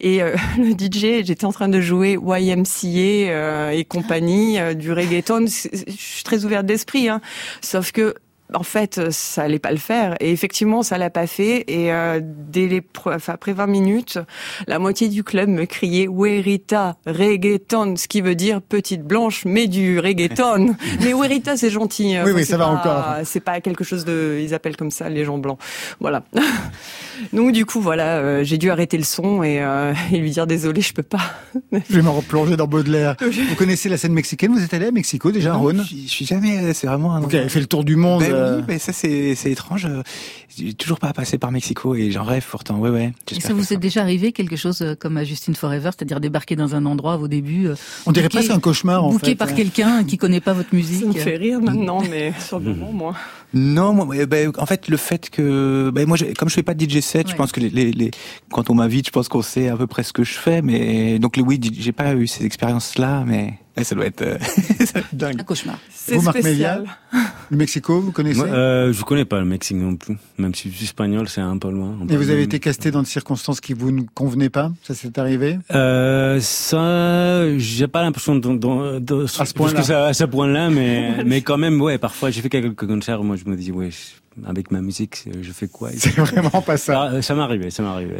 Et 0.01 0.23
euh, 0.23 0.35
le 0.59 0.73
DJ, 0.73 1.25
j'étais 1.25 1.45
en 1.45 1.53
train 1.53 1.69
de 1.69 1.81
jouer 1.81 2.19
YMCA 2.21 2.89
euh, 3.31 3.71
et 3.71 3.85
compagnie, 3.85 4.59
euh, 4.59 4.75
du 4.75 4.93
reggaeton. 4.93 5.47
Je 5.47 5.93
suis 5.97 6.25
très 6.25 6.45
ouverte 6.45 6.67
d'esprit, 6.67 7.09
hein. 7.09 7.21
sauf 7.61 7.93
que 7.93 8.15
en 8.55 8.63
fait, 8.63 9.11
ça 9.11 9.43
allait 9.43 9.59
pas 9.59 9.71
le 9.73 9.77
faire. 9.79 10.15
Et 10.21 10.31
effectivement, 10.31 10.83
ça 10.83 10.99
l'a 10.99 11.11
pas 11.11 11.27
fait. 11.27 11.65
Et 11.69 11.93
euh, 11.93 12.21
dès 12.23 12.67
les, 12.67 12.83
enfin, 13.07 13.33
après 13.35 13.53
20 13.53 13.67
minutes, 13.67 14.19
la 14.67 14.79
moitié 14.79 15.09
du 15.09 15.25
club 15.25 15.49
me 15.49 15.65
criait 15.65 16.09
Werita 16.09 16.97
reggaeton, 17.07 17.97
ce 17.97 18.09
qui 18.09 18.21
veut 18.21 18.35
dire 18.35 18.61
petite 18.63 19.03
blanche, 19.03 19.45
mais 19.45 19.67
du 19.67 19.99
reggaeton. 20.01 20.75
mais 21.01 21.13
Werita, 21.13 21.57
c'est 21.57 21.71
gentil. 21.71 22.05
Oui, 22.15 22.19
Enfin, 22.19 22.33
oui, 22.33 22.45
c'est 22.45 22.53
ça 22.53 22.57
va 22.59 22.65
pas- 22.67 22.71
encore. 22.71 23.05
C'est 23.25 23.41
pas 23.41 23.61
quelque 23.61 23.85
chose 23.85 24.05
de, 24.05 24.41
ils 24.43 24.55
appellent 24.55 24.77
comme 24.77 24.91
ça 24.91 25.09
les 25.09 25.25
gens 25.25 25.39
blancs. 25.39 25.59
Voilà. 26.01 26.23
Donc 27.33 27.53
du 27.53 27.65
coup, 27.65 27.81
voilà, 27.81 28.19
euh, 28.19 28.45
j'ai 28.45 28.59
dû 28.59 28.71
arrêter 28.71 28.99
le 28.99 29.05
son 29.05 29.43
et, 29.43 29.61
euh, 29.63 29.93
et 30.13 30.19
lui 30.19 30.31
dire 30.31 30.47
désolé, 30.47 30.83
je 30.83 30.93
peux 30.93 31.03
pas. 31.03 31.21
Je 31.73 31.95
vais 31.97 32.03
me 32.03 32.11
replonger 32.11 32.57
dans 32.57 32.67
Baudelaire. 32.67 33.17
Vous 33.21 33.55
connaissez 33.57 33.89
la 33.89 33.97
scène 33.97 34.13
mexicaine? 34.13 34.53
Vous 34.53 34.63
êtes 34.63 34.75
allé 34.75 34.87
à 34.87 34.91
Mexico 34.91 35.31
déjà, 35.33 35.53
Non, 35.53 35.61
Rhône? 35.61 35.83
Je 35.89 36.09
suis 36.09 36.27
jamais. 36.27 36.75
C'est 36.75 36.87
vraiment 36.87 37.15
un. 37.15 37.21
Vous 37.21 37.35
avez 37.35 37.49
fait 37.49 37.61
le 37.61 37.67
tour 37.67 37.85
du 37.85 37.97
monde. 37.97 38.21
Ben 38.23 38.35
euh, 38.37 38.59
oui, 38.59 38.65
mais 38.69 38.79
ça 38.79 38.93
c'est 38.93 39.35
c'est 39.35 39.51
étrange. 39.51 39.87
euh, 39.87 40.03
J'ai 40.57 40.73
toujours 40.75 40.99
pas 40.99 41.13
passé 41.13 41.39
par 41.39 41.53
Mexico 41.53 41.95
et 41.95 42.11
j'en 42.11 42.25
rêve 42.25 42.45
pourtant. 42.51 42.77
Ouais 42.79 42.91
ouais. 42.91 43.13
Et 43.35 43.41
ça 43.41 43.53
vous 43.53 43.73
est 43.73 43.77
déjà 43.77 44.03
arrivé 44.03 44.33
quelque 44.33 44.57
chose 44.57 44.81
euh, 44.83 44.95
comme 44.95 45.17
à 45.17 45.25
Justine 45.25 45.55
Forever, 45.55 45.91
c'est-à-dire 45.97 46.21
débarquer 46.21 46.57
dans 46.57 46.75
un 46.75 46.87
endroit 46.87 47.15
à 47.15 47.17
vos 47.17 47.29
débuts, 47.29 47.69
euh, 47.69 47.75
On 48.07 48.13
dirait 48.13 48.27
booké- 48.29 48.39
presque 48.39 48.51
un 48.51 48.61
cauchemar, 48.61 49.05
en 49.05 49.11
booké 49.11 49.27
fait. 49.27 49.35
par 49.35 49.55
quelqu'un 49.55 50.05
qui 50.05 50.17
connaît 50.19 50.41
pas 50.41 50.53
votre 50.53 50.75
musique. 50.75 51.03
Ça 51.03 51.07
me 51.09 51.13
fait 51.13 51.37
rire 51.37 51.61
maintenant, 51.61 52.03
mais 52.11 52.33
sur 52.41 52.59
le 52.61 52.75
moment, 52.75 52.93
moi. 52.93 53.15
Non, 53.55 53.93
moi, 53.95 54.27
ben, 54.27 54.53
en 54.59 54.67
fait, 54.67 54.89
le 54.89 54.97
fait 54.97 55.31
que, 55.31 55.91
ben, 55.95 56.07
moi, 56.07 56.17
je- 56.17 56.27
comme 56.35 56.49
je 56.49 56.55
fais 56.55 56.63
pas 56.63 56.75
de 56.75 56.85
DJ 56.85 57.01
set, 57.01 57.29
je 57.31 57.35
pense 57.37 57.53
que 57.53 57.61
les, 57.61 57.71
les, 57.71 57.93
les- 57.93 58.11
quand 58.51 58.71
on 58.71 58.75
m'invite, 58.75 59.07
je 59.07 59.11
pense 59.13 59.29
qu'on 59.29 59.43
sait 59.43 59.69
à 59.69 59.77
peu 59.77 59.87
près 59.87 60.03
ce 60.03 60.13
que 60.13 60.25
je 60.25 60.35
fais, 60.35 60.63
mais 60.63 61.19
donc, 61.19 61.39
oui, 61.45 61.61
j'ai 61.79 61.93
pas 61.93 62.15
eu 62.15 62.27
ces 62.27 62.45
expériences-là, 62.45 63.25
mais 63.27 63.55
Eh, 63.79 63.85
ça 63.85 63.95
doit 63.95 64.07
être, 64.07 64.23
euh, 64.23 64.39
ça 64.87 64.93
doit 64.95 65.01
être 65.03 65.15
dingue. 65.15 65.41
Un 65.41 65.45
cauchemar. 65.45 65.79
Vous, 66.09 66.23
Marc 66.23 66.43
Melia, 66.43 66.83
le 67.51 67.57
Mexico, 67.59 68.01
vous 68.01 68.11
connaissez 68.11 68.39
Moi, 68.39 68.47
euh, 68.49 68.93
je 68.93 69.03
connais 69.05 69.25
pas 69.27 69.39
le 69.39 69.45
Mexique 69.45 69.77
non 69.77 69.97
plus. 69.97 70.17
Même 70.39 70.55
si 70.55 70.71
je 70.71 70.77
suis 70.77 70.85
espagnol, 70.87 71.29
c'est 71.29 71.43
un 71.43 71.59
peu 71.59 71.71
loin. 71.71 71.95
un 72.03 72.07
Et 72.09 72.17
vous 72.17 72.31
avez 72.31 72.43
été 72.43 72.59
casté 72.59 72.91
dans 72.91 73.03
des 73.03 73.09
circonstances 73.09 73.61
qui 73.61 73.75
vous 73.75 73.91
ne 73.91 74.03
convenaient 74.15 74.49
pas? 74.49 74.73
Ça 74.83 74.95
s'est 74.95 75.19
arrivé? 75.19 75.59
Euh, 75.75 76.41
ça, 76.41 77.59
j'ai 77.59 77.87
pas 77.87 78.03
l'impression 78.03 78.37
de, 78.37 78.49
de, 78.57 78.99
de, 78.99 79.25
À 79.39 79.45
ce 79.45 79.53
point-là. 79.53 79.75
plus 79.75 79.81
que 79.83 79.87
ça- 79.87 80.07
à 80.07 80.15
ce 80.15 80.25
point-là, 80.25 80.71
mais, 80.71 81.23
mais 81.27 81.43
quand 81.43 81.59
même, 81.59 81.81
ouais, 81.83 81.99
parfois, 81.99 82.31
j'ai 82.31 82.41
fait 82.41 82.49
quelques 82.49 82.87
concerts, 82.87 83.23
moi, 83.23 83.37
je 83.37 83.45
me 83.51 83.57
dis, 83.57 83.73
ouais, 83.73 83.91
avec 84.47 84.71
ma 84.71 84.81
musique, 84.81 85.17
c'est- 85.17 85.43
je 85.43 85.53
fais 85.53 85.69
quoi? 85.69 85.91
C'est 85.97 86.17
vraiment 86.17 86.63
pas 86.63 86.79
ça. 86.79 87.11
Ah, 87.13 87.23
ça 87.23 87.35
m'est 87.35 87.43
arrivé, 87.43 87.71
ça 87.71 87.83
m'est 87.83 87.89
arrivé. 87.91 88.15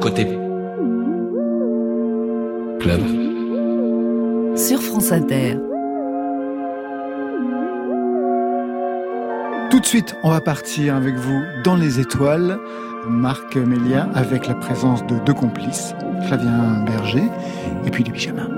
Côté 0.00 0.26
club. 2.78 3.00
Sur 4.56 4.82
France 4.82 5.12
Inter. 5.12 5.56
Tout 9.70 9.80
de 9.80 9.86
suite, 9.86 10.14
on 10.22 10.30
va 10.30 10.40
partir 10.40 10.96
avec 10.96 11.14
vous 11.14 11.40
dans 11.64 11.76
les 11.76 12.00
étoiles, 12.00 12.58
Marc 13.08 13.56
Melia, 13.56 14.08
avec 14.14 14.46
la 14.46 14.54
présence 14.54 15.06
de 15.06 15.18
deux 15.24 15.34
complices, 15.34 15.94
Flavien 16.26 16.84
Berger 16.84 17.28
et 17.84 17.90
puis 17.90 18.04
les 18.04 18.12
pyjamas. 18.12 18.57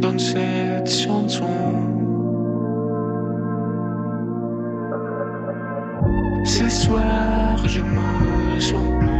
Dans 0.00 0.18
cette 0.18 0.90
chanson. 0.90 1.46
Ce 6.44 6.68
soir, 6.68 7.56
je 7.66 7.80
me 7.80 8.60
sens 8.60 8.98
plus 8.98 9.19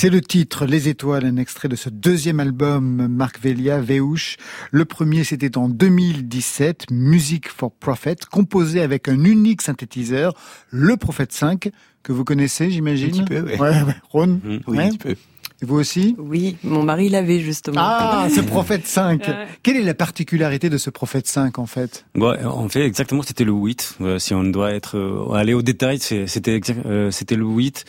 C'est 0.00 0.08
le 0.08 0.22
titre 0.22 0.64
Les 0.64 0.88
Étoiles, 0.88 1.26
un 1.26 1.36
extrait 1.36 1.68
de 1.68 1.76
ce 1.76 1.90
deuxième 1.90 2.40
album 2.40 3.06
Marc 3.08 3.38
Velia, 3.38 3.80
Véouche. 3.80 4.38
Le 4.70 4.86
premier, 4.86 5.24
c'était 5.24 5.58
en 5.58 5.68
2017, 5.68 6.86
Music 6.90 7.50
for 7.50 7.70
Prophet, 7.70 8.16
composé 8.30 8.80
avec 8.80 9.08
un 9.08 9.22
unique 9.24 9.60
synthétiseur, 9.60 10.32
le 10.70 10.96
Prophet 10.96 11.26
5, 11.28 11.68
que 12.02 12.14
vous 12.14 12.24
connaissez, 12.24 12.70
j'imagine? 12.70 13.08
Un 13.08 13.10
petit 13.10 13.24
peu, 13.24 13.42
ouais. 13.42 13.60
ouais. 13.60 13.94
Ron? 14.08 14.40
Oui, 14.42 14.60
Ouais. 14.68 14.84
un 14.84 14.88
petit 14.88 14.96
peu. 14.96 15.10
Et 15.62 15.66
vous 15.66 15.76
aussi? 15.76 16.16
Oui, 16.18 16.56
mon 16.64 16.82
mari 16.82 17.10
l'avait 17.10 17.40
justement. 17.40 17.82
Ah, 17.84 18.28
ce 18.34 18.40
Prophète 18.40 18.86
5 18.86 19.28
Ouais. 19.28 19.34
Quelle 19.62 19.76
est 19.76 19.82
la 19.82 19.92
particularité 19.92 20.70
de 20.70 20.78
ce 20.78 20.88
Prophète 20.88 21.26
5, 21.26 21.58
en 21.58 21.66
fait? 21.66 22.06
Ouais, 22.14 22.42
en 22.42 22.70
fait, 22.70 22.86
exactement, 22.86 23.20
c'était 23.20 23.44
le 23.44 23.52
8. 23.52 23.96
Euh, 24.00 24.18
si 24.18 24.32
on 24.32 24.44
doit 24.44 24.72
être 24.72 24.96
euh, 24.96 25.34
aller 25.34 25.52
au 25.52 25.60
détail, 25.60 25.98
c'était 25.98 26.58
euh, 26.86 27.10
c'était 27.10 27.36
le 27.36 27.44
8. 27.44 27.84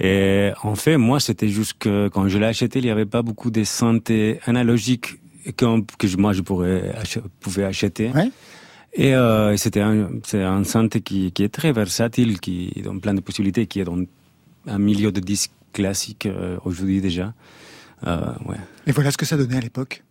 Et 0.00 0.50
en 0.62 0.74
fait, 0.74 0.96
moi, 0.96 1.20
c'était 1.20 1.48
juste 1.48 1.74
que 1.78 2.08
quand 2.08 2.28
je 2.28 2.38
l'ai 2.38 2.46
acheté, 2.46 2.78
il 2.80 2.84
n'y 2.84 2.90
avait 2.90 3.06
pas 3.06 3.22
beaucoup 3.22 3.50
de 3.50 3.62
synthés 3.64 4.40
analogiques 4.44 5.20
que, 5.56 6.16
moi 6.16 6.32
je 6.32 6.40
pourrais 6.40 6.94
ach- 6.96 7.18
pouvais 7.40 7.64
acheter. 7.64 8.10
Ouais. 8.14 8.30
Et 8.94 9.14
euh, 9.14 9.56
c'était 9.56 9.80
un, 9.80 10.08
c'est 10.24 10.42
un 10.42 10.64
synthé 10.64 11.00
qui, 11.00 11.32
qui 11.32 11.42
est 11.42 11.48
très 11.48 11.72
versatile, 11.72 12.40
qui 12.40 12.72
donne 12.82 13.00
plein 13.00 13.14
de 13.14 13.20
possibilités, 13.20 13.66
qui 13.66 13.80
est 13.80 13.84
dans 13.84 13.98
un 14.66 14.78
milieu 14.78 15.12
de 15.12 15.20
disques 15.20 15.52
classiques 15.72 16.26
euh, 16.26 16.56
aujourd'hui 16.64 17.00
déjà. 17.00 17.34
Euh, 18.06 18.20
ouais. 18.46 18.56
Et 18.86 18.92
voilà 18.92 19.10
ce 19.10 19.16
que 19.16 19.26
ça 19.26 19.36
donnait 19.36 19.56
à 19.56 19.60
l'époque. 19.60 20.02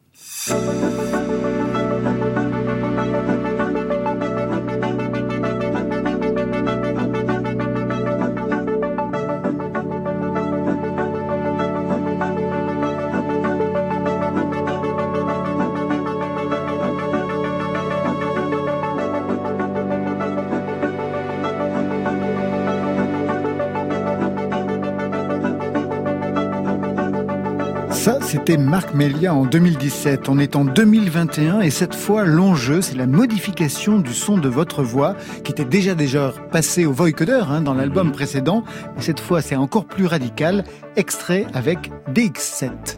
C'était 28.45 28.61
Marc 28.61 28.93
Melia 28.93 29.33
en 29.33 29.45
2017. 29.45 30.27
On 30.27 30.37
est 30.37 30.57
en 30.57 30.65
2021 30.65 31.61
et 31.61 31.69
cette 31.69 31.95
fois, 31.95 32.25
l'enjeu, 32.25 32.81
c'est 32.81 32.97
la 32.97 33.07
modification 33.07 33.99
du 33.99 34.13
son 34.13 34.37
de 34.37 34.49
votre 34.49 34.83
voix 34.83 35.15
qui 35.45 35.53
était 35.53 35.63
déjà 35.63 35.95
déjà 35.95 36.33
passé 36.51 36.85
au 36.85 36.91
vocoder 36.91 37.41
hein, 37.47 37.61
dans 37.61 37.73
l'album 37.73 38.11
précédent. 38.11 38.65
Mais 38.97 39.01
cette 39.01 39.21
fois, 39.21 39.41
c'est 39.41 39.55
encore 39.55 39.85
plus 39.85 40.07
radical. 40.07 40.65
Extrait 40.97 41.45
avec 41.53 41.89
DX7. 42.13 42.97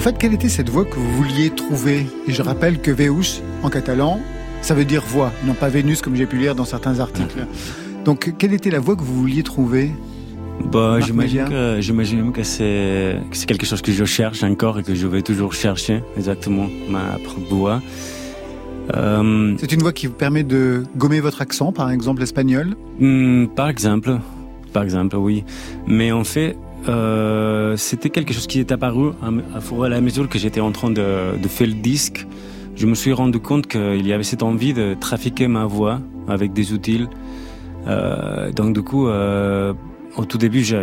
En 0.00 0.02
fait, 0.02 0.16
quelle 0.16 0.32
était 0.32 0.48
cette 0.48 0.70
voix 0.70 0.86
que 0.86 0.94
vous 0.94 1.12
vouliez 1.12 1.50
trouver? 1.50 2.06
Et 2.26 2.32
je 2.32 2.40
rappelle 2.40 2.80
que 2.80 2.90
Veus, 2.90 3.42
en 3.62 3.68
catalan, 3.68 4.18
ça 4.62 4.72
veut 4.72 4.86
dire 4.86 5.02
voix, 5.06 5.30
non 5.44 5.52
pas 5.52 5.68
Vénus 5.68 6.00
comme 6.00 6.16
j'ai 6.16 6.24
pu 6.24 6.38
lire 6.38 6.54
dans 6.54 6.64
certains 6.64 7.00
articles. 7.00 7.46
Donc, 8.06 8.32
quelle 8.38 8.54
était 8.54 8.70
la 8.70 8.78
voix 8.78 8.96
que 8.96 9.02
vous 9.02 9.14
vouliez 9.14 9.42
trouver? 9.42 9.90
Bah, 10.72 11.00
j'imagine 11.00 11.44
que, 11.44 11.82
j'imagine 11.82 12.32
que 12.32 12.42
c'est, 12.44 13.18
que 13.30 13.36
c'est 13.36 13.44
quelque 13.44 13.66
chose 13.66 13.82
que 13.82 13.92
je 13.92 14.06
cherche 14.06 14.42
encore 14.42 14.78
et 14.78 14.82
que 14.84 14.94
je 14.94 15.06
vais 15.06 15.20
toujours 15.20 15.52
chercher, 15.52 16.02
exactement, 16.16 16.68
ma 16.88 17.18
propre 17.22 17.54
voix. 17.54 17.82
Euh, 18.96 19.54
C'est 19.58 19.72
une 19.72 19.80
voix 19.82 19.92
qui 19.92 20.06
vous 20.06 20.14
permet 20.14 20.44
de 20.44 20.82
gommer 20.96 21.20
votre 21.20 21.42
accent, 21.42 21.72
par 21.72 21.90
exemple 21.90 22.22
espagnol 22.22 22.74
Hmm, 22.98 23.48
par 23.48 23.68
exemple, 23.68 24.18
par 24.72 24.82
exemple, 24.82 25.16
oui. 25.16 25.44
Mais 25.86 26.10
en 26.10 26.24
fait, 26.24 26.56
euh, 26.88 27.76
c'était 27.76 28.10
quelque 28.10 28.32
chose 28.32 28.46
qui 28.46 28.58
est 28.60 28.72
apparu 28.72 29.10
à, 29.22 29.56
à 29.56 29.60
fur 29.60 29.86
et 29.86 29.94
à 29.94 30.00
mesure 30.00 30.28
que 30.28 30.38
j'étais 30.38 30.60
en 30.60 30.72
train 30.72 30.90
de, 30.90 31.36
de 31.42 31.48
faire 31.48 31.66
le 31.66 31.74
disque. 31.74 32.26
Je 32.76 32.86
me 32.86 32.94
suis 32.94 33.12
rendu 33.12 33.38
compte 33.40 33.66
qu'il 33.66 34.06
y 34.06 34.12
avait 34.12 34.22
cette 34.24 34.42
envie 34.42 34.72
de 34.72 34.94
trafiquer 34.98 35.46
ma 35.48 35.66
voix 35.66 36.00
avec 36.28 36.52
des 36.52 36.72
outils. 36.72 37.06
Euh, 37.86 38.50
donc 38.52 38.74
du 38.74 38.82
coup, 38.82 39.08
euh, 39.08 39.72
au 40.16 40.24
tout 40.24 40.38
début, 40.38 40.62
je, 40.64 40.76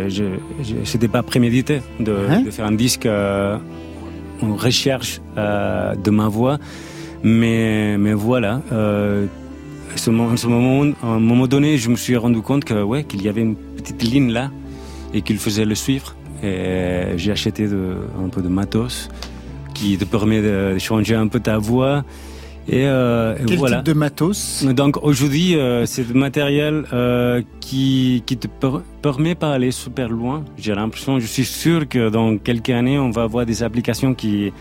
c'était 0.84 1.08
pas 1.08 1.22
prémédité 1.22 1.80
de, 2.00 2.14
Hein? 2.30 2.42
de 2.42 2.50
faire 2.50 2.66
un 2.66 2.72
disque 2.72 3.06
en 3.06 4.54
recherche 4.54 5.20
de 5.36 6.10
ma 6.10 6.28
voix. 6.28 6.58
Mais, 7.24 7.98
mais 7.98 8.12
voilà, 8.12 8.62
euh, 8.70 9.26
ce, 9.96 10.10
mo- 10.10 10.36
ce 10.36 10.46
moment, 10.46 10.92
à 11.02 11.06
un 11.08 11.18
moment 11.18 11.48
donné, 11.48 11.76
je 11.76 11.90
me 11.90 11.96
suis 11.96 12.16
rendu 12.16 12.40
compte 12.42 12.64
que 12.64 12.80
ouais, 12.80 13.02
qu'il 13.02 13.22
y 13.22 13.28
avait 13.28 13.40
une 13.40 13.56
petite 13.56 14.02
ligne 14.04 14.30
là 14.30 14.52
et 15.14 15.22
qu'il 15.22 15.38
faisait 15.38 15.64
le 15.64 15.74
suivre. 15.74 16.14
Et 16.42 17.16
j'ai 17.16 17.32
acheté 17.32 17.66
de, 17.66 17.96
un 18.24 18.28
peu 18.28 18.42
de 18.42 18.48
matos 18.48 19.08
qui 19.74 19.96
te 19.96 20.04
permet 20.04 20.40
de, 20.40 20.78
changer 20.78 21.14
un 21.14 21.28
peu 21.28 21.40
ta 21.40 21.58
voix. 21.58 22.04
Et, 22.68 22.86
euh, 22.86 23.34
et 23.36 23.46
Quel 23.46 23.58
voilà. 23.58 23.76
type 23.76 23.86
de 23.86 23.92
matos? 23.94 24.64
Donc 24.64 25.02
aujourd'hui, 25.02 25.56
euh, 25.56 25.86
c'est 25.86 26.04
du 26.04 26.12
matériel 26.12 26.84
euh, 26.92 27.40
qui, 27.60 28.22
qui 28.26 28.36
te 28.36 28.46
per- 28.46 28.82
permet 29.00 29.34
pas 29.34 29.52
aller 29.54 29.70
super 29.70 30.10
loin. 30.10 30.44
J'ai 30.58 30.74
l'impression, 30.74 31.18
je 31.18 31.26
suis 31.26 31.46
sûr 31.46 31.88
que 31.88 32.10
dans 32.10 32.36
quelques 32.36 32.68
années, 32.70 32.98
on 32.98 33.10
va 33.10 33.22
avoir 33.22 33.46
des 33.46 33.62
applications 33.62 34.12
qui 34.14 34.52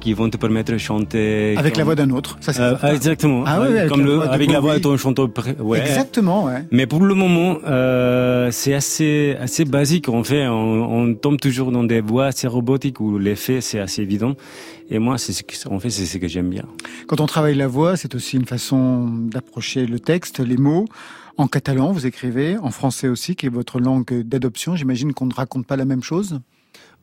qui 0.00 0.12
vont 0.12 0.30
te 0.30 0.36
permettre 0.36 0.72
de 0.72 0.78
chanter 0.78 1.56
Avec 1.56 1.76
la 1.76 1.84
voix 1.84 1.94
d'un 1.94 2.10
autre, 2.10 2.36
ça 2.40 2.52
c'est 2.52 2.60
Euh, 2.62 2.76
exactement. 2.94 3.42
Ah 3.46 3.60
ouais, 3.60 3.78
avec 3.80 3.88
comme 3.90 4.00
la 4.00 4.06
le- 4.06 4.14
voix 4.16 4.26
de 4.26 4.32
avec 4.32 4.50
la 4.52 4.60
voix 4.60 4.74
de 4.76 4.80
ton 4.82 4.96
chanteur. 4.96 5.28
Ouais. 5.60 5.80
Exactement, 5.80 6.44
ouais. 6.44 6.64
Mais 6.70 6.86
pour 6.86 7.02
le 7.04 7.14
moment, 7.14 7.58
euh, 7.66 8.50
c'est 8.52 8.74
assez 8.74 9.36
assez 9.40 9.64
basique. 9.64 10.08
En 10.08 10.22
fait, 10.24 10.46
on, 10.46 10.54
on 11.08 11.14
tombe 11.14 11.38
toujours 11.40 11.72
dans 11.72 11.84
des 11.84 12.00
voix 12.00 12.26
assez 12.26 12.46
robotiques 12.46 13.00
où 13.00 13.18
l'effet 13.18 13.60
c'est 13.60 13.80
assez 13.80 14.02
évident. 14.02 14.34
Et 14.90 14.98
moi, 14.98 15.18
c'est 15.18 15.32
ce 15.32 15.42
que 15.42 15.54
en 15.68 15.78
fait, 15.80 15.90
c'est 15.90 16.06
ce 16.06 16.16
que 16.18 16.28
j'aime 16.28 16.48
bien. 16.48 16.64
Quand 17.08 17.20
on 17.20 17.26
travaille 17.26 17.54
la 17.56 17.66
voix, 17.68 17.96
c'est 17.96 18.14
aussi 18.14 18.36
une 18.36 18.46
façon 18.46 19.06
d'approcher 19.08 19.84
le 19.86 19.98
texte, 20.00 20.38
les 20.40 20.56
mots. 20.56 20.86
En 21.36 21.46
catalan, 21.46 21.92
vous 21.92 22.04
écrivez, 22.06 22.56
en 22.60 22.70
français 22.70 23.06
aussi, 23.06 23.36
qui 23.36 23.46
est 23.46 23.50
votre 23.50 23.78
langue 23.78 24.22
d'adoption. 24.22 24.74
J'imagine 24.74 25.12
qu'on 25.12 25.26
ne 25.26 25.34
raconte 25.34 25.66
pas 25.66 25.76
la 25.76 25.84
même 25.84 26.02
chose. 26.02 26.40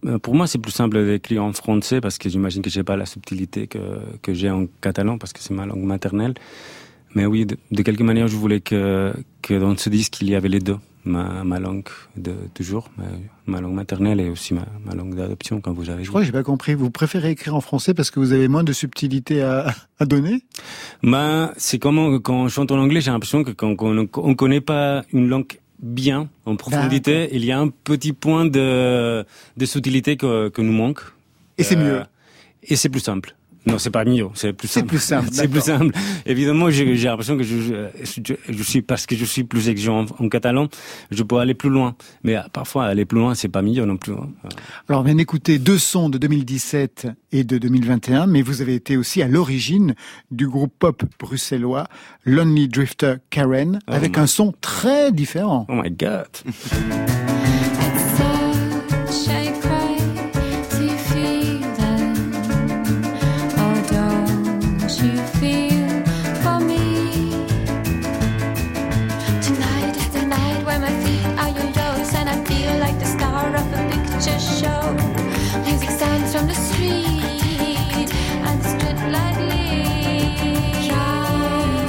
Euh, 0.05 0.19
Pour 0.19 0.35
moi, 0.35 0.47
c'est 0.47 0.59
plus 0.59 0.71
simple 0.71 1.05
d'écrire 1.05 1.43
en 1.43 1.53
français 1.53 2.01
parce 2.01 2.17
que 2.17 2.29
j'imagine 2.29 2.61
que 2.61 2.69
j'ai 2.69 2.83
pas 2.83 2.97
la 2.97 3.05
subtilité 3.05 3.67
que, 3.67 3.79
que 4.21 4.33
j'ai 4.33 4.49
en 4.49 4.67
catalan 4.81 5.17
parce 5.17 5.33
que 5.33 5.39
c'est 5.41 5.53
ma 5.53 5.65
langue 5.65 5.83
maternelle. 5.83 6.33
Mais 7.15 7.25
oui, 7.25 7.45
de, 7.45 7.57
de 7.71 7.81
quelque 7.81 8.03
manière, 8.03 8.27
je 8.27 8.35
voulais 8.35 8.59
que, 8.59 9.13
que 9.41 9.53
dans 9.57 9.75
ce 9.77 9.89
disque, 9.89 10.21
il 10.21 10.29
y 10.29 10.35
avait 10.35 10.49
les 10.49 10.59
deux. 10.59 10.77
Ma, 11.07 11.43
ma 11.43 11.59
langue 11.59 11.87
de 12.17 12.33
toujours, 12.55 12.89
ma, 12.97 13.03
ma 13.45 13.61
langue 13.61 13.75
maternelle 13.75 14.19
et 14.19 14.27
aussi 14.27 14.55
ma, 14.55 14.65
ma 14.83 14.95
langue 14.95 15.13
d'adoption, 15.13 15.61
quand 15.61 15.71
vous 15.71 15.91
avez 15.91 16.03
Je 16.03 16.09
crois 16.09 16.21
que 16.21 16.25
j'ai 16.25 16.31
pas 16.33 16.41
compris. 16.41 16.73
Vous 16.73 16.89
préférez 16.89 17.29
écrire 17.29 17.55
en 17.55 17.61
français 17.61 17.93
parce 17.93 18.09
que 18.09 18.19
vous 18.19 18.33
avez 18.33 18.47
moins 18.47 18.63
de 18.63 18.73
subtilité 18.73 19.43
à, 19.43 19.71
à 19.99 20.05
donner? 20.05 20.43
Ben, 21.03 21.53
c'est 21.57 21.77
comme 21.77 22.19
quand 22.21 22.45
on 22.45 22.47
chante 22.49 22.71
en 22.71 22.79
anglais, 22.79 23.01
j'ai 23.01 23.11
l'impression 23.11 23.43
que 23.43 23.51
quand 23.51 23.75
on 23.83 23.93
ne 23.93 24.33
connaît 24.33 24.61
pas 24.61 25.03
une 25.13 25.29
langue 25.29 25.45
bien, 25.79 26.29
en 26.45 26.55
profondité, 26.55 27.29
il 27.31 27.45
y 27.45 27.51
a 27.51 27.59
un 27.59 27.69
petit 27.69 28.13
point 28.13 28.45
de, 28.45 29.25
de 29.57 29.65
subtilité 29.65 30.17
que, 30.17 30.49
que 30.49 30.61
nous 30.61 30.71
manque. 30.71 31.01
Et 31.57 31.63
c'est 31.63 31.75
mieux. 31.75 32.03
Et 32.63 32.75
c'est 32.75 32.89
plus 32.89 33.01
simple. 33.01 33.34
Non, 33.67 33.79
c'est 33.79 33.89
pas 33.89 34.05
mieux, 34.05 34.27
c'est 34.35 34.53
plus 34.53 34.67
C'est 34.67 34.81
simple. 34.81 34.87
plus 34.89 34.99
simple, 34.99 35.29
c'est 35.31 35.47
plus 35.47 35.61
simple. 35.61 35.95
Évidemment, 36.25 36.69
j'ai 36.69 36.95
j'ai 36.95 37.07
l'impression 37.07 37.37
que 37.37 37.43
je, 37.43 37.57
je, 37.59 38.33
je 38.49 38.63
suis, 38.63 38.81
parce 38.81 39.05
que 39.07 39.15
je 39.15 39.25
suis 39.25 39.43
plus 39.43 39.69
exigeant 39.69 40.05
en, 40.19 40.25
en 40.25 40.29
catalan, 40.29 40.67
je 41.11 41.23
peux 41.23 41.37
aller 41.37 41.53
plus 41.55 41.69
loin. 41.69 41.95
Mais 42.23 42.35
euh, 42.35 42.41
parfois, 42.53 42.85
aller 42.85 43.05
plus 43.05 43.17
loin, 43.19 43.33
c'est 43.35 43.47
pas 43.49 43.61
mieux 43.63 43.83
non 43.85 43.97
plus. 43.97 44.13
hein. 44.13 44.29
Alors, 44.87 45.01
on 45.01 45.03
vient 45.03 45.15
d'écouter 45.15 45.57
deux 45.57 45.79
sons 45.79 46.09
de 46.09 46.17
2017 46.17 47.07
et 47.31 47.43
de 47.43 47.57
2021, 47.57 48.27
mais 48.27 48.41
vous 48.43 48.61
avez 48.61 48.75
été 48.75 48.97
aussi 48.97 49.21
à 49.21 49.27
l'origine 49.27 49.95
du 50.31 50.47
groupe 50.47 50.73
pop 50.77 51.03
bruxellois 51.19 51.87
Lonely 52.25 52.67
Drifter 52.67 53.15
Karen, 53.29 53.79
Oh 53.87 53.91
avec 53.93 54.15
my- 54.17 54.23
un 54.23 54.27
son 54.27 54.53
très 54.61 55.11
différent. 55.11 55.65
Oh 55.69 55.81
my 55.81 55.89
god. 55.91 56.27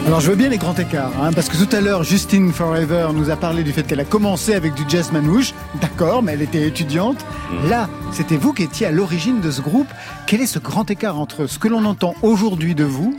Alors 0.06 0.20
je 0.20 0.30
veux 0.30 0.36
bien 0.36 0.48
les 0.48 0.58
grands 0.58 0.74
écarts, 0.74 1.10
hein, 1.20 1.32
parce 1.34 1.48
que 1.48 1.56
tout 1.56 1.74
à 1.74 1.80
l'heure, 1.80 2.04
Justine 2.04 2.52
Forever 2.52 3.08
nous 3.12 3.28
a 3.30 3.36
parlé 3.36 3.64
du 3.64 3.72
fait 3.72 3.82
qu'elle 3.82 3.98
a 3.98 4.04
commencé 4.04 4.54
avec 4.54 4.74
du 4.74 4.84
jazz 4.88 5.10
manouche, 5.10 5.52
d'accord, 5.80 6.22
mais 6.22 6.34
elle 6.34 6.42
était 6.42 6.64
étudiante. 6.66 7.24
Là, 7.68 7.88
c'était 8.12 8.36
vous 8.36 8.52
qui 8.52 8.62
étiez 8.62 8.86
à 8.86 8.92
l'origine 8.92 9.40
de 9.40 9.50
ce 9.50 9.60
groupe. 9.60 9.88
Quel 10.28 10.40
est 10.40 10.46
ce 10.46 10.60
grand 10.60 10.88
écart 10.92 11.18
entre 11.18 11.46
ce 11.48 11.58
que 11.58 11.66
l'on 11.66 11.84
entend 11.84 12.14
aujourd'hui 12.22 12.76
de 12.76 12.84
vous 12.84 13.16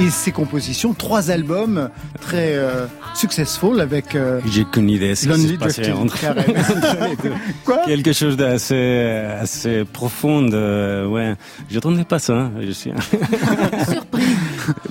et 0.00 0.10
ces 0.10 0.32
compositions? 0.32 0.94
Trois 0.94 1.30
albums 1.30 1.90
très 2.20 2.54
euh, 2.56 2.86
successful 3.14 3.80
avec... 3.80 4.16
euh, 4.16 4.40
J'ai 4.50 4.64
qu'une 4.64 4.90
idée 4.90 5.10
de 5.10 5.14
ce 5.14 5.22
qui 5.22 5.28
Lonely 5.28 5.48
se 5.48 5.54
passait 5.54 5.82
Drifting 5.82 6.02
entre, 6.04 6.20
Karen. 6.20 6.44
entre 6.58 7.04
les 7.08 7.16
deux. 7.30 7.34
Quoi? 7.64 7.78
Quelque 7.86 8.12
chose 8.12 8.36
d'assez 8.36 9.14
assez 9.40 9.84
profond. 9.84 10.44
euh, 10.52 11.06
ouais, 11.06 11.34
j'attendais 11.70 12.04
pas 12.04 12.18
ça. 12.18 12.32
hein, 12.34 12.52
Je 12.60 12.72
suis 12.72 12.90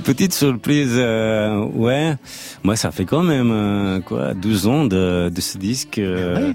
petite 0.07 0.33
surprise. 0.33 0.93
euh, 0.95 1.63
ouais, 1.75 2.15
moi 2.63 2.75
ça 2.75 2.91
fait 2.91 3.05
quand 3.05 3.23
même 3.23 3.51
euh, 3.51 3.99
quoi 4.01 4.33
12 4.33 4.67
ans 4.67 4.85
de, 4.85 5.29
de 5.29 5.41
ce 5.41 5.57
disque. 5.57 5.97
euh, 5.99 6.53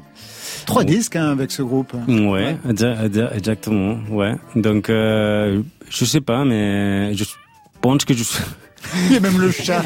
Trois 0.66 0.84
disques 0.84 1.16
hein, 1.16 1.30
avec 1.30 1.50
ce 1.50 1.62
groupe. 1.62 1.92
Ouais, 2.08 2.56
exa- 2.68 2.96
exa- 3.08 3.34
exactement. 3.36 3.96
Ouais. 4.10 4.34
Donc, 4.56 4.88
euh, 4.90 5.62
je 5.90 6.04
sais 6.04 6.20
pas, 6.20 6.44
mais 6.44 7.14
je 7.14 7.24
pense 7.80 8.04
que 8.04 8.14
je 8.14 8.22
suis. 8.22 8.42
Il 9.06 9.12
y 9.12 9.16
a 9.16 9.20
même 9.20 9.40
le 9.40 9.50
chat. 9.50 9.82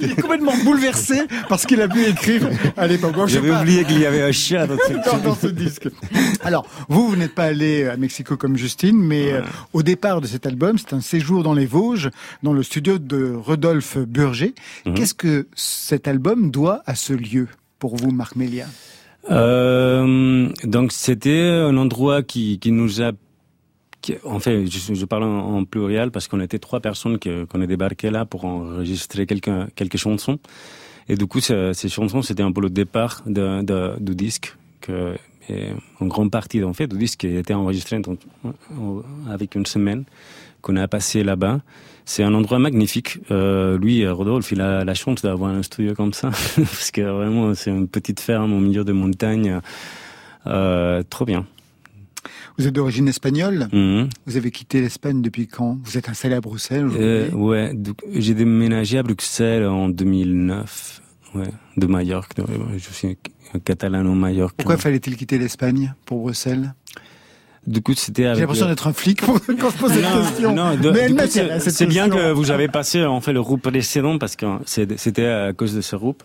Il 0.00 0.12
est 0.12 0.20
complètement 0.20 0.54
bouleversé 0.64 1.22
parce 1.48 1.66
qu'il 1.66 1.80
a 1.80 1.88
pu 1.88 2.04
écrire 2.04 2.48
à 2.76 2.86
l'époque. 2.86 3.14
J'avais 3.26 3.50
oublié 3.50 3.84
qu'il 3.84 4.00
y 4.00 4.06
avait 4.06 4.22
un 4.22 4.32
chat 4.32 4.66
dans 4.66 4.76
ce 4.76 4.92
dans, 5.10 5.18
dans 5.18 5.34
ce 5.34 5.46
disque. 5.48 5.88
Alors, 6.44 6.66
vous, 6.88 7.08
vous 7.08 7.16
n'êtes 7.16 7.34
pas 7.34 7.44
allé 7.44 7.86
à 7.86 7.96
Mexico 7.96 8.36
comme 8.36 8.56
Justine, 8.56 8.98
mais 8.98 9.32
euh, 9.32 9.42
au 9.72 9.82
départ 9.82 10.20
de 10.20 10.26
cet 10.26 10.46
album, 10.46 10.78
c'est 10.78 10.94
un 10.94 11.00
séjour 11.00 11.42
dans 11.42 11.54
les 11.54 11.66
Vosges, 11.66 12.10
dans 12.42 12.52
le 12.52 12.62
studio 12.62 12.98
de 12.98 13.34
Rodolphe 13.34 13.98
Burger. 13.98 14.54
Mhm. 14.86 14.94
Qu'est-ce 14.94 15.14
que 15.14 15.46
cet 15.54 16.08
album 16.08 16.50
doit 16.50 16.82
à 16.86 16.94
ce 16.94 17.12
lieu 17.12 17.48
pour 17.78 17.96
vous, 17.96 18.10
Marc 18.10 18.36
Mélia 18.36 18.66
Euh, 19.30 20.48
donc 20.64 20.92
c'était 20.92 21.42
un 21.42 21.76
endroit 21.76 22.22
qui, 22.22 22.58
qui 22.58 22.72
nous 22.72 23.00
a 23.02 23.12
en 24.24 24.40
fait, 24.40 24.66
je, 24.66 25.04
parle 25.04 25.24
en, 25.24 25.64
pluriel 25.64 26.10
parce 26.10 26.28
qu'on 26.28 26.40
était 26.40 26.58
trois 26.58 26.80
personnes 26.80 27.18
qu'on 27.18 27.60
est 27.62 27.66
débarqué 27.66 28.10
là 28.10 28.24
pour 28.24 28.44
enregistrer 28.44 29.26
quelques, 29.26 29.96
chansons. 29.96 30.38
Et 31.08 31.16
du 31.16 31.26
coup, 31.26 31.40
ce- 31.40 31.72
ces 31.72 31.88
chansons, 31.88 32.22
c'était 32.22 32.42
un 32.42 32.52
peu 32.52 32.60
le 32.60 32.70
départ 32.70 33.22
de, 33.26 33.98
du 34.00 34.14
disque. 34.14 34.56
En 36.00 36.06
grande 36.06 36.30
partie, 36.30 36.62
en 36.62 36.72
fait, 36.72 36.86
du 36.86 36.96
disque 36.98 37.20
qui 37.20 37.28
était 37.36 37.54
enregistré 37.54 38.00
en- 38.04 39.02
avec 39.28 39.54
une 39.54 39.66
semaine 39.66 40.04
qu'on 40.62 40.76
a 40.76 40.88
passé 40.88 41.24
là-bas. 41.24 41.60
C'est 42.04 42.22
un 42.24 42.34
endroit 42.34 42.58
magnifique. 42.58 43.18
Euh, 43.30 43.78
lui, 43.78 44.02
euh, 44.02 44.12
Rodolphe, 44.12 44.50
il 44.52 44.60
a 44.60 44.84
la 44.84 44.94
chance 44.94 45.22
d'avoir 45.22 45.52
un 45.52 45.62
studio 45.62 45.94
comme 45.94 46.12
ça, 46.12 46.30
parce 46.56 46.90
que 46.90 47.00
vraiment, 47.02 47.54
c'est 47.54 47.70
une 47.70 47.88
petite 47.88 48.20
ferme 48.20 48.52
au 48.52 48.60
milieu 48.60 48.84
de 48.84 48.92
montagnes. 48.92 49.60
Euh, 50.46 51.02
trop 51.08 51.24
bien. 51.24 51.46
Vous 52.58 52.66
êtes 52.66 52.74
d'origine 52.74 53.08
espagnole. 53.08 53.68
Mhm. 53.72 54.08
Vous 54.26 54.36
avez 54.36 54.50
quitté 54.50 54.80
l'Espagne 54.80 55.22
depuis 55.22 55.46
quand 55.48 55.78
Vous 55.84 55.96
êtes 55.98 56.08
installé 56.08 56.34
à 56.34 56.40
Bruxelles 56.40 56.88
Euh, 56.98 57.30
ouais, 57.32 57.72
j'ai 58.14 58.34
déménagé 58.34 58.98
à 58.98 59.02
Bruxelles 59.02 59.64
en 59.66 59.88
2009. 59.88 61.00
Ouais, 61.34 61.48
de 61.78 61.86
Majorque. 61.86 62.32
Je 62.76 62.92
suis 62.92 63.16
un 63.54 63.58
catalano-majorque. 63.58 64.54
Pourquoi 64.56 64.76
fallait-il 64.76 65.16
quitter 65.16 65.38
l'Espagne 65.38 65.94
pour 66.04 66.20
Bruxelles 66.20 66.74
Du 67.66 67.80
coup, 67.80 67.94
c'était 67.94 68.24
avec. 68.26 68.34
J'ai 68.36 68.40
l'impression 68.42 68.66
le- 68.66 68.72
d'être 68.72 68.86
un 68.86 68.92
flic 68.92 69.20
quand 69.24 69.38
je 69.48 69.76
pose 69.78 69.92
cette 69.92 70.02
Non, 70.02 70.22
question. 70.22 70.54
non, 70.54 70.76
de- 70.76 70.90
Mais 70.90 70.92
du 70.92 70.98
elle 70.98 71.10
coup, 71.12 71.16
m'intéresse, 71.16 71.68
c'est 71.70 71.86
bien 71.86 72.10
que 72.10 72.32
vous 72.32 72.50
avez 72.50 72.68
passé 72.68 73.02
en 73.06 73.22
fait 73.22 73.32
le 73.32 73.40
groupe 73.42 73.62
précédent 73.62 74.18
parce 74.18 74.36
que 74.36 74.44
c'était 74.66 75.26
à 75.26 75.52
cause 75.54 75.74
de 75.74 75.80
ce 75.80 75.96
groupe 75.96 76.22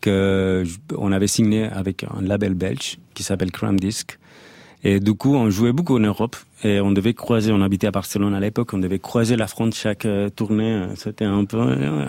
que 0.00 0.62
je- 0.64 0.76
on 0.96 1.10
avait 1.10 1.26
signé 1.26 1.64
avec 1.64 2.04
un 2.04 2.22
label 2.22 2.54
belge 2.54 2.98
qui 3.14 3.24
s'appelle 3.24 3.50
Cram 3.50 3.78
Disc. 3.80 4.18
Et 4.86 5.00
du 5.00 5.14
coup, 5.14 5.34
on 5.34 5.48
jouait 5.50 5.72
beaucoup 5.72 5.96
en 5.96 6.00
Europe 6.00 6.36
et 6.62 6.80
on 6.80 6.92
devait 6.92 7.14
croiser. 7.14 7.52
On 7.52 7.62
habitait 7.62 7.86
à 7.86 7.90
Barcelone 7.90 8.34
à 8.34 8.40
l'époque. 8.40 8.74
On 8.74 8.78
devait 8.78 8.98
croiser 8.98 9.34
la 9.36 9.46
fronte 9.46 9.74
chaque 9.74 10.04
euh, 10.04 10.28
tournée. 10.28 10.84
C'était 10.96 11.24
un 11.24 11.44
peu 11.46 11.56
euh, 11.58 12.04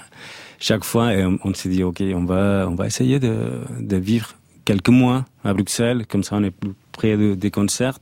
chaque 0.60 0.84
fois 0.84 1.14
et 1.14 1.26
on, 1.26 1.40
on 1.44 1.54
s'est 1.54 1.70
dit 1.70 1.84
ok, 1.84 2.04
on 2.14 2.26
va 2.26 2.68
on 2.70 2.76
va 2.76 2.86
essayer 2.86 3.20
de, 3.20 3.34
de 3.80 3.96
vivre 3.98 4.36
quelques 4.66 4.90
mois 4.90 5.26
à 5.46 5.54
Bruxelles. 5.54 6.06
Comme 6.06 6.24
ça, 6.24 6.36
on 6.36 6.44
est 6.44 6.52
plus 6.52 6.74
près 6.92 7.16
de- 7.16 7.34
des 7.36 7.50
concerts. 7.52 7.98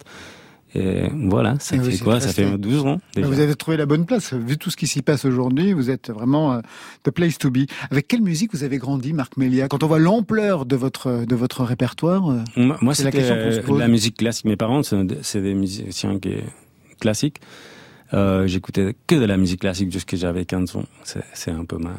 Et 0.76 1.04
voilà, 1.14 1.56
ça 1.60 1.76
Et 1.76 1.80
oui, 1.80 1.98
fait 1.98 2.04
quoi? 2.04 2.20
Ça 2.20 2.30
fait 2.30 2.46
fait. 2.46 2.58
12 2.58 2.86
ans 2.86 3.00
déjà. 3.16 3.28
Vous 3.28 3.40
avez 3.40 3.54
trouvé 3.56 3.78
la 3.78 3.86
bonne 3.86 4.06
place. 4.06 4.34
Vu 4.34 4.58
tout 4.58 4.72
ce 4.72 4.78
qui 4.78 4.88
s'y 4.88 5.02
passe 5.02 5.24
aujourd'hui, 5.26 5.74
vous 5.74 5.90
êtes 5.92 6.10
vraiment 6.10 6.54
euh, 6.54 6.62
the 7.04 7.12
place 7.12 7.38
to 7.38 7.52
be. 7.52 7.66
Avec 7.92 8.08
quelle 8.08 8.22
musique 8.24 8.52
vous 8.54 8.64
avez 8.64 8.78
grandi, 8.80 9.14
Marc 9.14 9.38
Mélia 9.38 9.68
Quand 9.68 9.84
on 9.84 9.88
voit 9.88 10.00
l'ampleur 10.00 10.66
de 10.66 10.76
votre 10.76 11.26
de 11.26 11.36
votre 11.36 11.64
répertoire, 11.64 12.30
euh, 12.32 12.44
Moi, 12.58 12.96
c'est 12.96 13.04
la 13.04 13.12
question 13.12 13.36
qu'on 13.36 13.52
se 13.52 13.60
euh, 13.60 13.64
pose. 13.64 13.80
la 13.80 13.88
musique 13.88 14.18
classique. 14.18 14.46
Mes 14.46 14.56
parents, 14.56 14.82
c'est 14.84 15.42
des 15.42 15.54
musiciens 15.54 16.18
qui, 16.18 16.36
classiques. 17.00 17.40
Euh, 18.14 18.48
J'écoutais 18.48 18.96
que 19.08 19.16
de 19.16 19.26
la 19.26 19.38
musique 19.38 19.62
classique 19.62 19.92
jusqu'à 19.92 20.18
j'avais 20.18 20.46
15 20.46 20.76
ans. 20.76 20.86
C'est 21.34 21.52
un 21.52 21.66
peu 21.66 21.78
ma, 21.78 21.94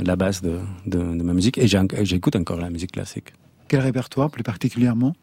la 0.00 0.16
base 0.16 0.42
de, 0.42 0.58
de, 0.86 0.98
de 0.98 1.22
ma 1.22 1.32
musique. 1.32 1.58
Et 1.58 1.66
j'écoute 1.68 2.36
encore 2.36 2.58
la 2.60 2.70
musique 2.70 2.92
classique. 2.92 3.32
quel 3.68 3.80
répertoire 3.80 4.30
plus 4.30 4.42
particulièrement? 4.42 5.14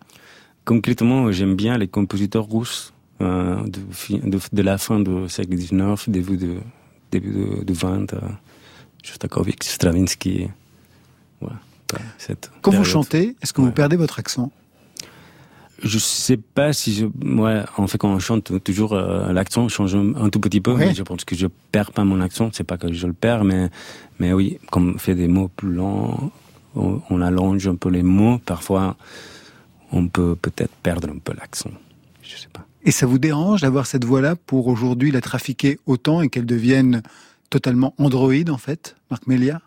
Concrètement, 0.66 1.32
j'aime 1.32 1.55
bien 1.55 1.78
les 1.78 1.88
compositeurs 1.88 2.47
russes 2.51 2.93
euh, 3.22 3.61
de, 3.63 3.80
fi- 3.91 4.20
de, 4.20 4.39
de 4.51 4.61
la 4.61 4.78
fin 4.78 4.99
du 4.99 5.30
siècle 5.30 5.55
XIX, 5.55 6.09
début 6.09 6.38
de 6.38 6.55
début 7.11 7.32
de, 7.32 7.63
de 7.63 7.74
20, 7.74 8.13
euh, 8.13 8.20
Shostakovich, 9.03 9.61
Stravinsky. 9.63 10.47
Voilà, 11.39 11.57
cette 12.18 12.49
Quand 12.61 12.72
vous 12.72 12.84
chantez, 12.84 13.36
est-ce 13.41 13.53
que 13.53 13.61
vous 13.61 13.72
perdez 13.72 13.95
votre 13.95 14.20
accent? 14.20 14.51
Je 15.84 15.99
sais 15.99 16.38
pas 16.38 16.74
si 16.74 16.93
je, 16.95 17.05
ouais, 17.39 17.61
en 17.78 17.86
fait, 17.86 17.97
quand 17.97 18.09
on 18.09 18.18
chante, 18.20 18.63
toujours 18.63 18.93
euh, 18.93 19.32
l'accent 19.34 19.68
change 19.68 19.93
un, 19.93 20.16
un 20.16 20.30
tout 20.30 20.39
petit 20.39 20.61
peu, 20.61 20.72
Ouais. 20.74 20.88
mais 20.88 20.93
je 20.95 21.03
pense 21.03 21.26
que 21.26 21.36
je 21.36 21.47
perds 21.72 21.91
pas 21.91 22.03
mon 22.05 22.22
accent. 22.22 22.49
C'est 22.53 22.63
pas 22.63 22.78
que 22.78 22.91
je 22.91 23.05
le 23.05 23.13
perds, 23.13 23.43
mais, 23.43 23.70
mais 24.20 24.34
oui, 24.34 24.57
comme 24.72 24.93
on 24.95 24.97
fait 24.97 25.16
des 25.16 25.28
mots 25.28 25.49
plus 25.49 25.80
on, 25.80 26.32
on 26.76 27.22
allonge 27.22 27.68
un 27.68 27.76
peu 27.76 27.89
les 27.89 28.03
mots. 28.03 28.39
Parfois, 28.45 28.95
on 29.91 30.07
peut 30.07 30.36
peut-être 30.36 30.73
perdre 30.83 31.09
un 31.09 31.17
peu 31.17 31.33
l'accent. 31.33 31.71
Je 32.21 32.36
sais 32.38 32.49
pas. 32.51 32.65
Et 32.83 32.91
ça 32.91 33.05
vous 33.05 33.19
dérange 33.19 33.61
d'avoir 33.61 33.88
cette 33.88 34.05
voix-là 34.05 34.36
pour 34.36 34.67
aujourd'hui 34.67 35.11
la 35.11 35.21
trafiquer 35.21 35.79
autant 35.86 36.21
et 36.21 36.29
qu'elle 36.29 36.45
devienne 36.45 37.01
totalement 37.49 37.93
androïde 37.97 38.49
en 38.49 38.57
fait, 38.57 38.95
Marc 39.09 39.27
Mélia 39.27 39.61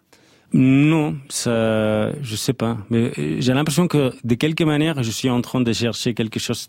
Non, 0.53 1.17
ça, 1.29 2.13
je 2.23 2.37
sais 2.37 2.53
pas. 2.53 2.79
Mais 2.91 3.13
euh, 3.19 3.37
j'ai 3.41 3.55
l'impression 3.55 3.89
que 3.89 4.13
de 4.23 4.35
quelque 4.35 4.65
manière, 4.65 5.03
je 5.03 5.11
suis 5.11 5.31
en 5.31 5.41
train 5.41 5.61
de 5.61 5.73
chercher 5.73 6.15
quelque 6.15 6.39
chose, 6.39 6.69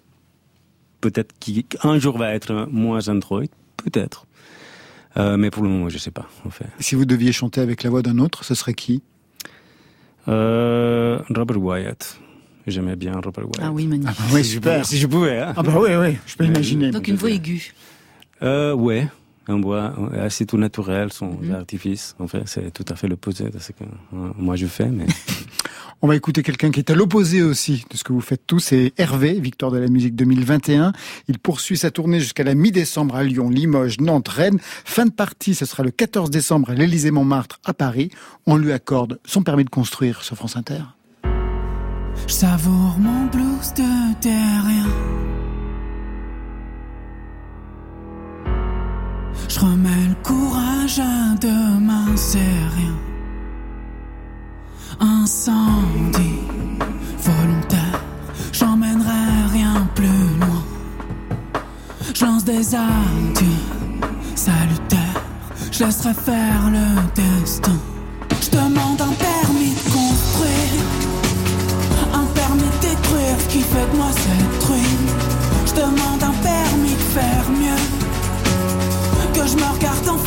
peut-être 1.02 1.34
qui 1.40 1.66
un 1.84 2.00
jour 2.00 2.18
va 2.18 2.34
être 2.34 2.68
moins 2.72 3.08
Android, 3.10 3.44
peut-être. 3.78 4.26
Euh, 5.18 5.38
mais 5.38 5.50
pour 5.52 5.64
le 5.64 5.70
moment, 5.70 5.90
je 5.90 5.98
sais 5.98 6.12
pas. 6.12 6.30
En 6.46 6.50
fait. 6.50 6.68
Si 6.80 6.96
vous 6.96 7.06
deviez 7.06 7.32
chanter 7.32 7.62
avec 7.62 7.84
la 7.84 7.90
voix 7.90 8.02
d'un 8.02 8.20
autre, 8.20 8.44
ce 8.44 8.56
serait 8.56 8.74
qui? 8.74 9.04
Euh, 10.28 11.20
Robert 11.30 11.62
Wyatt. 11.62 12.20
J'aimais 12.70 12.96
bien 12.96 13.14
Robert 13.14 13.46
Wyatt. 13.46 13.62
Ah 13.62 13.72
oui, 13.72 13.88
magnifique. 13.88 14.16
Ah 14.20 14.24
bah 14.24 14.34
oui, 14.36 14.44
Si 14.44 14.50
je 14.50 14.54
super. 14.56 14.74
pouvais- 14.74 14.84
Si 14.86 14.98
je 14.98 15.08
pouvais. 15.08 15.40
Hein. 15.40 15.54
Ah 15.58 15.64
bah 15.64 15.74
oui, 15.80 15.90
oui, 16.00 16.18
je 16.26 16.36
peux 16.36 16.46
imaginer. 16.46 16.92
Donc 16.92 17.08
une 17.08 17.16
voix 17.16 17.32
aiguë. 17.32 17.74
Euh, 18.44 18.74
ouais. 18.74 19.08
Un 19.48 19.58
bois 19.58 19.96
assez 20.20 20.46
tout 20.46 20.58
naturel, 20.58 21.12
sans 21.12 21.32
Mhm. 21.42 21.56
artifice. 21.56 22.16
En 22.20 22.28
fait, 22.28 22.44
c'est 22.46 22.72
tout 22.72 22.86
à 22.88 22.96
fait 22.96 23.08
l'opposé 23.08 23.46
de 23.50 23.58
ce 23.58 23.72
que 23.72 23.84
euh, 23.84 24.30
moi 24.38 24.56
je 24.56 24.68
fais. 24.68 24.86
Mais 24.86 25.06
On 26.02 26.08
va 26.08 26.16
écouter 26.16 26.44
quelqu'un 26.44 26.72
qui 26.72 26.80
est 26.80 26.90
à 26.92 26.96
l'opposé 26.96 27.42
aussi 27.42 27.84
de 27.92 27.98
ce 27.98 28.06
que 28.06 28.14
vous 28.14 28.22
faites 28.22 28.44
tous, 28.48 28.60
c'est 28.60 28.94
Hervé, 28.98 29.34
victoire 29.42 29.70
de 29.72 29.80
la 29.80 29.88
musique 29.88 30.16
2021. 30.16 30.94
Il 31.28 31.40
poursuit 31.40 31.76
sa 31.78 31.92
tournée 31.92 32.22
jusqu'à 32.22 32.44
la 32.46 32.54
mi-décembre 32.56 33.16
à 33.16 33.24
Lyon, 33.24 33.50
Limoges, 33.50 34.00
Nantes, 34.00 34.30
Rennes. 34.30 34.60
Fin 34.86 35.06
de 35.08 35.12
partie, 35.12 35.56
ce 35.56 35.66
sera 35.66 35.84
le 35.84 35.92
14 35.92 36.30
décembre 36.30 36.70
à 36.70 36.74
l'Élysée-Montmartre 36.74 37.60
à 37.66 37.74
Paris. 37.74 38.12
On 38.46 38.56
lui 38.56 38.72
accorde 38.72 39.20
son 39.26 39.44
permis 39.44 39.66
de 39.66 39.70
construire 39.70 40.22
sur 40.24 40.38
France 40.38 40.56
Inter. 40.56 40.84
Je 42.28 42.34
savoure 42.34 42.98
mon 43.00 43.26
blues 43.26 43.74
de 43.76 44.14
terrien. 44.22 44.88
Je 49.48 49.60
remets 49.60 50.08
le 50.08 50.16
courage 50.24 51.00
à 51.00 51.36
demain, 51.42 52.16
c'est 52.16 52.38
rien. 52.78 52.96
Incendie 55.00 56.42
volontaire, 57.18 58.02
j'emmènerai 58.52 59.48
rien 59.52 59.88
plus 59.96 60.08
loin. 60.40 60.64
Je 62.14 62.26
lance 62.26 62.44
des 62.44 62.76
adieux 62.76 63.64
salutaires, 64.36 65.24
je 65.72 65.86
laisserai 65.86 66.14
faire 66.14 66.70
le 66.70 66.88
destin. 67.16 67.80
Je 68.42 68.50
demande 68.52 69.02
un 69.02 69.14
permis 69.14 69.74
qui 73.60 73.66
fait 73.66 73.92
de 73.92 73.98
moi 73.98 74.10
cette 74.12 74.64
ruine. 74.64 75.10
Je 75.66 75.74
demande 75.74 76.24
un 76.24 76.36
permis 76.42 76.94
de 76.94 77.08
faire 77.18 77.46
mieux. 77.50 77.84
Que 79.34 79.48
je 79.48 79.56
me 79.56 79.68
regarde 79.76 80.08
en 80.08 80.18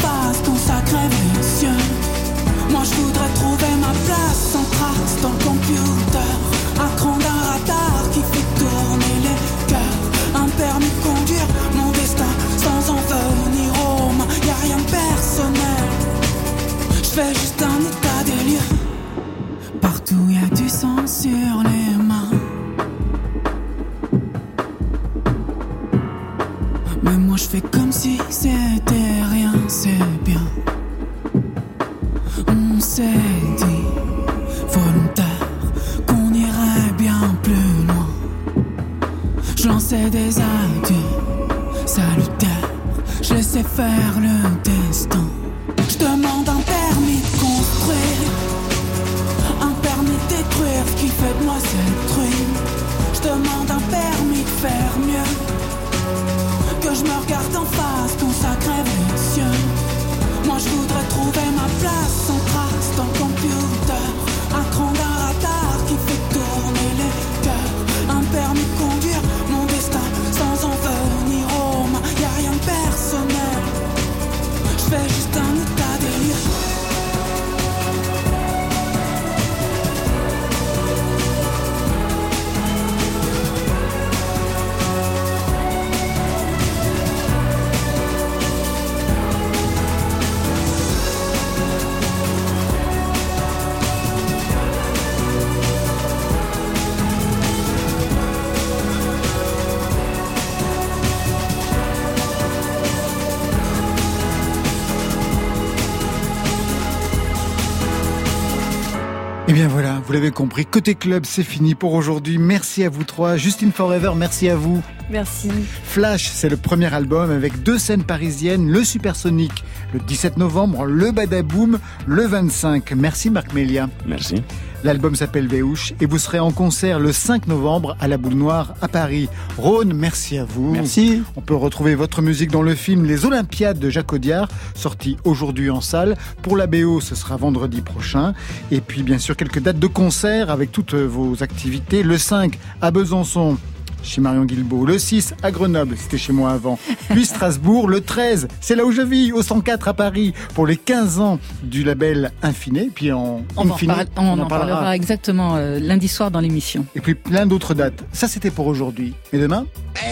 Et 109.53 109.55
Eh 109.55 109.59
bien 109.59 109.69
voilà, 109.69 110.01
vous 110.07 110.15
l'avez 110.15 110.31
compris, 110.31 110.65
côté 110.65 110.95
club, 110.95 111.27
c'est 111.27 111.43
fini 111.43 111.75
pour 111.75 111.93
aujourd'hui. 111.93 112.39
Merci 112.39 112.85
à 112.85 112.89
vous 112.89 113.05
trois. 113.05 113.37
Justine 113.37 113.71
Forever, 113.71 114.13
merci 114.17 114.49
à 114.49 114.57
vous. 114.57 114.81
Merci. 115.11 115.51
Flash, 115.85 116.31
c'est 116.33 116.49
le 116.49 116.57
premier 116.57 116.95
album 116.95 117.31
avec 117.31 117.63
deux 117.63 117.77
scènes 117.77 118.03
parisiennes, 118.03 118.71
le 118.71 118.83
Supersonic 118.83 119.53
le 119.93 120.01
17 120.01 120.39
novembre, 120.39 120.87
le 120.87 121.11
Badaboom 121.11 121.79
le 122.07 122.27
25. 122.27 122.93
Merci 122.93 123.29
Marc 123.29 123.53
Mélia. 123.53 123.91
Merci. 124.07 124.43
L'album 124.85 125.15
s'appelle 125.15 125.47
Véouche 125.47 125.93
et 126.01 126.07
vous 126.07 126.19
serez 126.19 126.41
en 126.41 126.51
concert 126.51 126.99
le 126.99 127.13
5 127.13 127.47
novembre 127.47 127.97
à 128.01 128.09
la 128.09 128.19
Boule 128.19 128.35
Noire 128.35 128.75
à 128.83 128.89
Paris. 128.89 129.29
Rhône, 129.57 129.93
merci 129.93 130.39
à 130.39 130.45
vous. 130.45 130.73
Merci. 130.73 131.23
On 131.37 131.41
peut 131.41 131.55
retrouver 131.55 131.95
votre 131.95 132.21
musique 132.21 132.51
dans 132.51 132.63
le 132.63 132.75
film 132.75 133.05
Les 133.05 133.25
Olympiades 133.25 133.79
de 133.79 133.91
Jacques 133.91 134.13
Audiard, 134.13 134.49
sorti 134.75 135.17
aujourd'hui 135.23 135.71
en 135.71 135.81
salle. 135.81 136.17
Pour 136.43 136.57
la 136.57 136.67
BO, 136.67 137.01
ce 137.01 137.15
sera 137.15 137.37
vendredi 137.37 137.81
prochain. 137.81 138.35
Et 138.73 138.81
puis 138.81 139.05
bien 139.05 139.19
sûr 139.19 139.37
quelques 139.37 139.61
dates 139.61 139.79
de 139.79 139.87
concert 139.87 140.51
avec 140.51 140.73
toutes 140.73 140.95
vos 140.95 141.45
activités. 141.45 142.03
Le 142.03 142.19
5 142.19 142.59
à 142.81 142.91
Besançon, 142.91 143.59
chez 144.03 144.21
Marion 144.21 144.45
Guilbault. 144.45 144.85
Le 144.87 144.99
6 144.99 145.35
à 145.43 145.51
Grenoble, 145.51 145.97
c'était 145.99 146.19
chez 146.19 146.33
moi 146.33 146.51
avant. 146.53 146.79
Puis 147.11 147.25
Strasbourg, 147.27 147.89
le 147.89 148.01
13, 148.01 148.49
c'est 148.61 148.75
là 148.75 148.85
où 148.85 148.93
je 148.93 149.03
vis, 149.03 149.33
au 149.33 149.43
104 149.43 149.89
à 149.89 149.95
Paris, 149.95 150.33
pour 150.55 150.67
les 150.67 150.77
15 150.77 151.21
ans 151.21 151.39
du 151.63 151.85
label 151.85 152.31
Infiné. 152.43 152.91
Puis 152.95 153.13
en 153.13 153.43
On, 153.57 153.69
en, 153.69 153.77
parle- 153.77 154.07
on 154.17 154.39
en 154.39 154.47
parlera 154.47 154.95
exactement 154.97 155.57
euh, 155.57 155.79
lundi 155.79 156.09
soir 156.09 156.31
dans 156.31 156.41
l'émission. 156.41 156.85
Et 156.95 157.01
puis 157.01 157.15
plein 157.15 157.47
d'autres 157.47 157.75
dates. 157.75 158.05
Ça, 158.13 158.29
c'était 158.29 158.51
pour 158.51 158.67
aujourd'hui. 158.67 159.15
Et 159.33 159.39
demain? 159.39 159.67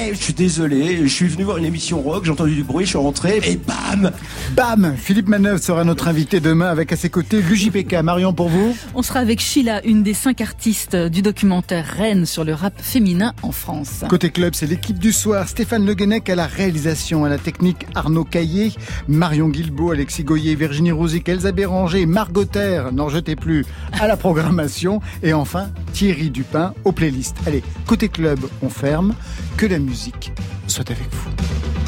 Eh, 0.06 0.10
je 0.14 0.18
suis 0.18 0.34
désolé, 0.34 0.98
je 1.02 1.12
suis 1.12 1.26
venu 1.26 1.42
voir 1.44 1.56
une 1.56 1.64
émission 1.64 2.00
rock, 2.02 2.24
j'ai 2.24 2.30
entendu 2.30 2.54
du 2.54 2.62
bruit, 2.62 2.84
je 2.84 2.90
suis 2.90 2.98
rentré 2.98 3.40
et 3.44 3.56
bam 3.56 4.10
Bam 4.54 4.94
Philippe 4.96 5.26
Manœuvre 5.28 5.58
sera 5.60 5.84
notre 5.84 6.06
invité 6.06 6.38
demain 6.38 6.66
avec 6.68 6.92
à 6.92 6.96
ses 6.96 7.08
côtés 7.08 7.40
l'UJPK. 7.40 7.94
Marion, 8.02 8.32
pour 8.34 8.48
vous? 8.50 8.76
On 8.94 9.02
sera 9.02 9.20
avec 9.20 9.40
Sheila, 9.40 9.84
une 9.86 10.02
des 10.02 10.12
cinq 10.14 10.42
artistes 10.42 10.94
du 10.96 11.22
documentaire 11.22 11.86
Rennes 11.96 12.26
sur 12.26 12.44
le 12.44 12.52
rap 12.54 12.74
féminin 12.80 13.32
en 13.42 13.52
France. 13.52 13.79
Côté 14.08 14.30
club, 14.30 14.54
c'est 14.54 14.66
l'équipe 14.66 14.98
du 14.98 15.12
soir. 15.12 15.48
Stéphane 15.48 15.84
Le 15.86 15.94
Guenec 15.94 16.28
à 16.28 16.34
la 16.34 16.46
réalisation, 16.46 17.24
à 17.24 17.28
la 17.28 17.38
technique 17.38 17.86
Arnaud 17.94 18.24
Caillé, 18.24 18.72
Marion 19.08 19.48
Guilbault, 19.48 19.92
Alexis 19.92 20.24
Goyer, 20.24 20.54
Virginie 20.54 20.92
Rouzic, 20.92 21.28
Elsa 21.28 21.52
Béranger, 21.52 22.06
Margot 22.06 22.44
Terre, 22.44 22.92
n'en 22.92 23.08
jetez 23.08 23.36
plus, 23.36 23.64
à 23.92 24.06
la 24.06 24.16
programmation. 24.16 25.00
Et 25.22 25.32
enfin, 25.32 25.70
Thierry 25.92 26.30
Dupin 26.30 26.74
aux 26.84 26.92
playlists. 26.92 27.36
Allez, 27.46 27.62
côté 27.86 28.08
club, 28.08 28.40
on 28.62 28.68
ferme. 28.68 29.14
Que 29.56 29.66
la 29.66 29.78
musique 29.78 30.32
soit 30.66 30.90
avec 30.90 31.12
vous. 31.12 31.79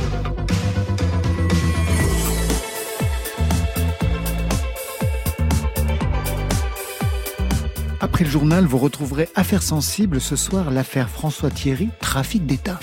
Après 8.02 8.24
le 8.24 8.30
journal, 8.30 8.64
vous 8.64 8.78
retrouverez 8.78 9.28
Affaires 9.36 9.62
sensibles 9.62 10.20
ce 10.20 10.34
soir, 10.34 10.72
l'affaire 10.72 11.08
François 11.08 11.50
Thierry, 11.50 11.88
trafic 12.00 12.44
d'État. 12.46 12.80